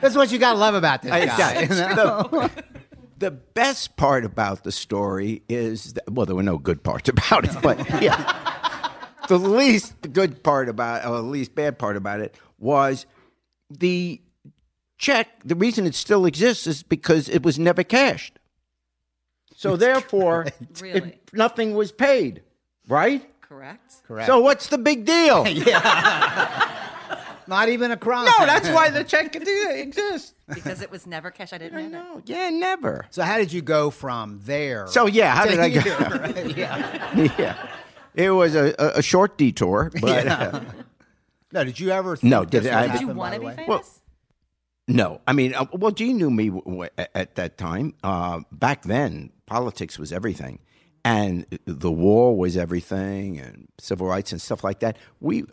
That's 0.00 0.14
what 0.16 0.30
you 0.32 0.38
got 0.38 0.52
to 0.54 0.58
love 0.58 0.74
about 0.74 1.02
this 1.02 1.12
I- 1.12 1.26
guy. 1.26 1.60
you 1.62 1.68
know? 1.68 2.22
the, 2.30 2.64
the 3.18 3.30
best 3.30 3.96
part 3.96 4.24
about 4.24 4.64
the 4.64 4.72
story 4.72 5.42
is 5.48 5.94
that, 5.94 6.10
well, 6.12 6.26
there 6.26 6.36
were 6.36 6.42
no 6.42 6.58
good 6.58 6.82
parts 6.82 7.08
about 7.08 7.44
it, 7.44 7.56
but 7.62 7.78
yeah. 8.02 8.90
the 9.28 9.38
least 9.38 9.94
good 10.12 10.42
part 10.42 10.68
about, 10.68 11.04
or 11.06 11.16
the 11.16 11.22
least 11.22 11.54
bad 11.54 11.78
part 11.78 11.96
about 11.96 12.20
it 12.20 12.34
was 12.58 13.06
the 13.70 14.20
check. 14.98 15.28
The 15.44 15.54
reason 15.54 15.86
it 15.86 15.94
still 15.94 16.26
exists 16.26 16.66
is 16.66 16.82
because 16.82 17.28
it 17.28 17.42
was 17.42 17.58
never 17.58 17.82
cashed. 17.82 18.38
So 19.54 19.76
therefore, 19.76 20.46
Really? 20.82 20.98
it, 21.12 21.30
nothing 21.32 21.74
was 21.74 21.90
paid, 21.90 22.42
right? 22.88 23.24
Correct. 23.48 24.02
Correct. 24.06 24.26
So 24.26 24.40
what's 24.40 24.68
the 24.68 24.78
big 24.78 25.04
deal? 25.04 25.46
Yeah. 25.48 26.72
Not 27.48 27.68
even 27.68 27.92
a 27.92 27.96
crime. 27.96 28.24
No, 28.24 28.44
that's 28.44 28.68
why 28.70 28.90
the 28.90 29.04
check 29.04 29.36
exists. 29.36 30.34
Because 30.52 30.82
it 30.82 30.90
was 30.90 31.06
never 31.06 31.30
cash. 31.30 31.52
I 31.52 31.58
didn't 31.58 31.78
I 31.78 31.82
have 31.82 31.90
it. 31.92 31.94
know. 31.94 32.22
Yeah, 32.26 32.50
never. 32.50 33.06
So 33.10 33.22
how 33.22 33.38
did 33.38 33.52
you 33.52 33.62
go 33.62 33.90
from 33.90 34.40
there? 34.42 34.88
So 34.88 35.06
yeah, 35.06 35.32
how 35.32 35.46
did 35.46 35.60
I 35.60 35.68
go? 35.70 35.80
here? 35.80 36.54
yeah. 36.56 37.30
yeah, 37.38 37.68
it 38.16 38.30
was 38.30 38.56
a, 38.56 38.74
a, 38.80 38.98
a 38.98 39.02
short 39.02 39.38
detour, 39.38 39.92
but 40.00 40.26
uh, 40.26 40.60
No, 41.52 41.62
did 41.62 41.78
you 41.78 41.90
ever? 41.90 42.16
Think 42.16 42.30
No, 42.32 42.44
did 42.44 42.64
would 42.64 42.72
I- 42.72 42.82
Did 42.82 42.90
happen, 42.90 43.06
you 43.08 43.14
want 43.14 43.34
to 43.34 43.40
be 43.40 43.46
way? 43.46 43.54
famous? 43.54 43.68
Well, 43.68 43.84
no. 44.88 45.20
I 45.28 45.32
mean, 45.32 45.54
uh, 45.54 45.66
well, 45.72 45.92
Gene 45.92 46.16
knew 46.16 46.30
me 46.32 46.46
w- 46.48 46.64
w- 46.64 46.90
at 47.14 47.36
that 47.36 47.58
time. 47.58 47.94
Uh, 48.02 48.40
back 48.50 48.82
then, 48.82 49.30
politics 49.46 50.00
was 50.00 50.12
everything, 50.12 50.58
and 51.06 51.46
the 51.66 51.92
war 51.92 52.36
was 52.36 52.56
everything, 52.56 53.38
and 53.38 53.68
civil 53.78 54.08
rights 54.08 54.32
and 54.32 54.42
stuff 54.42 54.64
like 54.64 54.80
that. 54.80 54.96
We 55.20 55.44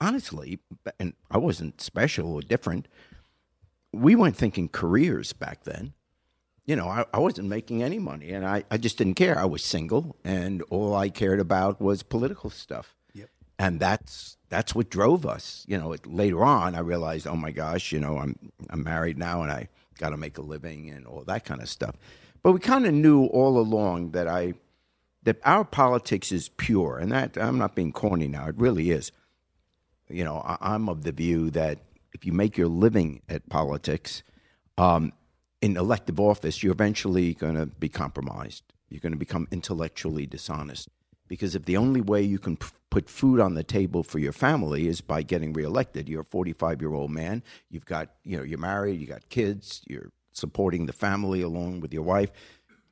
honestly, 0.00 0.60
and 1.00 1.14
I 1.32 1.38
wasn't 1.38 1.80
special 1.80 2.32
or 2.32 2.42
different. 2.42 2.86
We 3.92 4.14
weren't 4.14 4.36
thinking 4.36 4.68
careers 4.68 5.32
back 5.32 5.64
then. 5.64 5.94
You 6.64 6.76
know, 6.76 6.86
I, 6.86 7.06
I 7.12 7.18
wasn't 7.18 7.48
making 7.48 7.82
any 7.82 7.98
money, 7.98 8.30
and 8.30 8.46
I, 8.46 8.62
I 8.70 8.76
just 8.76 8.98
didn't 8.98 9.14
care. 9.14 9.36
I 9.36 9.46
was 9.46 9.64
single, 9.64 10.14
and 10.22 10.62
all 10.70 10.94
I 10.94 11.08
cared 11.08 11.40
about 11.40 11.80
was 11.80 12.04
political 12.04 12.48
stuff. 12.48 12.94
yep. 13.12 13.30
And 13.58 13.80
that's 13.80 14.36
that's 14.48 14.76
what 14.76 14.90
drove 14.90 15.26
us. 15.26 15.64
You 15.66 15.76
know, 15.76 15.92
it, 15.92 16.06
later 16.06 16.44
on, 16.44 16.76
I 16.76 16.80
realized, 16.80 17.26
oh 17.26 17.34
my 17.34 17.50
gosh, 17.50 17.90
you 17.90 17.98
know, 17.98 18.18
I'm 18.18 18.38
I'm 18.68 18.84
married 18.84 19.18
now, 19.18 19.42
and 19.42 19.50
I 19.50 19.70
got 19.98 20.10
to 20.10 20.16
make 20.16 20.38
a 20.38 20.42
living 20.42 20.88
and 20.88 21.04
all 21.04 21.24
that 21.24 21.44
kind 21.44 21.60
of 21.60 21.68
stuff. 21.68 21.96
But 22.44 22.52
we 22.52 22.60
kind 22.60 22.86
of 22.86 22.94
knew 22.94 23.24
all 23.24 23.58
along 23.58 24.12
that 24.12 24.28
I 24.28 24.54
that 25.22 25.38
our 25.44 25.64
politics 25.64 26.32
is 26.32 26.48
pure, 26.48 26.98
and 26.98 27.12
that 27.12 27.36
I'm 27.36 27.58
not 27.58 27.74
being 27.74 27.92
corny 27.92 28.28
now. 28.28 28.48
It 28.48 28.56
really 28.56 28.90
is. 28.90 29.12
You 30.08 30.24
know, 30.24 30.38
I, 30.38 30.56
I'm 30.60 30.88
of 30.88 31.04
the 31.04 31.12
view 31.12 31.50
that 31.50 31.78
if 32.12 32.24
you 32.24 32.32
make 32.32 32.56
your 32.56 32.68
living 32.68 33.22
at 33.28 33.48
politics, 33.48 34.22
um, 34.78 35.12
in 35.60 35.76
elective 35.76 36.18
office, 36.18 36.62
you're 36.62 36.72
eventually 36.72 37.34
going 37.34 37.54
to 37.54 37.66
be 37.66 37.88
compromised. 37.88 38.64
You're 38.88 39.00
going 39.00 39.12
to 39.12 39.18
become 39.18 39.46
intellectually 39.50 40.26
dishonest. 40.26 40.88
Because 41.28 41.54
if 41.54 41.64
the 41.64 41.76
only 41.76 42.00
way 42.00 42.22
you 42.22 42.38
can 42.38 42.56
p- 42.56 42.66
put 42.88 43.08
food 43.08 43.38
on 43.40 43.54
the 43.54 43.62
table 43.62 44.02
for 44.02 44.18
your 44.18 44.32
family 44.32 44.88
is 44.88 45.00
by 45.00 45.22
getting 45.22 45.52
reelected, 45.52 46.08
you're 46.08 46.22
a 46.22 46.24
45 46.24 46.80
year 46.80 46.92
old 46.92 47.10
man, 47.10 47.42
you've 47.68 47.84
got, 47.84 48.10
you 48.24 48.36
know, 48.36 48.42
you're 48.42 48.58
married, 48.58 49.00
you 49.00 49.06
got 49.06 49.28
kids, 49.28 49.82
you're 49.86 50.10
supporting 50.32 50.86
the 50.86 50.92
family 50.92 51.42
along 51.42 51.80
with 51.80 51.92
your 51.92 52.02
wife, 52.02 52.32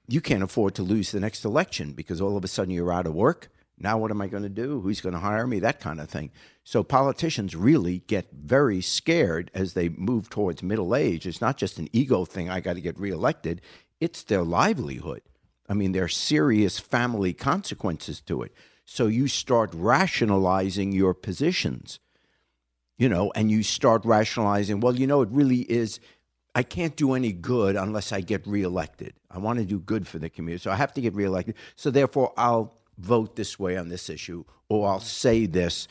you 0.08 0.20
can't 0.20 0.42
afford 0.42 0.74
to 0.74 0.82
lose 0.82 1.12
the 1.12 1.20
next 1.20 1.44
election 1.44 1.92
because 1.92 2.20
all 2.20 2.36
of 2.36 2.44
a 2.44 2.48
sudden 2.48 2.74
you're 2.74 2.92
out 2.92 3.06
of 3.06 3.14
work 3.14 3.48
Now, 3.80 3.98
what 3.98 4.10
am 4.10 4.20
I 4.20 4.26
going 4.26 4.42
to 4.42 4.48
do? 4.48 4.80
Who's 4.80 5.00
going 5.00 5.14
to 5.14 5.20
hire 5.20 5.46
me? 5.46 5.60
That 5.60 5.80
kind 5.80 6.00
of 6.00 6.08
thing. 6.08 6.30
So, 6.64 6.82
politicians 6.82 7.54
really 7.54 8.00
get 8.06 8.30
very 8.32 8.80
scared 8.80 9.50
as 9.54 9.74
they 9.74 9.88
move 9.88 10.28
towards 10.28 10.62
middle 10.62 10.94
age. 10.94 11.26
It's 11.26 11.40
not 11.40 11.56
just 11.56 11.78
an 11.78 11.88
ego 11.92 12.24
thing, 12.24 12.50
I 12.50 12.60
got 12.60 12.74
to 12.74 12.80
get 12.80 12.98
reelected, 12.98 13.60
it's 14.00 14.22
their 14.22 14.42
livelihood. 14.42 15.22
I 15.68 15.74
mean, 15.74 15.92
there 15.92 16.04
are 16.04 16.08
serious 16.08 16.78
family 16.78 17.32
consequences 17.32 18.20
to 18.22 18.42
it. 18.42 18.52
So, 18.84 19.06
you 19.06 19.28
start 19.28 19.70
rationalizing 19.74 20.92
your 20.92 21.14
positions, 21.14 22.00
you 22.96 23.08
know, 23.08 23.30
and 23.36 23.50
you 23.50 23.62
start 23.62 24.04
rationalizing, 24.04 24.80
well, 24.80 24.96
you 24.96 25.06
know, 25.06 25.22
it 25.22 25.28
really 25.30 25.60
is. 25.70 26.00
I 26.58 26.64
can't 26.64 26.96
do 26.96 27.14
any 27.14 27.30
good 27.30 27.76
unless 27.76 28.10
I 28.10 28.20
get 28.20 28.44
reelected. 28.44 29.14
I 29.30 29.38
want 29.38 29.60
to 29.60 29.64
do 29.64 29.78
good 29.78 30.08
for 30.08 30.18
the 30.18 30.28
community. 30.28 30.60
So 30.60 30.72
I 30.72 30.74
have 30.74 30.92
to 30.94 31.00
get 31.00 31.14
reelected. 31.14 31.54
So 31.76 31.88
therefore, 31.88 32.32
I'll 32.36 32.74
vote 32.98 33.36
this 33.36 33.60
way 33.60 33.76
on 33.76 33.90
this 33.90 34.10
issue 34.10 34.42
or 34.68 34.88
I'll 34.88 34.98
say 34.98 35.46
this. 35.46 35.86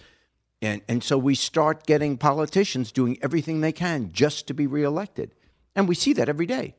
And, 0.62 0.82
and 0.90 1.02
so 1.02 1.18
we 1.18 1.36
start 1.36 1.86
getting 1.86 2.18
politicians 2.18 2.92
doing 2.92 3.18
everything 3.22 3.62
they 3.62 3.72
can 3.72 4.12
just 4.12 4.46
to 4.48 4.54
be 4.54 4.68
reelected. 4.68 5.34
And 5.74 5.88
we 5.88 5.96
see 5.96 6.12
that 6.12 6.28
every 6.28 6.46
day. 6.46 6.76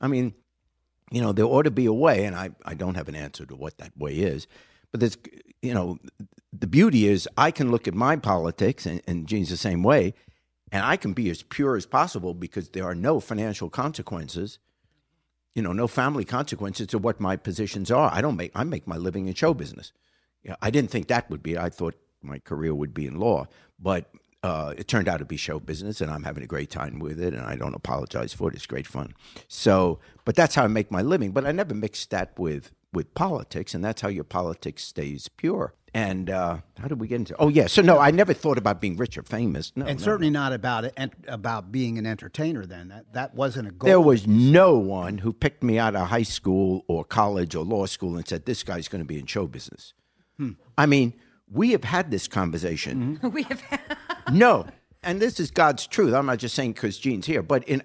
I 0.00 0.08
mean, 0.08 0.34
you 1.12 1.22
know, 1.22 1.30
there 1.30 1.46
ought 1.46 1.62
to 1.62 1.70
be 1.70 1.86
a 1.86 1.92
way, 1.92 2.24
and 2.24 2.34
I, 2.34 2.50
I 2.64 2.74
don't 2.74 2.96
have 2.96 3.08
an 3.08 3.14
answer 3.14 3.46
to 3.46 3.54
what 3.54 3.78
that 3.78 3.96
way 3.96 4.14
is, 4.14 4.48
but 4.90 4.98
there's, 4.98 5.16
you 5.62 5.74
know, 5.74 5.98
the 6.52 6.66
beauty 6.66 7.06
is 7.06 7.28
I 7.36 7.52
can 7.52 7.70
look 7.70 7.86
at 7.86 7.94
my 7.94 8.16
politics, 8.16 8.84
and, 8.84 9.00
and 9.06 9.28
Gene's 9.28 9.50
the 9.50 9.56
same 9.56 9.84
way, 9.84 10.14
and 10.70 10.84
I 10.84 10.96
can 10.96 11.12
be 11.12 11.30
as 11.30 11.42
pure 11.42 11.76
as 11.76 11.86
possible 11.86 12.34
because 12.34 12.70
there 12.70 12.84
are 12.84 12.94
no 12.94 13.20
financial 13.20 13.70
consequences 13.70 14.58
you 15.58 15.62
know, 15.62 15.72
no 15.72 15.88
family 15.88 16.24
consequences 16.24 16.86
to 16.86 16.98
what 16.98 17.18
my 17.18 17.34
positions 17.34 17.90
are. 17.90 18.12
I 18.14 18.20
don't 18.20 18.36
make 18.36 18.52
I 18.54 18.62
make 18.62 18.86
my 18.86 18.96
living 18.96 19.26
in 19.26 19.34
show 19.34 19.54
business. 19.54 19.92
I 20.62 20.70
didn't 20.70 20.92
think 20.92 21.08
that 21.08 21.28
would 21.30 21.42
be. 21.42 21.58
I 21.58 21.68
thought 21.68 21.96
my 22.22 22.38
career 22.38 22.72
would 22.72 22.94
be 22.94 23.08
in 23.08 23.18
law, 23.18 23.48
but 23.76 24.08
uh, 24.44 24.74
it 24.78 24.86
turned 24.86 25.08
out 25.08 25.18
to 25.18 25.24
be 25.24 25.36
show 25.36 25.58
business, 25.58 26.00
and 26.00 26.12
I'm 26.12 26.22
having 26.22 26.44
a 26.44 26.46
great 26.46 26.70
time 26.70 27.00
with 27.00 27.20
it, 27.20 27.34
and 27.34 27.42
I 27.42 27.56
don't 27.56 27.74
apologize 27.74 28.32
for 28.32 28.48
it. 28.48 28.54
It's 28.54 28.66
great 28.66 28.86
fun. 28.86 29.14
So, 29.48 29.98
but 30.24 30.36
that's 30.36 30.54
how 30.54 30.62
I 30.62 30.68
make 30.68 30.92
my 30.92 31.02
living. 31.02 31.32
But 31.32 31.44
I 31.44 31.50
never 31.50 31.74
mixed 31.74 32.10
that 32.10 32.38
with 32.38 32.70
with 32.92 33.12
politics, 33.14 33.74
and 33.74 33.84
that's 33.84 34.00
how 34.00 34.08
your 34.08 34.22
politics 34.22 34.84
stays 34.84 35.26
pure. 35.28 35.74
And 35.94 36.28
uh, 36.28 36.58
how 36.78 36.88
did 36.88 37.00
we 37.00 37.08
get 37.08 37.16
into? 37.16 37.34
Oh 37.38 37.48
yeah, 37.48 37.66
so 37.66 37.80
no, 37.80 37.98
I 37.98 38.10
never 38.10 38.34
thought 38.34 38.58
about 38.58 38.80
being 38.80 38.96
rich 38.96 39.16
or 39.16 39.22
famous. 39.22 39.72
No, 39.74 39.86
and 39.86 39.98
no, 39.98 40.04
certainly 40.04 40.30
no. 40.30 40.40
not 40.40 40.52
about 40.52 40.84
it 40.84 40.92
and 40.96 41.12
about 41.26 41.72
being 41.72 41.98
an 41.98 42.06
entertainer. 42.06 42.66
Then 42.66 42.88
that 42.88 43.12
that 43.14 43.34
wasn't 43.34 43.68
a 43.68 43.70
goal. 43.70 43.86
There 43.86 44.00
was 44.00 44.26
no 44.26 44.76
one 44.76 45.18
who 45.18 45.32
picked 45.32 45.62
me 45.62 45.78
out 45.78 45.96
of 45.96 46.08
high 46.08 46.22
school 46.22 46.84
or 46.88 47.04
college 47.04 47.54
or 47.54 47.64
law 47.64 47.86
school 47.86 48.16
and 48.16 48.28
said 48.28 48.44
this 48.44 48.62
guy's 48.62 48.86
going 48.86 49.02
to 49.02 49.06
be 49.06 49.18
in 49.18 49.26
show 49.26 49.46
business. 49.46 49.94
I 50.76 50.86
mean, 50.86 51.14
we 51.50 51.72
have 51.72 51.84
had 51.84 52.10
this 52.10 52.28
conversation. 52.28 53.18
we 53.32 53.42
have 53.44 53.62
No, 54.32 54.66
and 55.02 55.20
this 55.20 55.40
is 55.40 55.50
God's 55.50 55.86
truth. 55.86 56.14
I'm 56.14 56.26
not 56.26 56.38
just 56.38 56.54
saying 56.54 56.72
because 56.74 56.98
Gene's 56.98 57.26
here, 57.26 57.42
but 57.42 57.66
in 57.68 57.82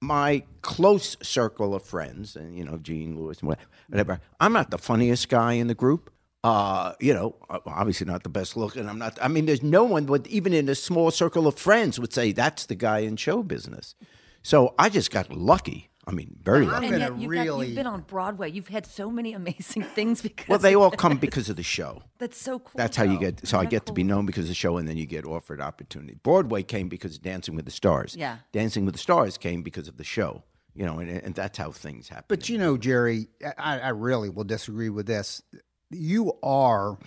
my 0.00 0.44
close 0.62 1.16
circle 1.22 1.74
of 1.74 1.82
friends, 1.82 2.36
and 2.36 2.56
you 2.56 2.64
know, 2.64 2.78
Gene 2.78 3.18
Lewis, 3.18 3.40
and 3.40 3.56
whatever, 3.88 4.20
I'm 4.38 4.52
not 4.52 4.70
the 4.70 4.78
funniest 4.78 5.28
guy 5.28 5.54
in 5.54 5.66
the 5.66 5.74
group. 5.74 6.12
Uh, 6.44 6.92
you 7.00 7.12
know, 7.12 7.34
obviously 7.50 8.06
not 8.06 8.22
the 8.22 8.28
best 8.28 8.56
looking. 8.56 8.82
And 8.82 8.90
I'm 8.90 8.98
not. 8.98 9.18
I 9.20 9.28
mean, 9.28 9.46
there's 9.46 9.62
no 9.62 9.84
one 9.84 10.06
would 10.06 10.26
even 10.28 10.52
in 10.52 10.68
a 10.68 10.74
small 10.74 11.10
circle 11.10 11.46
of 11.46 11.56
friends 11.58 11.98
would 11.98 12.12
say 12.12 12.32
that's 12.32 12.66
the 12.66 12.74
guy 12.76 12.98
in 13.00 13.16
show 13.16 13.42
business. 13.42 13.94
So 14.42 14.74
I 14.78 14.88
just 14.88 15.10
got 15.10 15.32
lucky. 15.32 15.90
I 16.08 16.12
mean, 16.12 16.36
very 16.40 16.64
lucky. 16.66 16.76
I'm 16.86 16.92
and 16.94 17.02
gonna 17.02 17.12
yet 17.14 17.20
you've, 17.20 17.30
really- 17.30 17.46
got, 17.48 17.66
you've 17.66 17.74
been 17.74 17.86
on 17.88 18.02
Broadway. 18.02 18.48
You've 18.48 18.68
had 18.68 18.86
so 18.86 19.10
many 19.10 19.32
amazing 19.32 19.82
things 19.96 20.22
because 20.22 20.48
Well, 20.48 20.60
they 20.60 20.76
all 20.76 20.92
come 20.92 21.16
because 21.16 21.48
of 21.48 21.56
the 21.56 21.64
show. 21.64 22.00
that's 22.18 22.40
so 22.40 22.60
cool. 22.60 22.70
That's 22.76 22.96
how 22.96 23.02
you 23.02 23.18
get. 23.18 23.44
So 23.44 23.56
I 23.56 23.62
Isn't 23.62 23.64
that 23.64 23.70
get 23.70 23.86
to 23.86 23.92
be 23.92 24.04
known 24.04 24.24
because 24.24 24.44
of 24.44 24.48
the 24.50 24.54
show, 24.54 24.76
and 24.76 24.86
then 24.86 24.96
you 24.96 25.06
get 25.06 25.24
offered 25.24 25.60
opportunity. 25.60 26.14
Broadway 26.22 26.62
came 26.62 26.88
because 26.88 27.16
of 27.16 27.22
Dancing 27.22 27.56
with 27.56 27.64
the 27.64 27.72
Stars. 27.72 28.14
Yeah. 28.16 28.36
Dancing 28.52 28.84
with 28.84 28.94
the 28.94 29.00
Stars 29.00 29.36
came 29.36 29.62
because 29.62 29.88
of 29.88 29.96
the 29.96 30.04
show. 30.04 30.44
You 30.76 30.84
know, 30.86 30.98
and, 31.00 31.10
and 31.10 31.34
that's 31.34 31.56
how 31.58 31.72
things 31.72 32.08
happen. 32.08 32.26
But 32.28 32.48
you 32.50 32.58
know, 32.58 32.76
Jerry, 32.76 33.26
I, 33.58 33.80
I 33.80 33.88
really 33.88 34.28
will 34.28 34.44
disagree 34.44 34.90
with 34.90 35.06
this. 35.06 35.42
You 35.90 36.32
are 36.42 36.98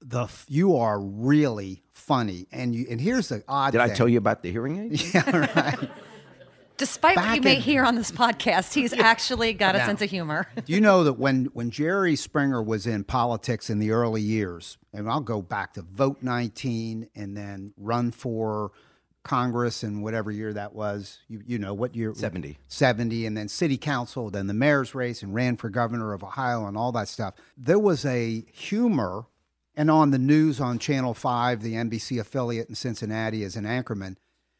the 0.00 0.28
you 0.48 0.76
are 0.76 1.00
really 1.00 1.82
funny, 1.90 2.46
and 2.52 2.74
you 2.74 2.86
and 2.90 3.00
here's 3.00 3.28
the 3.28 3.44
odd. 3.46 3.72
Did 3.72 3.80
I 3.80 3.88
tell 3.88 4.08
you 4.08 4.18
about 4.18 4.42
the 4.42 4.50
hearing 4.50 4.78
aid? 4.92 5.02
Yeah, 5.14 5.36
right. 5.54 5.90
Despite 6.78 7.16
what 7.16 7.22
Back 7.26 7.36
you 7.36 7.42
may 7.42 7.56
in- 7.56 7.62
hear 7.62 7.84
on 7.84 7.94
this 7.94 8.10
podcast, 8.10 8.72
he's 8.72 8.92
actually 8.92 9.52
got 9.52 9.76
a 9.76 9.78
sense 9.84 10.02
of 10.02 10.10
humor. 10.10 10.48
Do 10.64 10.72
you 10.72 10.80
know 10.80 11.04
that 11.04 11.12
when 11.12 11.44
when 11.52 11.70
Jerry 11.70 12.16
Springer 12.16 12.60
was 12.62 12.86
in 12.88 13.04
politics 13.04 13.70
in 13.70 13.78
the 13.78 13.92
early 13.92 14.22
years, 14.22 14.78
and 14.92 15.08
I'll 15.08 15.20
go 15.20 15.42
back 15.42 15.74
to 15.74 15.82
vote 15.82 16.22
19 16.22 17.08
and 17.14 17.36
then 17.36 17.72
run 17.76 18.10
for 18.10 18.72
Congress 19.22 19.84
in 19.84 20.02
whatever 20.02 20.30
year 20.30 20.52
that 20.52 20.74
was. 20.74 21.18
You 21.28 21.42
you 21.46 21.58
know 21.58 21.74
what 21.74 21.94
year? 21.94 22.14
70. 22.14 22.58
70 22.68 23.26
and 23.26 23.36
then 23.36 23.48
city 23.48 23.76
council, 23.76 24.30
then 24.30 24.46
the 24.46 24.54
mayor's 24.54 24.94
race 24.94 25.22
and 25.22 25.34
ran 25.34 25.56
for 25.56 25.68
governor 25.68 26.12
of 26.12 26.24
Ohio 26.24 26.66
and 26.66 26.76
all 26.76 26.92
that 26.92 27.08
stuff. 27.08 27.34
There 27.56 27.78
was 27.78 28.04
a 28.04 28.44
humor 28.52 29.26
and 29.74 29.90
on 29.90 30.10
the 30.10 30.18
news 30.18 30.60
on 30.60 30.78
Channel 30.78 31.14
5, 31.14 31.62
the 31.62 31.74
NBC 31.74 32.20
affiliate 32.20 32.68
in 32.68 32.74
Cincinnati 32.74 33.42
as 33.42 33.56
an 33.56 33.64
anchorman, 33.64 34.16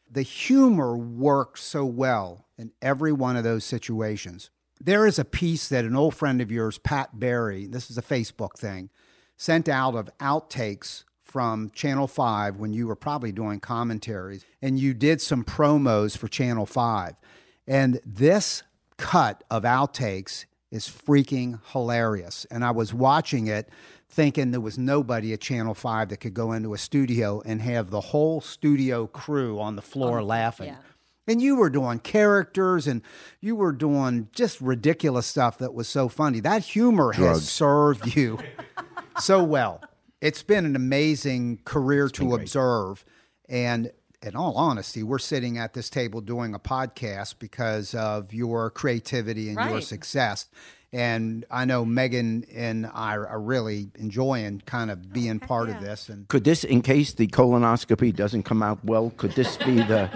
the 0.09 0.23
humor 0.23 0.97
worked 0.97 1.59
so 1.59 1.85
well 1.85 2.45
in 2.57 2.71
every 2.81 3.11
one 3.11 3.35
of 3.35 3.43
those 3.43 3.63
situations. 3.63 4.49
There 4.81 5.05
is 5.05 5.19
a 5.19 5.25
piece 5.25 5.69
that 5.69 5.85
an 5.85 5.95
old 5.95 6.15
friend 6.15 6.41
of 6.41 6.51
yours, 6.51 6.77
Pat 6.77 7.19
Barry, 7.19 7.67
this 7.67 7.89
is 7.89 7.97
a 7.97 8.01
Facebook 8.01 8.57
thing, 8.57 8.89
sent 9.37 9.69
out 9.69 9.95
of 9.95 10.09
outtakes 10.19 11.03
from 11.33 11.71
Channel 11.71 12.05
5 12.05 12.57
when 12.57 12.73
you 12.73 12.85
were 12.85 12.95
probably 12.95 13.31
doing 13.31 13.59
commentaries 13.59 14.45
and 14.61 14.77
you 14.77 14.93
did 14.93 15.19
some 15.19 15.43
promos 15.43 16.15
for 16.15 16.27
Channel 16.27 16.67
5. 16.67 17.15
And 17.67 17.99
this 18.05 18.61
cut 18.97 19.43
of 19.49 19.63
outtakes 19.63 20.45
is 20.69 20.87
freaking 20.87 21.59
hilarious. 21.71 22.45
And 22.51 22.63
I 22.63 22.69
was 22.69 22.93
watching 22.93 23.47
it 23.47 23.67
thinking 24.07 24.51
there 24.51 24.61
was 24.61 24.77
nobody 24.77 25.33
at 25.33 25.41
Channel 25.41 25.73
5 25.73 26.09
that 26.09 26.17
could 26.17 26.35
go 26.35 26.51
into 26.51 26.75
a 26.75 26.77
studio 26.77 27.41
and 27.47 27.63
have 27.63 27.89
the 27.89 28.01
whole 28.01 28.39
studio 28.39 29.07
crew 29.07 29.59
on 29.59 29.75
the 29.75 29.81
floor 29.81 30.21
laughing. 30.21 30.67
yeah. 30.67 30.77
And 31.25 31.41
you 31.41 31.55
were 31.55 31.71
doing 31.71 31.97
characters 31.97 32.85
and 32.85 33.01
you 33.41 33.55
were 33.55 33.71
doing 33.71 34.27
just 34.35 34.61
ridiculous 34.61 35.25
stuff 35.25 35.57
that 35.57 35.73
was 35.73 35.87
so 35.87 36.09
funny. 36.09 36.41
That 36.41 36.61
humor 36.61 37.13
has 37.13 37.49
served 37.49 38.15
you 38.15 38.37
so 39.19 39.43
well. 39.43 39.81
It's 40.23 40.41
been 40.41 40.65
an 40.65 40.77
amazing 40.77 41.59
career 41.65 42.07
to 42.07 42.35
observe. 42.35 43.03
And 43.49 43.91
in 44.21 44.37
all 44.37 44.55
honesty, 44.55 45.03
we're 45.03 45.19
sitting 45.19 45.57
at 45.57 45.73
this 45.73 45.89
table 45.89 46.21
doing 46.21 46.53
a 46.53 46.59
podcast 46.59 47.39
because 47.39 47.93
of 47.93 48.33
your 48.33 48.69
creativity 48.69 49.49
and 49.49 49.69
your 49.69 49.81
success. 49.81 50.47
And 50.93 51.43
I 51.51 51.65
know 51.65 51.83
Megan 51.83 52.45
and 52.55 52.89
I 52.93 53.17
are 53.17 53.41
really 53.41 53.89
enjoying 53.95 54.61
kind 54.65 54.91
of 54.91 55.11
being 55.11 55.41
part 55.41 55.69
of 55.69 55.81
this. 55.81 56.07
And 56.07 56.25
Could 56.29 56.45
this, 56.45 56.63
in 56.63 56.81
case 56.81 57.11
the 57.11 57.27
colonoscopy 57.27 58.15
doesn't 58.15 58.43
come 58.43 58.63
out 58.63 58.79
well, 58.85 59.11
could 59.17 59.33
this 59.33 59.57
be 59.57 59.75
the? 59.75 60.09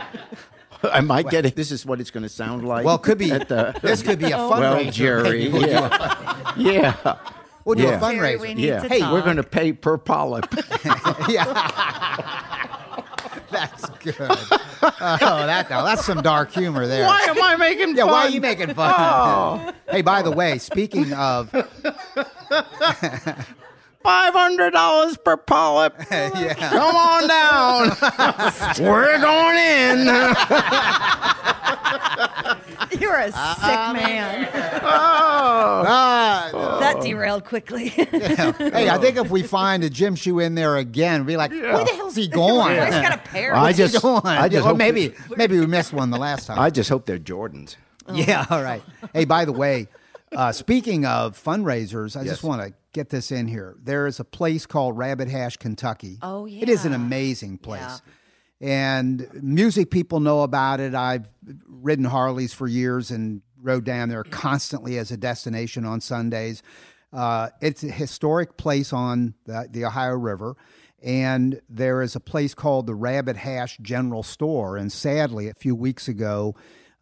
I 0.83 0.97
Am 0.99 1.11
I 1.11 1.23
getting? 1.23 1.51
This 1.53 1.73
is 1.73 1.85
what 1.85 1.99
it's 1.99 2.11
going 2.11 2.23
to 2.23 2.29
sound 2.29 2.65
like. 2.65 2.85
well, 2.85 2.95
it 2.95 3.01
could 3.01 3.17
be 3.17 3.31
at 3.31 3.49
the- 3.49 3.77
this 3.81 4.03
could 4.03 4.19
be 4.19 4.27
a 4.27 4.37
fundraiser. 4.37 4.59
well, 4.59 4.91
Jerry. 4.91 5.47
Yeah. 5.47 6.53
yeah. 6.55 7.17
we'll 7.67 7.75
do 7.75 7.83
Yeah. 7.83 7.97
a 7.97 7.99
Jerry, 7.99 8.33
fundraiser. 8.37 8.39
we 8.41 8.53
need 8.55 8.63
Yeah. 8.65 8.79
to 8.79 8.87
Hey, 8.89 9.01
we're 9.11 9.21
going 9.21 9.37
to 9.37 9.43
pay 9.43 9.73
per 9.73 9.97
polyp. 9.97 10.45
Yeah. 11.29 11.43
That's 13.49 13.85
good. 14.01 14.15
Oh, 14.19 15.45
that 15.45 15.67
that's 15.69 16.05
some 16.05 16.21
dark 16.21 16.51
humor 16.51 16.85
there. 16.85 17.05
Why 17.05 17.19
am 17.29 17.41
I 17.41 17.55
making 17.55 17.95
Yeah, 17.95 18.03
fun? 18.03 18.11
why 18.11 18.19
are 18.25 18.29
you 18.29 18.41
making 18.41 18.73
fun? 18.73 18.93
Oh. 18.97 19.71
Hey, 19.89 20.01
by 20.01 20.21
the 20.21 20.31
way, 20.31 20.57
speaking 20.57 21.13
of, 21.13 21.49
Five 24.07 24.31
hundred 24.33 24.71
dollars 24.71 25.17
per 25.17 25.35
polyp. 25.35 25.93
yeah, 26.09 26.53
Come 26.53 26.95
on 26.95 27.27
down. 27.27 27.89
We're 28.79 29.19
going 29.19 29.57
in. 29.57 30.07
You're 33.01 33.17
a 33.17 33.25
sick 33.33 33.33
man. 33.33 34.47
Oh. 34.81 35.83
Ah, 35.85 36.77
That 36.79 37.01
derailed 37.01 37.43
quickly. 37.43 37.89
hey, 37.89 38.87
I 38.89 38.97
think 38.97 39.17
if 39.17 39.29
we 39.29 39.43
find 39.43 39.83
a 39.83 39.89
gym 39.89 40.15
shoe 40.15 40.39
in 40.39 40.55
there 40.55 40.77
again, 40.77 41.25
we'll 41.25 41.33
be 41.33 41.35
like, 41.35 41.51
where 41.51 41.83
the 41.83 41.91
hell's 41.97 42.15
he 42.15 42.29
going? 42.29 42.77
He's 42.81 42.89
got 42.89 43.13
a 43.13 43.17
pair. 43.17 43.53
I 43.53 43.63
What's 43.63 43.77
he 43.77 43.87
just- 43.87 44.05
I 44.05 44.47
just 44.47 44.65
or 44.65 44.73
maybe, 44.73 45.13
maybe 45.35 45.59
we 45.59 45.65
missed 45.65 45.91
one 45.91 46.11
the 46.11 46.17
last 46.17 46.47
time. 46.47 46.59
I 46.59 46.69
just 46.69 46.89
hope 46.89 47.05
they're 47.05 47.19
Jordans. 47.19 47.75
Yeah, 48.09 48.45
all 48.49 48.63
right. 48.63 48.81
Hey, 49.11 49.25
by 49.25 49.43
the 49.43 49.51
way, 49.51 49.89
uh, 50.35 50.51
speaking 50.51 51.05
of 51.05 51.41
fundraisers, 51.41 52.15
I 52.17 52.21
Yes. 52.21 52.33
just 52.33 52.43
want 52.43 52.61
to 52.61 52.73
get 52.93 53.09
this 53.09 53.31
in 53.31 53.47
here. 53.47 53.75
There 53.81 54.07
is 54.07 54.19
a 54.19 54.23
place 54.25 54.65
called 54.65 54.97
Rabbit 54.97 55.29
Hash, 55.29 55.57
Kentucky. 55.57 56.17
Oh, 56.21 56.45
yeah. 56.45 56.63
It 56.63 56.69
is 56.69 56.85
an 56.85 56.93
amazing 56.93 57.57
place. 57.59 58.01
And 58.59 59.27
music 59.41 59.91
people 59.91 60.19
know 60.19 60.41
about 60.41 60.79
it. 60.79 60.95
I've 60.95 61.27
ridden 61.67 62.05
Harleys 62.05 62.53
for 62.53 62.67
years 62.67 63.11
and 63.11 63.41
rode 63.61 63.83
down 63.83 64.09
there 64.09 64.23
constantly 64.23 64.97
as 64.97 65.11
a 65.11 65.17
destination 65.17 65.85
on 65.85 66.01
Sundays. 66.01 66.63
Uh, 67.13 67.49
it's 67.61 67.83
a 67.83 67.87
historic 67.91 68.57
place 68.57 68.91
on 68.93 69.35
the, 69.45 69.67
the 69.71 69.85
Ohio 69.85 70.15
River. 70.15 70.55
And 71.03 71.61
there 71.69 72.01
is 72.01 72.15
a 72.15 72.19
place 72.19 72.55
called 72.55 72.87
the 72.87 72.95
Rabbit 72.95 73.37
Hash 73.37 73.77
General 73.77 74.23
Store. 74.23 74.75
And 74.77 74.91
sadly, 74.91 75.47
a 75.47 75.53
few 75.53 75.75
weeks 75.75 76.07
ago, 76.07 76.55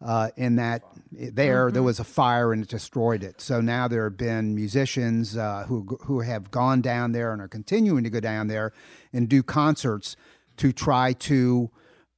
uh, 0.04 0.28
in 0.36 0.56
that 0.56 0.82
there 1.10 1.70
there 1.70 1.82
was 1.82 1.98
a 1.98 2.04
fire 2.04 2.52
and 2.52 2.62
it 2.62 2.68
destroyed 2.68 3.22
it. 3.22 3.40
So 3.40 3.62
now 3.62 3.88
there 3.88 4.04
have 4.04 4.18
been 4.18 4.54
musicians 4.54 5.34
uh, 5.36 5.64
who 5.66 5.98
who 6.02 6.20
have 6.20 6.50
gone 6.50 6.82
down 6.82 7.12
there 7.12 7.32
and 7.32 7.40
are 7.40 7.48
continuing 7.48 8.04
to 8.04 8.10
go 8.10 8.20
down 8.20 8.48
there 8.48 8.74
and 9.12 9.28
do 9.28 9.42
concerts 9.42 10.16
to 10.58 10.72
try 10.72 11.12
to 11.12 11.70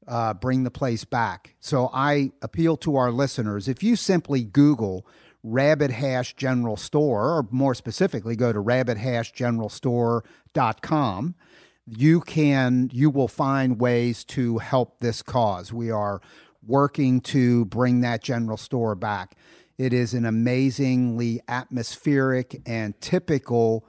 uh, 0.06 0.34
bring 0.34 0.64
the 0.64 0.70
place 0.70 1.04
back. 1.04 1.54
So 1.60 1.88
I 1.92 2.32
appeal 2.42 2.76
to 2.78 2.96
our 2.96 3.12
listeners: 3.12 3.68
if 3.68 3.82
you 3.82 3.96
simply 3.96 4.44
Google 4.44 5.06
Rabbit 5.44 5.92
Hash 5.92 6.34
General 6.34 6.76
Store, 6.76 7.38
or 7.38 7.46
more 7.50 7.74
specifically, 7.74 8.34
go 8.34 8.52
to 8.52 8.60
rabbithashgeneralstore.com 8.60 11.34
you 11.90 12.20
can 12.20 12.90
you 12.92 13.10
will 13.10 13.28
find 13.28 13.80
ways 13.80 14.24
to 14.24 14.58
help 14.58 15.00
this 15.00 15.22
cause. 15.22 15.72
We 15.72 15.90
are 15.90 16.20
working 16.66 17.20
to 17.20 17.64
bring 17.66 18.00
that 18.02 18.22
general 18.22 18.56
store 18.56 18.94
back. 18.94 19.36
It 19.76 19.92
is 19.92 20.12
an 20.14 20.24
amazingly 20.24 21.40
atmospheric 21.48 22.60
and 22.66 23.00
typical 23.00 23.86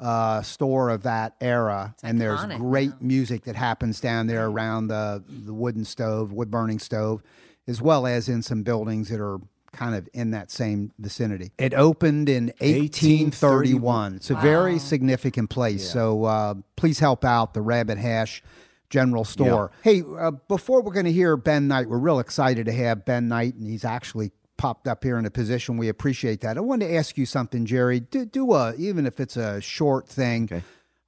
uh, 0.00 0.42
store 0.42 0.90
of 0.90 1.02
that 1.04 1.34
era, 1.40 1.94
it's 1.94 2.04
and 2.04 2.20
there's 2.20 2.40
iconic, 2.40 2.58
great 2.58 3.00
music 3.00 3.44
that 3.44 3.56
happens 3.56 4.00
down 4.00 4.26
there 4.26 4.46
around 4.46 4.88
the 4.88 5.24
the 5.26 5.54
wooden 5.54 5.84
stove, 5.84 6.32
wood 6.32 6.50
burning 6.50 6.78
stove, 6.78 7.22
as 7.66 7.80
well 7.80 8.06
as 8.06 8.28
in 8.28 8.42
some 8.42 8.62
buildings 8.62 9.08
that 9.08 9.20
are 9.20 9.38
kind 9.72 9.94
of 9.94 10.08
in 10.14 10.30
that 10.30 10.50
same 10.50 10.92
vicinity. 10.98 11.52
It 11.58 11.74
opened 11.74 12.28
in 12.28 12.46
1831. 12.58 14.16
It's 14.16 14.30
a 14.30 14.34
very 14.36 14.78
significant 14.78 15.50
place. 15.50 15.88
So 15.88 16.24
uh, 16.24 16.54
please 16.76 16.98
help 16.98 17.24
out 17.24 17.54
the 17.54 17.60
Rabbit 17.60 17.98
Hash 17.98 18.42
General 18.90 19.24
Store. 19.24 19.70
Hey, 19.82 20.02
uh, 20.18 20.32
before 20.48 20.82
we're 20.82 20.92
going 20.92 21.06
to 21.06 21.12
hear 21.12 21.36
Ben 21.36 21.68
Knight, 21.68 21.88
we're 21.88 21.98
real 21.98 22.18
excited 22.18 22.66
to 22.66 22.72
have 22.72 23.04
Ben 23.04 23.28
Knight, 23.28 23.54
and 23.54 23.68
he's 23.68 23.84
actually 23.84 24.32
popped 24.56 24.88
up 24.88 25.04
here 25.04 25.18
in 25.18 25.26
a 25.26 25.30
position. 25.30 25.76
We 25.76 25.88
appreciate 25.88 26.40
that. 26.40 26.56
I 26.56 26.60
wanted 26.60 26.88
to 26.88 26.94
ask 26.94 27.18
you 27.18 27.26
something, 27.26 27.66
Jerry. 27.66 28.00
Do, 28.00 28.24
do 28.24 28.52
a 28.52 28.74
even 28.76 29.06
if 29.06 29.20
it's 29.20 29.36
a 29.36 29.60
short 29.60 30.08
thing. 30.08 30.44
Okay. 30.44 30.62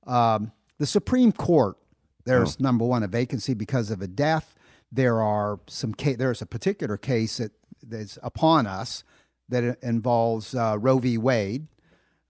Um, 0.07 0.53
the 0.79 0.87
Supreme 0.87 1.33
Court. 1.33 1.77
There's 2.25 2.61
number 2.61 2.85
one 2.85 3.03
a 3.03 3.09
vacancy 3.09 3.55
because 3.55 3.91
of 3.91 4.03
a 4.03 4.07
death. 4.07 4.55
There 4.93 5.23
are 5.23 5.61
some. 5.67 5.95
Ca- 5.95 6.17
there's 6.17 6.43
a 6.43 6.47
particular 6.47 6.99
case 6.99 7.39
that 7.39 7.53
that's 7.83 8.19
upon 8.23 8.67
us 8.67 9.03
that 9.49 9.79
involves 9.83 10.55
uh, 10.55 10.77
Roe 10.79 10.99
v. 10.99 11.17
Wade, 11.17 11.69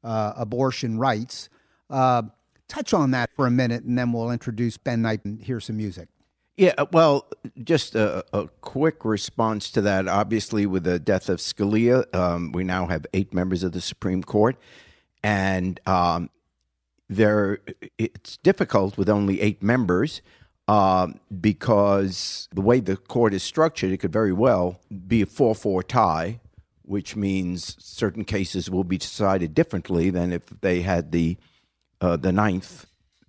uh, 0.05 0.35
abortion 0.37 0.99
rights. 0.99 1.49
Uh, 1.91 2.23
touch 2.69 2.95
on 2.95 3.11
that 3.13 3.31
for 3.35 3.47
a 3.47 3.51
minute, 3.51 3.85
and 3.85 3.99
then 3.99 4.13
we'll 4.13 4.31
introduce 4.31 4.77
Ben 4.77 5.03
Knight 5.03 5.25
and 5.25 5.43
hear 5.43 5.61
some 5.61 5.77
music. 5.77 6.09
Yeah, 6.57 6.75
uh, 6.77 6.87
well, 6.93 7.29
just 7.63 7.95
a, 7.95 8.25
a 8.33 8.49
quick 8.61 9.05
response 9.05 9.71
to 9.71 9.81
that. 9.83 10.09
Obviously, 10.09 10.67
with 10.67 10.85
the 10.85 10.99
death 10.99 11.29
of 11.29 11.39
Scalia, 11.39 12.13
um, 12.15 12.53
we 12.53 12.65
now 12.65 12.87
have 12.87 13.07
eight 13.15 13.33
members 13.33 13.63
of 13.63 13.73
the 13.73 13.81
Supreme 13.81 14.25
Court, 14.25 14.57
and 15.23 15.79
um, 15.87 16.31
there 17.09 17.61
it's 17.97 18.37
difficult 18.39 18.99
with 18.99 19.09
only 19.09 19.41
eight 19.41 19.63
members 19.63 20.21
um, 20.67 21.21
because 21.41 22.49
the 22.53 22.61
way 22.61 22.81
the 22.81 22.97
court 22.97 23.33
is 23.33 23.43
structured, 23.43 23.91
it 23.91 23.99
could 23.99 24.13
very 24.13 24.33
well 24.33 24.81
be 25.07 25.23
a 25.23 25.27
four-four 25.27 25.83
tie, 25.83 26.41
which 26.83 27.17
means 27.17 27.77
certain 27.83 28.25
cases 28.25 28.71
will 28.71 28.85
be 28.85 28.99
decided 28.99 29.55
differently 29.55 30.11
than 30.11 30.33
if 30.33 30.47
they 30.61 30.83
had 30.83 31.13
the 31.13 31.39
uh, 32.01 32.17
the 32.17 32.33
ninth 32.33 32.87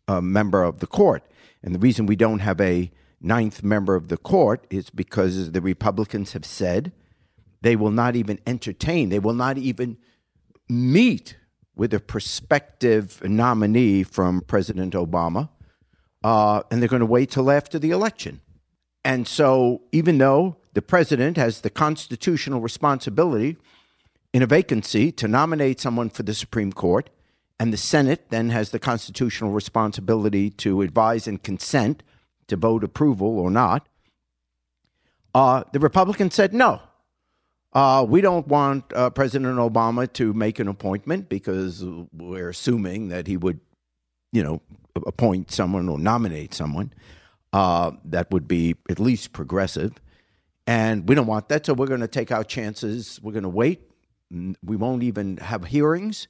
uh, 0.08 0.22
member 0.22 0.64
of 0.64 0.80
the 0.80 0.88
court. 0.88 1.24
And 1.64 1.76
the 1.76 1.80
reason 1.80 2.06
we 2.06 2.16
don't 2.16 2.40
have 2.40 2.60
a 2.62 2.92
ninth 3.22 3.64
member 3.64 3.96
of 3.96 4.08
the 4.08 4.18
court 4.18 4.66
is 4.70 4.90
because 4.90 5.52
the 5.52 5.62
Republicans 5.62 6.34
have 6.34 6.46
said 6.46 6.92
they 7.62 7.76
will 7.76 7.92
not 7.92 8.16
even 8.16 8.40
entertain, 8.48 9.10
they 9.10 9.20
will 9.20 9.34
not 9.34 9.58
even 9.58 9.98
meet 10.70 11.36
with 11.76 11.94
a 11.94 12.00
prospective 12.00 13.22
nominee 13.24 14.04
from 14.04 14.42
President 14.42 14.94
Obama, 14.94 15.50
uh, 16.24 16.62
and 16.70 16.82
they're 16.82 16.90
going 16.90 17.00
to 17.00 17.06
wait 17.06 17.32
till 17.32 17.50
after 17.50 17.80
the 17.80 17.92
election. 17.92 18.42
And 19.04 19.28
so, 19.28 19.82
even 19.92 20.18
though 20.18 20.58
the 20.74 20.82
president 20.82 21.38
has 21.38 21.62
the 21.62 21.70
constitutional 21.70 22.62
responsibility 22.62 23.58
in 24.34 24.42
a 24.42 24.46
vacancy 24.46 25.12
to 25.14 25.28
nominate 25.28 25.80
someone 25.80 26.10
for 26.10 26.24
the 26.24 26.34
Supreme 26.34 26.72
Court, 26.72 27.10
and 27.60 27.74
the 27.74 27.78
Senate 27.78 28.30
then 28.30 28.50
has 28.50 28.72
the 28.72 28.80
constitutional 28.80 29.52
responsibility 29.52 30.50
to 30.52 30.82
advise 30.82 31.28
and 31.28 31.44
consent 31.44 32.04
to 32.48 32.56
vote 32.56 32.84
approval 32.84 33.38
or 33.38 33.52
not, 33.52 33.88
uh, 35.36 35.64
the 35.74 35.80
Republicans 35.80 36.34
said 36.34 36.54
no. 36.54 36.82
Uh, 37.74 38.04
we 38.08 38.22
don't 38.22 38.48
want 38.48 38.92
uh, 38.94 39.10
President 39.12 39.58
Obama 39.58 40.12
to 40.14 40.34
make 40.34 40.58
an 40.58 40.68
appointment 40.68 41.30
because 41.30 41.86
we're 42.12 42.50
assuming 42.50 43.10
that 43.10 43.28
he 43.28 43.38
would, 43.38 43.60
you 44.32 44.42
know, 44.42 44.62
appoint 45.06 45.52
someone 45.52 45.88
or 45.88 46.00
nominate 46.00 46.54
someone 46.54 46.92
uh, 47.54 47.92
that 48.06 48.32
would 48.32 48.48
be 48.48 48.76
at 48.90 49.00
least 49.00 49.34
progressive. 49.34 49.94
And 50.66 51.08
we 51.08 51.14
don't 51.16 51.28
want 51.28 51.50
that, 51.50 51.66
so 51.66 51.74
we're 51.74 51.88
going 51.88 52.00
to 52.00 52.08
take 52.08 52.32
our 52.32 52.44
chances. 52.44 53.20
We're 53.22 53.34
going 53.34 53.44
to 53.44 53.50
wait. 53.50 53.82
We 54.64 54.76
won't 54.76 55.04
even 55.04 55.38
have 55.38 55.66
hearings, 55.66 56.28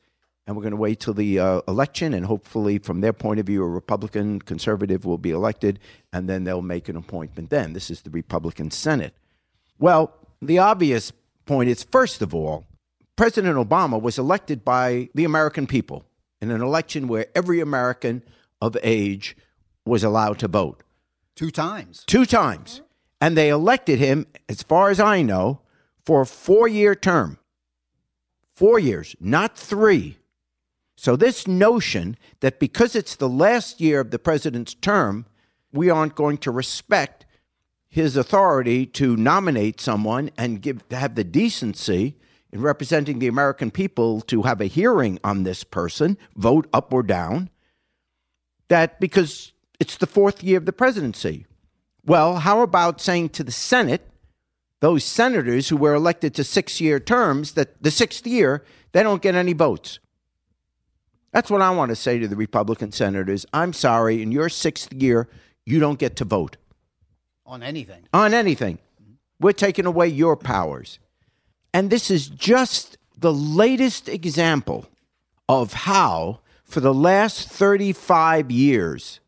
and 0.50 0.58
we're 0.58 0.64
going 0.64 0.72
to 0.72 0.78
wait 0.78 1.00
till 1.00 1.14
the 1.14 1.38
uh, 1.38 1.62
election. 1.68 2.12
And 2.12 2.26
hopefully, 2.26 2.80
from 2.80 3.02
their 3.02 3.14
point 3.14 3.40
of 3.40 3.46
view, 3.46 3.62
a 3.62 3.68
Republican 3.68 4.42
conservative 4.42 5.06
will 5.06 5.20
be 5.20 5.30
elected, 5.30 5.78
and 6.12 6.28
then 6.28 6.44
they'll 6.44 6.64
make 6.64 6.90
an 6.90 6.96
appointment. 6.96 7.52
Then 7.52 7.74
this 7.74 7.92
is 7.92 8.02
the 8.02 8.10
Republican 8.10 8.72
Senate. 8.72 9.14
Well, 9.78 10.12
the 10.42 10.58
obvious 10.58 11.12
point 11.46 11.70
is 11.70 11.84
first 11.84 12.24
of 12.24 12.34
all, 12.34 12.66
President 13.16 13.58
Obama 13.58 14.02
was 14.02 14.18
elected 14.18 14.66
by 14.66 15.10
the 15.14 15.24
American 15.24 15.68
people 15.68 16.04
in 16.42 16.50
an 16.50 16.64
election 16.64 17.08
where 17.08 17.28
every 17.36 17.60
American 17.60 18.24
of 18.60 18.76
age 18.82 19.38
was 19.86 20.04
allowed 20.04 20.40
to 20.40 20.48
vote 20.48 20.82
Two 21.36 21.52
times. 21.52 22.06
two 22.08 22.26
times. 22.26 22.82
And 23.22 23.38
they 23.38 23.50
elected 23.50 24.00
him, 24.00 24.26
as 24.48 24.64
far 24.64 24.90
as 24.90 25.00
I 25.00 25.22
know, 25.22 25.62
for 26.04 26.22
a 26.22 26.26
four 26.26 26.68
year 26.68 26.96
term. 26.96 27.38
Four 28.56 28.80
years, 28.80 29.16
not 29.20 29.56
three. 29.56 30.19
So, 31.02 31.16
this 31.16 31.48
notion 31.48 32.18
that 32.42 32.60
because 32.60 32.94
it's 32.94 33.16
the 33.16 33.30
last 33.30 33.80
year 33.80 34.02
of 34.02 34.12
the 34.12 34.20
president's 34.20 34.74
term, 34.74 35.28
we 35.72 35.90
aren't 35.90 36.14
going 36.14 36.38
to 36.40 36.52
respect 36.52 37.26
his 37.88 38.18
authority 38.18 38.86
to 38.86 39.16
nominate 39.16 39.80
someone 39.80 40.30
and 40.38 40.62
give 40.62 40.90
to 40.90 40.98
have 40.98 41.16
the 41.16 41.24
decency 41.24 42.18
in 42.52 42.60
representing 42.60 43.20
the 43.20 43.30
American 43.30 43.72
people 43.72 44.20
to 44.24 44.42
have 44.42 44.60
a 44.60 44.66
hearing 44.66 45.20
on 45.24 45.44
this 45.44 45.64
person, 45.64 46.18
vote 46.36 46.68
up 46.74 46.94
or 46.94 47.02
down, 47.02 47.50
that 48.68 49.00
because 49.00 49.54
it's 49.80 49.96
the 49.96 50.06
fourth 50.06 50.44
year 50.44 50.58
of 50.58 50.66
the 50.66 50.74
presidency. 50.74 51.46
Well, 52.06 52.40
how 52.40 52.60
about 52.60 53.00
saying 53.00 53.30
to 53.30 53.44
the 53.46 53.54
Senate, 53.54 54.06
those 54.82 55.06
senators 55.06 55.70
who 55.70 55.78
were 55.78 55.94
elected 55.94 56.36
to 56.36 56.44
six 56.44 56.82
year 56.82 57.00
terms, 57.00 57.54
that 57.54 57.82
the 57.82 57.90
sixth 57.90 58.28
year, 58.28 58.66
they 58.92 59.02
don't 59.02 59.22
get 59.22 59.36
any 59.36 59.54
votes? 59.54 60.00
That's 61.32 61.52
what 61.52 61.62
I 61.62 61.70
want 61.72 61.90
to 61.90 61.96
say 61.96 62.20
to 62.20 62.28
the 62.28 62.36
Republican 62.36 62.92
senators. 62.92 63.46
I'm 63.54 63.74
sorry, 63.74 64.22
in 64.22 64.32
your 64.32 64.50
sixth 64.50 64.94
year, 64.94 65.28
you 65.66 65.80
don't 65.80 66.00
get 66.00 66.16
to 66.18 66.26
vote 66.26 66.58
On 67.46 67.62
anything. 67.62 68.08
on 68.14 68.34
anything. 68.34 68.78
Mm-hmm. 69.02 69.14
We're 69.40 69.52
taking 69.54 69.86
away 69.86 70.08
your 70.08 70.36
powers. 70.36 71.00
And 71.74 71.90
this 71.90 72.10
is 72.10 72.28
just 72.28 72.98
the 73.18 73.34
latest 73.34 74.10
example 74.10 74.88
of 75.48 75.74
how, 75.74 76.40
for 76.64 76.80
the 76.80 76.94
last 76.94 77.48
35 77.50 78.50
years, 78.50 79.20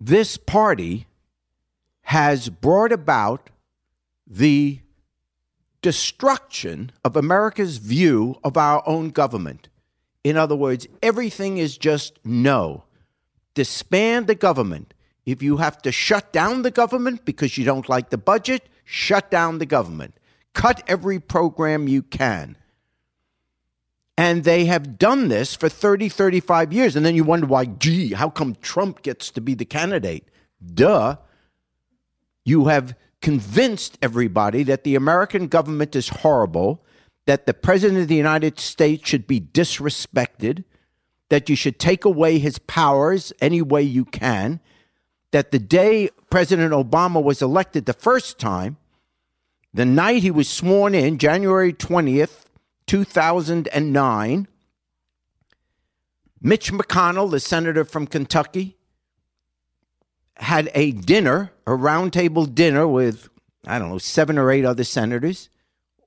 this 0.00 0.36
party 0.36 1.06
has 2.02 2.48
brought 2.50 2.92
about 2.92 3.48
the 4.26 4.80
destruction 5.82 6.90
of 7.04 7.16
America's 7.16 7.78
view 7.78 8.36
of 8.44 8.56
our 8.56 8.82
own 8.86 9.10
government. 9.10 9.68
In 10.28 10.36
other 10.36 10.54
words, 10.54 10.86
everything 11.02 11.56
is 11.56 11.78
just 11.78 12.18
no. 12.22 12.84
Disband 13.54 14.26
the 14.26 14.34
government. 14.34 14.92
If 15.24 15.42
you 15.42 15.56
have 15.56 15.80
to 15.80 15.90
shut 15.90 16.34
down 16.34 16.60
the 16.60 16.70
government 16.70 17.24
because 17.24 17.56
you 17.56 17.64
don't 17.64 17.88
like 17.88 18.10
the 18.10 18.18
budget, 18.18 18.68
shut 18.84 19.30
down 19.30 19.56
the 19.56 19.64
government. 19.64 20.18
Cut 20.52 20.82
every 20.86 21.18
program 21.18 21.88
you 21.88 22.02
can. 22.02 22.58
And 24.18 24.44
they 24.44 24.66
have 24.66 24.98
done 24.98 25.28
this 25.28 25.54
for 25.54 25.70
30, 25.70 26.10
35 26.10 26.74
years. 26.74 26.94
And 26.94 27.06
then 27.06 27.14
you 27.14 27.24
wonder 27.24 27.46
why, 27.46 27.64
gee, 27.64 28.12
how 28.12 28.28
come 28.28 28.54
Trump 28.56 29.00
gets 29.00 29.30
to 29.30 29.40
be 29.40 29.54
the 29.54 29.64
candidate? 29.64 30.28
Duh. 30.74 31.16
You 32.44 32.66
have 32.66 32.94
convinced 33.22 33.96
everybody 34.02 34.62
that 34.64 34.84
the 34.84 34.94
American 34.94 35.48
government 35.48 35.96
is 35.96 36.10
horrible, 36.10 36.84
that 37.28 37.44
the 37.44 37.52
President 37.52 38.00
of 38.00 38.08
the 38.08 38.14
United 38.14 38.58
States 38.58 39.06
should 39.06 39.26
be 39.26 39.38
disrespected, 39.38 40.64
that 41.28 41.50
you 41.50 41.54
should 41.54 41.78
take 41.78 42.06
away 42.06 42.38
his 42.38 42.58
powers 42.58 43.34
any 43.38 43.60
way 43.60 43.82
you 43.82 44.06
can, 44.06 44.60
that 45.32 45.50
the 45.50 45.58
day 45.58 46.08
President 46.30 46.72
Obama 46.72 47.22
was 47.22 47.42
elected 47.42 47.84
the 47.84 47.92
first 47.92 48.38
time, 48.38 48.78
the 49.74 49.84
night 49.84 50.22
he 50.22 50.30
was 50.30 50.48
sworn 50.48 50.94
in, 50.94 51.18
January 51.18 51.70
20th, 51.70 52.46
2009, 52.86 54.48
Mitch 56.40 56.72
McConnell, 56.72 57.30
the 57.30 57.40
senator 57.40 57.84
from 57.84 58.06
Kentucky, 58.06 58.78
had 60.36 60.70
a 60.72 60.92
dinner, 60.92 61.52
a 61.66 61.72
roundtable 61.72 62.54
dinner 62.54 62.88
with, 62.88 63.28
I 63.66 63.78
don't 63.78 63.90
know, 63.90 63.98
seven 63.98 64.38
or 64.38 64.50
eight 64.50 64.64
other 64.64 64.84
senators 64.84 65.50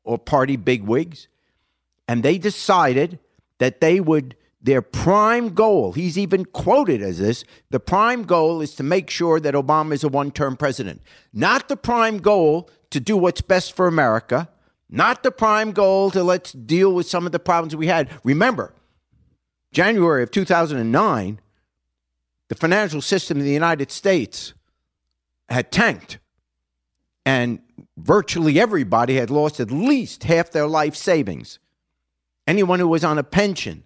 or 0.04 0.18
party 0.18 0.56
bigwigs, 0.56 1.28
and 2.08 2.24
they 2.24 2.38
decided 2.38 3.20
that 3.60 3.80
they 3.82 4.00
would, 4.00 4.36
their 4.62 4.82
prime 4.82 5.50
goal, 5.54 5.94
he's 5.94 6.18
even 6.18 6.46
quoted 6.46 7.02
as 7.02 7.20
this, 7.20 7.44
the 7.70 7.80
prime 7.80 8.24
goal 8.24 8.62
is 8.62 8.76
to 8.76 8.84
make 8.84 9.10
sure 9.10 9.40
that 9.40 9.54
Obama 9.54 9.94
is 9.94 10.04
a 10.04 10.10
one 10.10 10.32
term 10.32 10.58
president. 10.58 11.02
Not 11.34 11.70
the 11.70 11.78
prime 11.78 12.18
goal 12.18 12.70
to 12.90 13.00
do 13.00 13.16
what's 13.16 13.42
best 13.42 13.76
for 13.76 13.88
America, 13.88 14.50
not 14.90 15.24
the 15.24 15.32
prime 15.32 15.72
goal 15.72 16.12
to 16.12 16.24
let's 16.24 16.52
deal 16.52 16.94
with 16.94 17.08
some 17.08 17.26
of 17.26 17.32
the 17.32 17.40
problems 17.40 17.76
we 17.76 17.88
had. 17.88 18.10
Remember, 18.24 18.74
January 19.72 20.22
of 20.22 20.32
2009, 20.32 21.40
the 22.50 22.56
financial 22.56 23.02
system 23.02 23.40
in 23.40 23.46
the 23.46 23.54
United 23.54 23.92
States 23.92 24.54
had 25.48 25.72
tanked, 25.72 26.20
and 27.26 27.60
virtually 28.04 28.60
everybody 28.60 29.16
had 29.16 29.30
lost 29.30 29.60
at 29.60 29.72
least 29.72 30.24
half 30.24 30.52
their 30.52 30.68
life 30.68 30.96
savings. 30.96 31.60
Anyone 32.48 32.80
who 32.80 32.88
was 32.88 33.04
on 33.04 33.18
a 33.18 33.24
pension, 33.24 33.84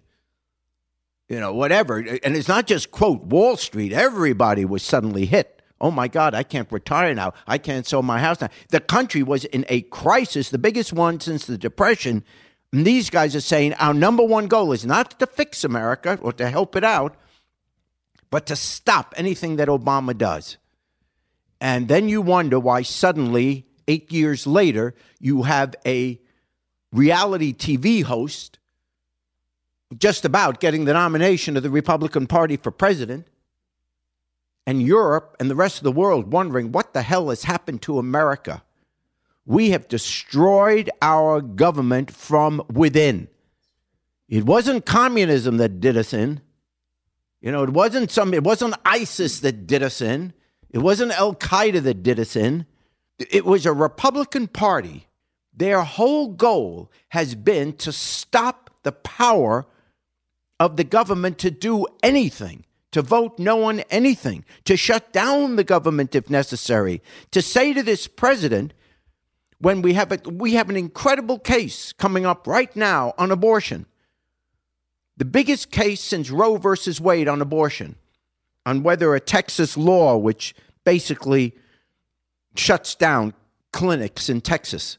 you 1.28 1.40
know, 1.40 1.52
whatever. 1.52 1.98
And 1.98 2.36
it's 2.36 2.48
not 2.48 2.66
just, 2.66 2.90
quote, 2.90 3.24
Wall 3.24 3.56
Street, 3.56 3.92
everybody 3.92 4.64
was 4.64 4.82
suddenly 4.82 5.26
hit. 5.26 5.62
Oh 5.80 5.90
my 5.90 6.08
God, 6.08 6.34
I 6.34 6.42
can't 6.42 6.72
retire 6.72 7.14
now. 7.14 7.34
I 7.46 7.58
can't 7.58 7.86
sell 7.86 8.02
my 8.02 8.18
house 8.18 8.40
now. 8.40 8.48
The 8.70 8.80
country 8.80 9.22
was 9.22 9.44
in 9.44 9.66
a 9.68 9.82
crisis, 9.82 10.48
the 10.48 10.58
biggest 10.58 10.92
one 10.92 11.20
since 11.20 11.44
the 11.44 11.58
Depression. 11.58 12.24
And 12.72 12.86
these 12.86 13.10
guys 13.10 13.36
are 13.36 13.40
saying 13.40 13.74
our 13.74 13.92
number 13.92 14.22
one 14.22 14.46
goal 14.46 14.72
is 14.72 14.86
not 14.86 15.18
to 15.20 15.26
fix 15.26 15.64
America 15.64 16.18
or 16.22 16.32
to 16.34 16.48
help 16.48 16.76
it 16.76 16.84
out, 16.84 17.16
but 18.30 18.46
to 18.46 18.56
stop 18.56 19.12
anything 19.16 19.56
that 19.56 19.68
Obama 19.68 20.16
does. 20.16 20.56
And 21.60 21.88
then 21.88 22.08
you 22.08 22.22
wonder 22.22 22.58
why 22.58 22.82
suddenly, 22.82 23.66
eight 23.88 24.12
years 24.12 24.46
later, 24.46 24.94
you 25.18 25.42
have 25.42 25.74
a 25.84 26.20
reality 26.92 27.52
TV 27.52 28.02
host 28.02 28.58
just 29.96 30.24
about 30.24 30.60
getting 30.60 30.84
the 30.84 30.92
nomination 30.92 31.56
of 31.56 31.62
the 31.62 31.70
Republican 31.70 32.26
Party 32.26 32.56
for 32.56 32.70
president, 32.70 33.28
and 34.66 34.82
Europe 34.82 35.36
and 35.38 35.48
the 35.48 35.54
rest 35.54 35.78
of 35.78 35.84
the 35.84 35.92
world 35.92 36.32
wondering 36.32 36.72
what 36.72 36.92
the 36.92 37.02
hell 37.02 37.28
has 37.28 37.44
happened 37.44 37.80
to 37.82 37.98
America. 37.98 38.64
We 39.44 39.70
have 39.70 39.86
destroyed 39.86 40.90
our 41.00 41.40
government 41.40 42.10
from 42.10 42.64
within. 42.72 43.28
It 44.28 44.44
wasn't 44.44 44.84
communism 44.84 45.58
that 45.58 45.80
did 45.80 45.96
us 45.96 46.12
in. 46.12 46.40
You 47.40 47.52
know, 47.52 47.62
it 47.62 47.70
wasn't 47.70 48.10
some 48.10 48.34
it 48.34 48.42
wasn't 48.42 48.74
ISIS 48.84 49.38
that 49.40 49.68
did 49.68 49.84
us 49.84 50.00
in. 50.00 50.32
It 50.70 50.78
wasn't 50.78 51.12
Al 51.12 51.36
Qaeda 51.36 51.80
that 51.84 52.02
did 52.02 52.18
us 52.18 52.34
in. 52.34 52.66
It 53.18 53.44
was 53.44 53.66
a 53.66 53.72
Republican 53.72 54.48
Party. 54.48 55.06
Their 55.54 55.82
whole 55.82 56.28
goal 56.28 56.90
has 57.08 57.34
been 57.34 57.72
to 57.78 57.92
stop 57.92 58.70
the 58.82 58.92
power 58.92 59.66
of 60.60 60.76
the 60.76 60.84
government 60.84 61.38
to 61.38 61.50
do 61.50 61.86
anything, 62.02 62.64
to 62.92 63.02
vote 63.02 63.38
no 63.38 63.64
on 63.64 63.80
anything, 63.90 64.44
to 64.64 64.76
shut 64.76 65.12
down 65.12 65.56
the 65.56 65.64
government 65.64 66.14
if 66.14 66.28
necessary, 66.28 67.02
to 67.30 67.40
say 67.40 67.72
to 67.72 67.82
this 67.82 68.06
president, 68.06 68.74
when 69.58 69.80
we 69.80 69.94
have 69.94 70.12
a, 70.12 70.18
we 70.28 70.54
have 70.54 70.68
an 70.68 70.76
incredible 70.76 71.38
case 71.38 71.92
coming 71.92 72.26
up 72.26 72.46
right 72.46 72.74
now 72.76 73.14
on 73.16 73.30
abortion 73.30 73.86
the 75.16 75.24
biggest 75.24 75.70
case 75.70 76.00
since 76.00 76.30
Roe 76.30 76.56
versus 76.56 77.00
Wade 77.00 77.28
on 77.28 77.40
abortion, 77.40 77.96
on 78.66 78.82
whether 78.82 79.14
a 79.14 79.20
Texas 79.20 79.76
law, 79.76 80.16
which 80.16 80.54
basically 80.84 81.54
shuts 82.58 82.94
down 82.94 83.34
clinics 83.72 84.28
in 84.28 84.40
Texas 84.40 84.98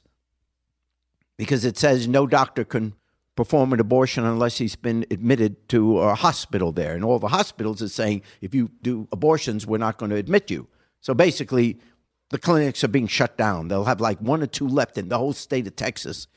because 1.38 1.65
it 1.65 1.78
says 1.78 2.08
no 2.08 2.28
doctor 2.28 2.63
can 2.63 2.93
perform 3.36 3.72
an 3.72 3.80
abortion 3.80 4.26
unless 4.26 4.58
he's 4.58 4.76
been 4.76 5.06
admitted 5.12 5.70
to 5.70 6.00
a 6.00 6.15
hospital 6.15 6.72
there. 6.72 6.96
And 6.96 7.04
all 7.06 7.20
the 7.20 7.28
hospitals 7.28 7.82
are 7.82 7.88
saying 7.88 8.24
if 8.41 8.56
you 8.56 8.72
do 8.82 9.08
abortions, 9.12 9.65
we're 9.65 9.78
not 9.78 9.98
going 9.98 10.10
to 10.10 10.15
admit 10.17 10.50
you. 10.50 10.67
So 11.02 11.13
basically, 11.13 11.80
the 12.30 12.39
clinics 12.39 12.84
are 12.84 12.89
being 12.89 13.08
shut 13.08 13.38
down. 13.38 13.67
They'll 13.67 13.86
have 13.86 14.02
like 14.02 14.20
one 14.20 14.41
or 14.41 14.48
two 14.48 14.67
left 14.67 14.98
in 14.98 15.10
the 15.10 15.17
whole 15.17 15.34
state 15.34 15.67
of 15.67 15.76
Texas. 15.76 16.28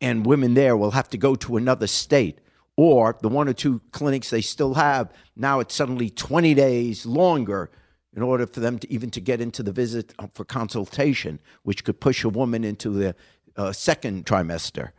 And 0.00 0.24
women 0.24 0.54
there 0.54 0.76
will 0.76 0.92
have 0.92 1.10
to 1.10 1.18
go 1.18 1.34
to 1.34 1.56
another 1.56 1.86
state 1.86 2.40
or 2.76 3.16
the 3.20 3.28
one 3.28 3.48
or 3.48 3.52
two 3.52 3.80
clinics 3.92 4.30
they 4.30 4.40
still 4.40 4.74
have 4.74 5.12
now 5.36 5.60
it's 5.60 5.74
suddenly 5.74 6.10
20 6.10 6.54
days 6.54 7.06
longer 7.06 7.70
in 8.14 8.22
order 8.22 8.46
for 8.46 8.60
them 8.60 8.78
to 8.78 8.92
even 8.92 9.10
to 9.10 9.20
get 9.20 9.40
into 9.40 9.62
the 9.62 9.72
visit 9.72 10.14
for 10.34 10.44
consultation 10.44 11.40
which 11.62 11.84
could 11.84 12.00
push 12.00 12.24
a 12.24 12.28
woman 12.28 12.64
into 12.64 12.90
the 12.90 13.14
uh, 13.56 13.72
second 13.72 14.26
trimester 14.26 14.90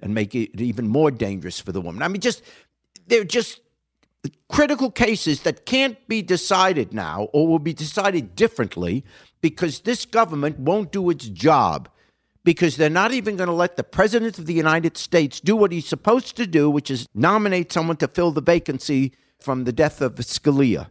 and 0.00 0.14
make 0.14 0.34
it 0.34 0.60
even 0.60 0.88
more 0.88 1.10
dangerous 1.10 1.60
for 1.60 1.72
the 1.72 1.80
woman 1.80 2.02
i 2.02 2.08
mean 2.08 2.20
just 2.20 2.42
they're 3.06 3.24
just 3.24 3.60
critical 4.48 4.90
cases 4.90 5.42
that 5.42 5.64
can't 5.64 5.96
be 6.08 6.22
decided 6.22 6.92
now 6.92 7.28
or 7.32 7.46
will 7.46 7.58
be 7.58 7.72
decided 7.72 8.34
differently 8.34 9.04
because 9.40 9.80
this 9.80 10.04
government 10.04 10.58
won't 10.58 10.92
do 10.92 11.08
its 11.10 11.26
job 11.28 11.88
because 12.44 12.76
they're 12.76 12.90
not 12.90 13.12
even 13.12 13.36
going 13.36 13.48
to 13.48 13.54
let 13.54 13.76
the 13.76 13.84
President 13.84 14.38
of 14.38 14.46
the 14.46 14.54
United 14.54 14.96
States 14.96 15.40
do 15.40 15.54
what 15.54 15.72
he's 15.72 15.86
supposed 15.86 16.36
to 16.36 16.46
do, 16.46 16.70
which 16.70 16.90
is 16.90 17.06
nominate 17.14 17.70
someone 17.70 17.96
to 17.96 18.08
fill 18.08 18.30
the 18.30 18.40
vacancy 18.40 19.12
from 19.38 19.64
the 19.64 19.72
death 19.72 20.00
of 20.00 20.14
Scalia. 20.16 20.88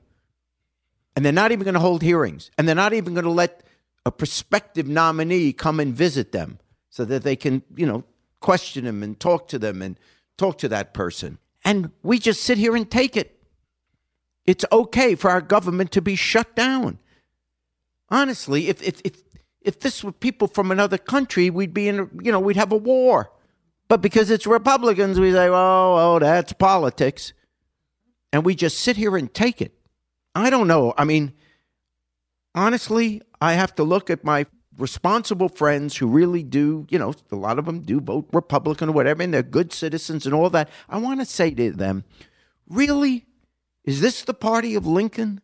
And 1.20 1.26
they're 1.26 1.34
not 1.34 1.52
even 1.52 1.66
going 1.66 1.74
to 1.74 1.82
hold 1.82 2.02
hearings. 2.02 2.50
And 2.58 2.66
they're 2.66 2.74
not 2.74 2.94
even 2.94 3.14
going 3.14 3.26
to 3.26 3.30
let 3.30 3.64
a 4.06 4.10
prospective 4.10 4.88
nominee 4.88 5.52
come 5.52 5.82
and 5.82 5.94
visit 5.94 6.32
them 6.32 6.60
so 6.90 7.04
that 7.04 7.24
they 7.24 7.36
can, 7.36 7.62
you 7.76 7.86
know, 7.86 8.06
question 8.40 8.86
them 8.86 9.04
and 9.04 9.20
talk 9.20 9.50
to 9.50 9.60
them 9.60 9.82
and 9.82 10.00
talk 10.38 10.58
to 10.60 10.70
that 10.70 10.94
person. 10.94 11.38
And 11.66 11.92
we 12.04 12.20
just 12.20 12.42
sit 12.42 12.58
here 12.58 12.74
and 12.74 12.90
take 12.90 13.18
it. 13.18 13.38
It's 14.46 14.64
okay 14.72 15.14
for 15.16 15.30
our 15.30 15.42
government 15.42 15.92
to 15.92 16.02
be 16.02 16.16
shut 16.16 16.56
down. 16.56 17.00
Honestly, 18.08 18.70
if, 18.70 18.82
if, 18.82 19.02
if 19.04 19.22
if 19.60 19.78
this 19.82 20.02
were 20.06 20.14
people 20.14 20.48
from 20.48 20.72
another 20.72 20.98
country, 20.98 21.50
we'd 21.50 21.74
be 21.74 21.90
in, 21.90 22.10
you 22.24 22.32
know, 22.32 22.40
we'd 22.40 22.56
have 22.56 22.72
a 22.72 22.78
war. 22.78 23.30
But 23.90 24.02
because 24.02 24.32
it's 24.32 24.48
Republicans, 24.48 25.20
we 25.20 25.34
say, 25.34 25.50
oh, 25.50 25.96
oh, 26.00 26.20
that's 26.20 26.54
politics. 26.54 27.34
And 28.32 28.46
we 28.46 28.56
just 28.56 28.78
sit 28.78 28.96
here 28.96 29.18
and 29.18 29.34
take 29.34 29.62
it. 29.62 29.76
I 30.36 30.50
don't 30.50 30.68
know. 30.68 30.94
I 30.98 31.06
mean, 31.06 31.34
honestly, 32.56 33.22
I 33.42 33.54
have 33.54 33.76
to 33.76 33.84
look 33.84 34.10
at 34.10 34.24
my 34.24 34.46
responsible 34.78 35.50
friends 35.50 35.98
who 35.98 36.08
really 36.08 36.44
do, 36.44 36.88
you 36.90 36.98
know, 36.98 37.14
a 37.32 37.36
lot 37.36 37.60
of 37.60 37.66
them 37.66 37.82
do 37.82 38.00
vote 38.00 38.30
Republican 38.32 38.90
or 38.90 38.94
whatever, 38.94 39.22
and 39.22 39.34
they're 39.34 39.44
good 39.44 39.74
citizens 39.74 40.26
and 40.26 40.34
all 40.34 40.50
that. 40.50 40.70
I 40.88 40.98
want 40.98 41.20
to 41.20 41.26
say 41.26 41.52
to 41.52 41.72
them, 41.72 42.06
really? 42.68 43.26
Is 43.84 44.02
this 44.02 44.24
the 44.24 44.34
party 44.34 44.76
of 44.76 44.86
Lincoln? 44.86 45.42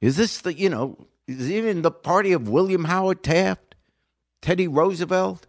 Is 0.00 0.16
this 0.16 0.40
the, 0.40 0.54
you 0.54 0.68
know, 0.68 1.06
is 1.26 1.50
even 1.50 1.82
the 1.82 1.90
party 1.90 2.32
of 2.32 2.48
William 2.48 2.84
Howard 2.84 3.22
Taft, 3.22 3.74
Teddy 4.40 4.68
Roosevelt. 4.68 5.46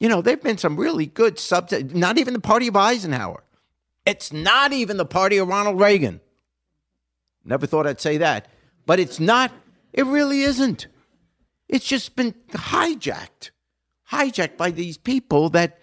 You 0.00 0.08
know, 0.08 0.20
there've 0.20 0.42
been 0.42 0.58
some 0.58 0.76
really 0.76 1.06
good 1.06 1.38
subjects, 1.38 1.94
not 1.94 2.18
even 2.18 2.34
the 2.34 2.40
party 2.40 2.68
of 2.68 2.76
Eisenhower. 2.76 3.44
It's 4.06 4.32
not 4.32 4.72
even 4.72 4.96
the 4.96 5.04
party 5.04 5.38
of 5.38 5.48
Ronald 5.48 5.80
Reagan. 5.80 6.20
Never 7.48 7.66
thought 7.66 7.86
I'd 7.86 8.00
say 8.00 8.18
that. 8.18 8.46
But 8.86 9.00
it's 9.00 9.18
not, 9.18 9.50
it 9.92 10.04
really 10.06 10.42
isn't. 10.42 10.86
It's 11.68 11.86
just 11.86 12.14
been 12.14 12.34
hijacked, 12.50 13.50
hijacked 14.12 14.56
by 14.56 14.70
these 14.70 14.98
people 14.98 15.48
that 15.50 15.78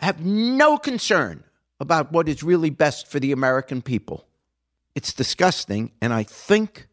have 0.00 0.24
no 0.24 0.76
concern 0.76 1.44
about 1.78 2.12
what 2.12 2.28
is 2.28 2.42
really 2.42 2.70
best 2.70 3.06
for 3.06 3.18
the 3.18 3.32
American 3.32 3.80
people. 3.80 4.26
It's 4.94 5.14
disgusting. 5.14 5.92
And 6.02 6.12
I 6.12 6.22
think 6.22 6.86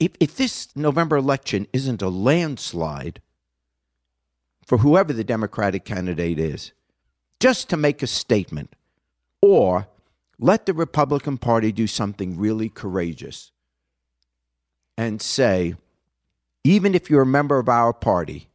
if, 0.00 0.12
if 0.18 0.36
this 0.36 0.74
November 0.74 1.16
election 1.16 1.66
isn't 1.72 2.00
a 2.00 2.08
landslide 2.08 3.20
for 4.66 4.78
whoever 4.78 5.12
the 5.12 5.24
Democratic 5.24 5.84
candidate 5.84 6.38
is, 6.38 6.72
just 7.40 7.68
to 7.68 7.76
make 7.76 8.02
a 8.02 8.06
statement, 8.06 8.74
or 9.42 9.88
let 10.38 10.66
the 10.66 10.74
Republican 10.74 11.38
Party 11.38 11.72
do 11.72 11.86
something 11.86 12.38
really 12.38 12.68
courageous 12.68 13.52
and 14.96 15.20
say, 15.20 15.74
even 16.62 16.94
if 16.94 17.10
you're 17.10 17.22
a 17.22 17.26
member 17.26 17.58
of 17.58 17.68
our 17.68 17.92
party, 17.92 18.48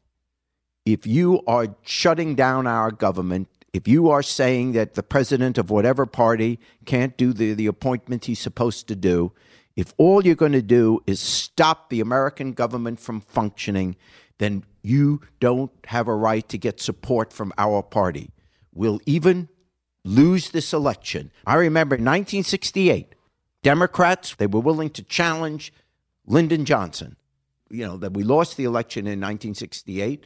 if 0.86 1.06
you 1.06 1.42
are 1.46 1.76
shutting 1.84 2.36
down 2.36 2.66
our 2.66 2.92
government, 2.92 3.48
if 3.74 3.88
you 3.88 4.10
are 4.10 4.24
saying 4.24 4.72
that 4.72 4.96
the 4.96 5.04
president 5.04 5.58
of 5.58 5.70
whatever 5.70 6.06
party 6.06 6.60
can't 6.86 7.16
do 7.18 7.34
the, 7.34 7.54
the 7.54 7.68
appointment 7.68 8.26
he's 8.26 8.40
supposed 8.40 8.88
to 8.88 8.96
do, 8.96 9.32
if 9.76 9.94
all 9.98 10.26
you're 10.26 10.36
going 10.36 10.54
to 10.54 10.62
do 10.62 11.02
is 11.06 11.20
stop 11.20 11.90
the 11.90 12.02
American 12.02 12.54
government 12.54 13.00
from 13.00 13.22
functioning, 13.22 13.96
then 14.40 14.64
you 14.82 15.22
don't 15.40 15.72
have 15.86 16.08
a 16.08 16.16
right 16.16 16.48
to 16.50 16.58
get 16.58 16.82
support 16.82 17.32
from 17.32 17.54
our 17.58 17.84
party. 17.84 18.32
We'll 18.74 19.00
even 19.06 19.50
lose 20.04 20.50
this 20.50 20.74
election. 20.74 21.32
I 21.46 21.56
remember 21.56 21.96
in 21.96 22.02
1968, 22.02 23.16
Democrats, 23.64 24.36
they 24.36 24.48
were 24.48 24.60
willing 24.60 24.90
to 24.92 25.04
challenge 25.04 25.74
Lyndon 26.26 26.66
Johnson. 26.66 27.16
You 27.70 27.86
know, 27.86 27.98
that 27.98 28.14
we 28.14 28.24
lost 28.24 28.58
the 28.58 28.64
election 28.64 29.06
in 29.06 29.20
1968. 29.20 30.26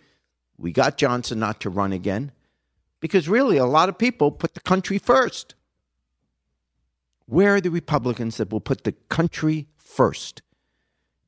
We 0.58 0.72
got 0.72 0.98
Johnson 0.98 1.40
not 1.40 1.60
to 1.62 1.70
run 1.70 1.92
again 1.92 2.32
because 3.02 3.28
really 3.28 3.58
a 3.58 3.66
lot 3.66 3.90
of 3.90 3.98
people 3.98 4.32
put 4.32 4.54
the 4.54 4.62
country 4.62 4.98
first. 4.98 5.56
Where 7.26 7.56
are 7.56 7.62
the 7.62 7.72
Republicans 7.72 8.38
that 8.38 8.50
will 8.50 8.62
put 8.62 8.84
the 8.84 8.94
country 9.10 9.68
first 9.78 10.42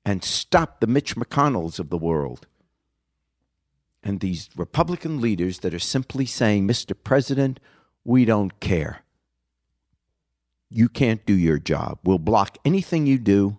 and 0.06 0.24
stop 0.24 0.80
the 0.80 0.88
Mitch 0.88 1.16
McConnells 1.16 1.80
of 1.80 1.90
the 1.90 1.98
world? 1.98 2.48
And 4.04 4.20
these 4.20 4.50
Republican 4.56 5.20
leaders 5.20 5.60
that 5.60 5.74
are 5.74 5.80
simply 5.80 6.26
saying, 6.26 6.68
Mr. 6.68 6.96
President, 7.02 7.60
we 8.06 8.24
don't 8.24 8.60
care. 8.60 9.02
You 10.70 10.88
can't 10.88 11.26
do 11.26 11.34
your 11.34 11.58
job. 11.58 12.00
We'll 12.04 12.20
block 12.20 12.58
anything 12.64 13.08
you 13.08 13.18
do, 13.18 13.58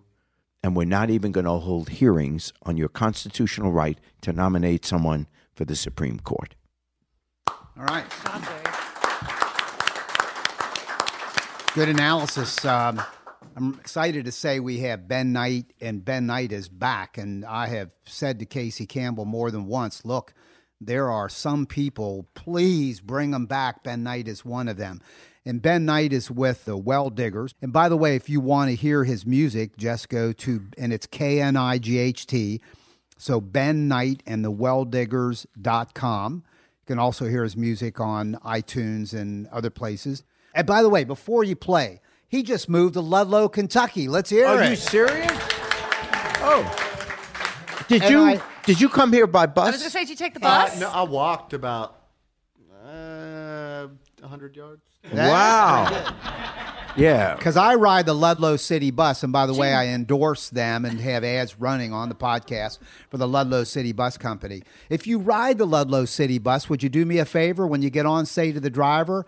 and 0.63 0.75
we're 0.75 0.85
not 0.85 1.09
even 1.09 1.31
going 1.31 1.45
to 1.45 1.51
hold 1.51 1.89
hearings 1.89 2.53
on 2.63 2.77
your 2.77 2.89
constitutional 2.89 3.71
right 3.71 3.99
to 4.21 4.33
nominate 4.33 4.85
someone 4.85 5.27
for 5.53 5.65
the 5.65 5.75
Supreme 5.75 6.19
Court. 6.19 6.55
All 7.47 7.85
right. 7.85 8.05
Good 11.73 11.89
analysis. 11.89 12.65
Um, 12.65 13.01
I'm 13.55 13.73
excited 13.75 14.25
to 14.25 14.31
say 14.31 14.59
we 14.59 14.79
have 14.79 15.07
Ben 15.07 15.33
Knight, 15.33 15.73
and 15.81 16.03
Ben 16.03 16.25
Knight 16.25 16.51
is 16.51 16.69
back. 16.69 17.17
And 17.17 17.45
I 17.45 17.67
have 17.67 17.91
said 18.05 18.39
to 18.39 18.45
Casey 18.45 18.85
Campbell 18.85 19.25
more 19.25 19.51
than 19.51 19.65
once 19.65 20.05
look, 20.05 20.33
there 20.79 21.09
are 21.09 21.29
some 21.29 21.65
people, 21.65 22.27
please 22.33 22.99
bring 22.99 23.31
them 23.31 23.45
back. 23.45 23.83
Ben 23.83 24.03
Knight 24.03 24.27
is 24.27 24.45
one 24.45 24.67
of 24.67 24.77
them. 24.77 25.01
And 25.45 25.61
Ben 25.61 25.85
Knight 25.85 26.11
is 26.11 26.29
with 26.29 26.65
the 26.65 26.77
Well 26.77 27.09
Diggers. 27.09 27.55
And 27.61 27.71
by 27.71 27.87
the 27.89 27.97
way, 27.97 28.15
if 28.15 28.29
you 28.29 28.41
want 28.41 28.69
to 28.69 28.75
hear 28.75 29.05
his 29.05 29.25
music, 29.25 29.77
just 29.77 30.09
go 30.09 30.33
to, 30.33 30.67
and 30.77 30.91
it's 30.91 31.07
K 31.07 31.41
N 31.41 31.55
I 31.55 31.77
G 31.77 31.97
H 31.97 32.27
T. 32.27 32.61
So 33.17 33.39
Ben 33.39 33.87
Knight 33.87 34.21
and 34.27 34.43
the 34.43 34.51
welldiggers.com. 34.51 36.33
You 36.45 36.85
can 36.85 36.99
also 36.99 37.25
hear 37.25 37.43
his 37.43 37.57
music 37.57 37.99
on 37.99 38.37
iTunes 38.45 39.13
and 39.13 39.47
other 39.47 39.69
places. 39.69 40.23
And 40.53 40.67
by 40.67 40.81
the 40.81 40.89
way, 40.89 41.03
before 41.03 41.43
you 41.43 41.55
play, 41.55 42.01
he 42.27 42.43
just 42.43 42.67
moved 42.67 42.95
to 42.95 43.01
Ludlow, 43.01 43.47
Kentucky. 43.47 44.07
Let's 44.09 44.29
hear 44.29 44.45
Are 44.45 44.61
it. 44.61 44.67
Are 44.67 44.69
you 44.69 44.75
serious? 44.75 45.31
Oh. 46.39 46.86
Did 47.87 48.01
And 48.03 48.11
you 48.11 48.21
I- 48.23 48.41
did 48.65 48.81
you 48.81 48.89
come 48.89 49.13
here 49.13 49.27
by 49.27 49.45
bus? 49.45 49.67
I 49.67 49.71
was 49.71 49.79
going 49.79 49.85
to 49.85 49.91
say, 49.91 49.99
did 50.01 50.09
you 50.09 50.15
take 50.17 50.33
the 50.33 50.45
Uh, 50.45 50.65
bus? 50.65 50.79
no, 50.79 50.89
I 50.89 51.03
walked 51.03 51.53
about 51.53 51.95
uh, 52.85 53.87
100 54.21 54.55
yards. 54.55 54.81
wow. 55.13 56.13
Yeah. 56.97 57.35
Because 57.35 57.55
I 57.57 57.75
ride 57.75 58.05
the 58.07 58.13
Ludlow 58.15 58.57
City 58.57 58.89
bus, 58.91 59.23
and 59.23 59.31
by 59.31 59.45
the 59.45 59.53
way, 59.53 59.73
I 59.73 59.87
endorse 59.87 60.49
them 60.49 60.83
and 60.83 60.99
have 60.99 61.23
ads 61.23 61.59
running 61.59 61.93
on 61.93 62.09
the 62.09 62.15
podcast 62.15 62.79
for 63.09 63.17
the 63.17 63.27
Ludlow 63.27 63.63
City 63.63 63.91
Bus 63.91 64.17
Company. 64.17 64.63
If 64.89 65.05
you 65.05 65.19
ride 65.19 65.59
the 65.59 65.67
Ludlow 65.67 66.05
City 66.05 66.39
bus, 66.39 66.69
would 66.69 66.81
you 66.81 66.89
do 66.89 67.05
me 67.05 67.19
a 67.19 67.25
favor 67.25 67.67
when 67.67 67.81
you 67.83 67.89
get 67.91 68.05
on? 68.07 68.25
Say 68.25 68.51
to 68.51 68.59
the 68.59 68.71
driver, 68.71 69.25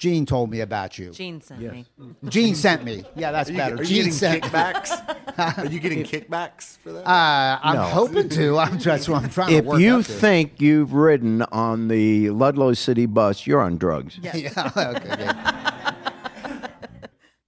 "Gene 0.00 0.24
told 0.24 0.50
me 0.50 0.60
about 0.60 0.98
you." 0.98 1.10
Gene 1.12 1.42
sent 1.42 1.60
me. 1.60 1.84
Gene 2.30 2.54
sent 2.54 2.84
me. 2.84 3.04
Yeah, 3.14 3.32
that's 3.32 3.50
Are 3.50 3.52
you, 3.52 3.58
better. 3.58 3.74
are 3.76 3.82
you 3.82 3.84
Gene 3.84 3.96
getting 3.98 4.12
sent. 4.12 4.42
me. 4.44 4.48
kickbacks? 4.48 5.58
are 5.58 5.66
you 5.66 5.78
getting 5.78 6.02
kickbacks 6.04 6.78
for 6.78 6.92
that? 6.92 7.06
Uh, 7.06 7.58
I'm 7.62 7.76
No. 7.76 7.82
hoping 7.82 8.30
to. 8.30 8.56
I'm 8.58 8.78
that's 8.78 9.08
what 9.10 9.22
I'm 9.22 9.28
trying 9.30 9.50
to 9.50 9.56
If 9.56 9.64
work 9.66 9.78
you 9.78 9.98
up 9.98 10.06
to. 10.06 10.12
think 10.12 10.58
you've 10.60 10.94
ridden 10.94 11.42
on 11.52 11.88
the 11.88 12.30
Ludlow 12.30 12.72
City 12.72 13.04
bus, 13.04 13.46
you're 13.46 13.60
on 13.60 13.76
drugs. 13.76 14.18
yeah, 14.22 14.70
okay, 14.74 15.16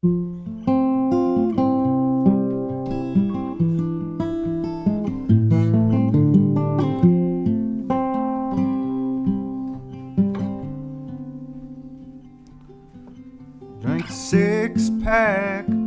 good. 0.03 0.39
six 15.13 15.82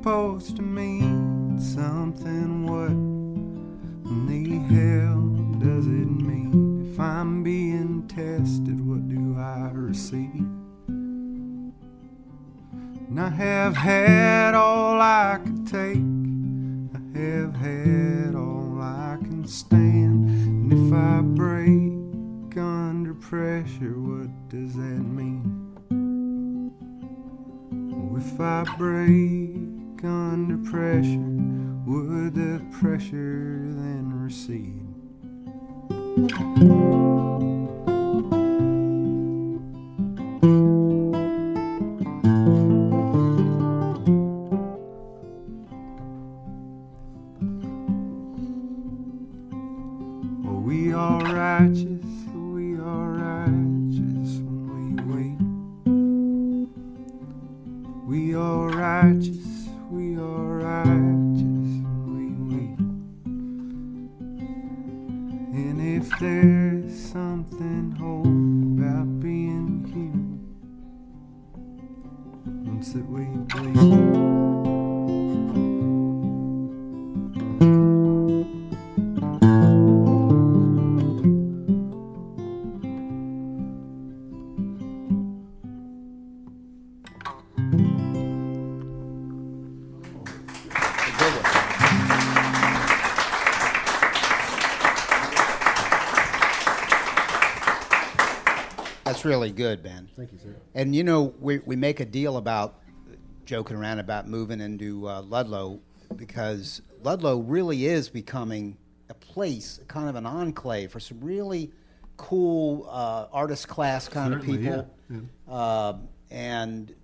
supposed 0.00 0.56
to 0.56 0.62
mean 0.62 1.60
something, 1.60 2.64
what 2.64 2.88
in 4.10 4.26
the 4.26 4.58
hell 4.74 5.20
does 5.58 5.86
it 5.86 6.08
mean? 6.08 6.90
If 6.90 6.98
I'm 6.98 7.42
being 7.42 8.08
tested, 8.08 8.80
what 8.80 9.06
do 9.10 9.36
I 9.38 9.70
receive? 9.74 10.46
And 13.08 13.20
I 13.20 13.28
have 13.28 13.76
had 13.76 14.54
all 14.54 14.98
I 14.98 15.38
could 15.44 15.66
take, 15.66 16.00
I 16.96 17.00
have 17.18 17.54
had 17.56 18.34
all 18.34 18.80
I 18.80 19.18
can 19.20 19.46
stand. 19.46 20.24
And 20.24 20.72
if 20.72 20.94
I 20.94 21.20
break 21.20 22.56
under 22.56 23.12
pressure, 23.12 23.98
what 23.98 24.30
does 24.48 24.76
that 24.76 24.80
mean? 24.80 25.58
If 28.16 28.40
I 28.40 28.64
break 28.78 29.59
under 30.04 30.58
pressure, 30.70 31.18
would 31.86 32.34
the 32.34 32.60
pressure 32.72 33.60
then 33.74 34.10
recede? 34.12 34.80
That's 99.20 99.26
really 99.26 99.52
good, 99.52 99.82
Ben. 99.82 100.08
Thank 100.16 100.32
you, 100.32 100.38
sir. 100.38 100.56
And 100.74 100.96
you 100.96 101.04
know, 101.04 101.34
we, 101.40 101.58
we 101.58 101.76
make 101.76 102.00
a 102.00 102.06
deal 102.06 102.38
about 102.38 102.80
joking 103.44 103.76
around 103.76 103.98
about 103.98 104.26
moving 104.26 104.62
into 104.62 105.06
uh, 105.06 105.20
Ludlow 105.20 105.80
because 106.16 106.80
Ludlow 107.02 107.40
really 107.40 107.84
is 107.84 108.08
becoming 108.08 108.78
a 109.10 109.14
place, 109.14 109.78
kind 109.88 110.08
of 110.08 110.14
an 110.14 110.24
enclave 110.24 110.90
for 110.90 111.00
some 111.00 111.20
really 111.20 111.70
cool 112.16 112.88
uh, 112.88 113.26
artist 113.30 113.68
class 113.68 114.08
kind 114.08 114.32
Certainly, 114.32 114.66
of 114.68 114.86
people. 115.10 115.26
yeah, 115.48 115.88
Um, 115.90 116.08
and 116.30 116.94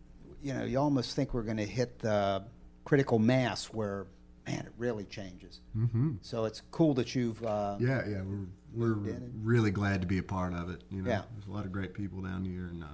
you 0.42 0.54
know, 0.54 0.64
you 0.64 0.78
almost 0.78 1.16
think 1.16 1.34
we're 1.34 1.42
going 1.42 1.56
to 1.58 1.66
hit 1.66 1.98
the 1.98 2.44
critical 2.84 3.18
mass 3.18 3.66
where, 3.66 4.06
man, 4.46 4.60
it 4.60 4.72
really 4.78 5.04
changes. 5.04 5.60
Mm-hmm. 5.76 6.12
So 6.22 6.46
it's 6.46 6.62
cool 6.70 6.94
that 6.94 7.14
you've. 7.14 7.44
Uh, 7.44 7.76
Yeah, 7.78 8.08
yeah, 8.08 8.22
we're 8.22 8.46
we're 8.76 8.96
really 9.42 9.70
glad 9.70 10.00
to 10.02 10.06
be 10.06 10.18
a 10.18 10.22
part 10.22 10.52
of 10.52 10.68
it. 10.70 10.82
You 10.90 11.02
know, 11.02 11.10
Yeah. 11.10 11.22
there's 11.34 11.46
a 11.48 11.52
lot 11.52 11.64
of 11.64 11.72
great 11.72 11.94
people 11.94 12.20
down 12.20 12.44
here, 12.44 12.66
and 12.66 12.84
uh, 12.84 12.86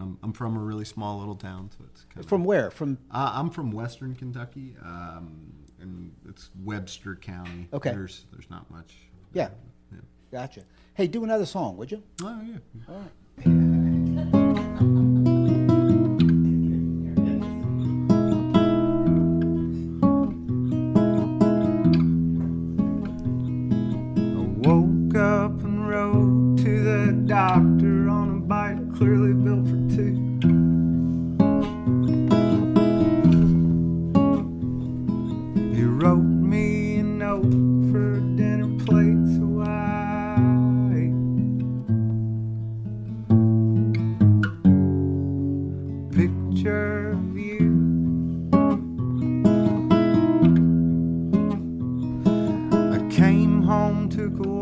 I'm 0.00 0.18
I'm 0.22 0.32
from 0.32 0.56
a 0.56 0.60
really 0.60 0.84
small 0.84 1.18
little 1.18 1.34
town, 1.36 1.70
so 1.76 1.84
it's 1.90 2.04
kind 2.14 2.26
From 2.28 2.44
where? 2.44 2.70
From 2.70 2.98
Uh, 3.10 3.32
I'm 3.34 3.50
from 3.50 3.72
Western 3.72 4.14
Kentucky, 4.14 4.76
um, 4.82 5.52
and 5.80 6.12
it's 6.28 6.50
Webster 6.64 7.16
County. 7.16 7.68
Okay. 7.72 7.90
There's 7.90 8.26
there's 8.32 8.48
not 8.50 8.70
much. 8.70 8.94
yeah, 9.32 9.48
Yeah. 9.92 9.98
gotcha. 10.30 10.62
Hey, 10.94 11.06
do 11.08 11.24
another 11.24 11.46
song, 11.46 11.76
would 11.76 11.90
you? 11.90 12.02
Oh 12.22 12.40
yeah. 12.42 12.58
I 12.88 13.02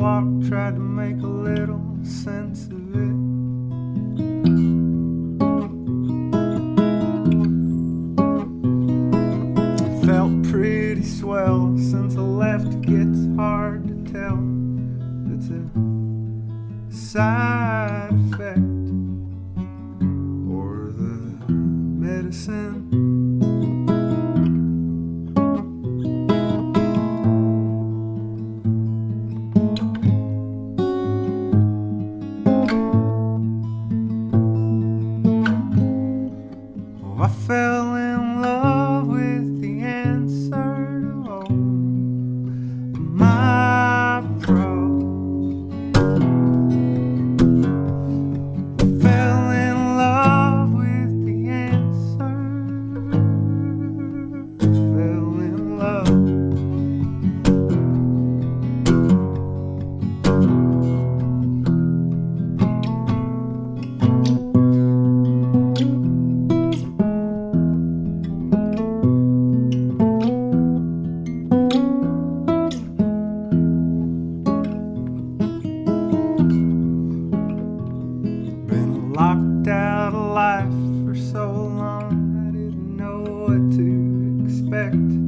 walk, 0.05 0.25
tried 0.51 0.75
to 0.75 0.83
make 0.83 1.17
a 1.23 1.27
little 1.27 1.97
sense 2.05 2.67
of 2.67 2.84
to 84.91 85.24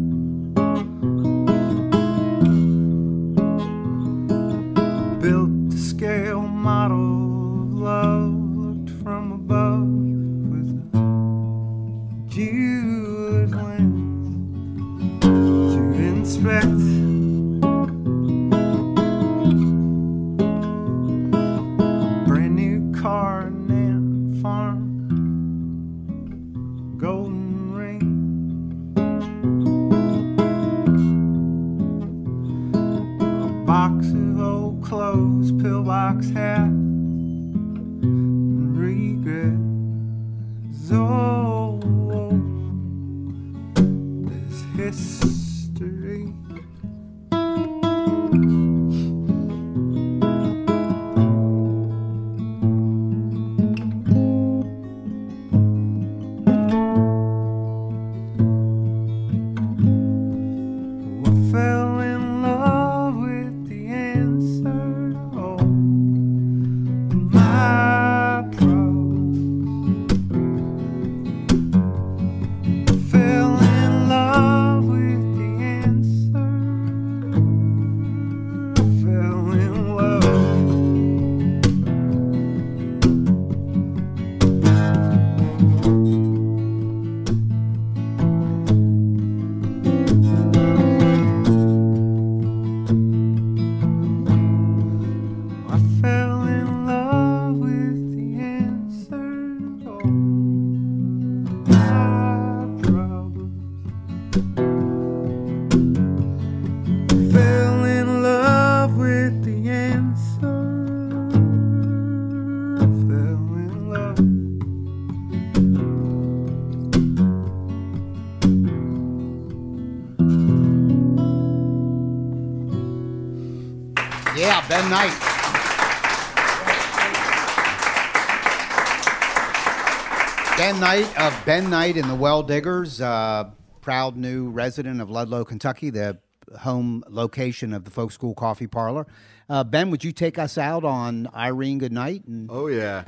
Ben 131.27 131.33
Knight 131.33 131.41
of 131.41 131.47
Ben 131.47 131.70
Knight 131.70 131.97
and 131.97 132.09
the 132.09 132.14
Well 132.14 132.45
Diggers, 132.45 133.01
uh, 133.01 133.51
proud 133.81 134.16
new 134.16 134.49
resident 134.49 135.01
of 135.01 135.11
Ludlow, 135.11 135.45
Kentucky, 135.45 135.91
the 135.91 136.18
home 136.61 137.03
location 137.09 137.72
of 137.72 137.85
the 137.85 137.91
Folk 137.91 138.12
School 138.12 138.33
Coffee 138.33 138.68
Parlor. 138.68 139.09
Uh, 139.49 139.64
ben, 139.64 139.91
would 139.91 140.05
you 140.05 140.12
take 140.12 140.39
us 140.39 140.57
out 140.57 140.85
on 140.85 141.29
Irene 141.35 141.79
Goodnight? 141.79 142.24
And 142.27 142.49
Oh, 142.49 142.68
yeah. 142.68 143.03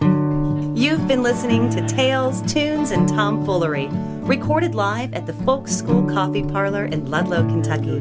You've 0.75 1.07
been 1.07 1.23
listening 1.23 1.71
to 1.71 1.87
Tales, 1.87 2.43
Tunes, 2.53 2.91
and 2.91 3.09
Tomfoolery, 3.09 3.89
recorded 4.23 4.75
live 4.75 5.15
at 5.15 5.27
the 5.27 5.33
Folk 5.33 5.69
School 5.69 6.03
Coffee 6.09 6.43
Parlor 6.43 6.87
in 6.87 7.09
Ludlow, 7.09 7.47
Kentucky. 7.47 8.01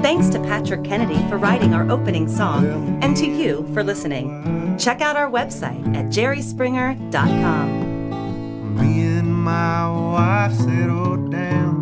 Thanks 0.00 0.30
to 0.30 0.40
Patrick 0.40 0.84
Kennedy 0.84 1.22
for 1.28 1.36
writing 1.36 1.74
our 1.74 1.90
opening 1.90 2.28
song, 2.28 2.98
and 3.02 3.14
to 3.18 3.26
you 3.26 3.68
for 3.74 3.84
listening. 3.84 4.78
Check 4.78 5.02
out 5.02 5.16
our 5.16 5.30
website 5.30 5.94
at 5.94 6.06
jerryspringer.com. 6.06 7.79
My 9.50 9.88
wife 9.88 10.54
settled 10.54 11.32
down. 11.32 11.79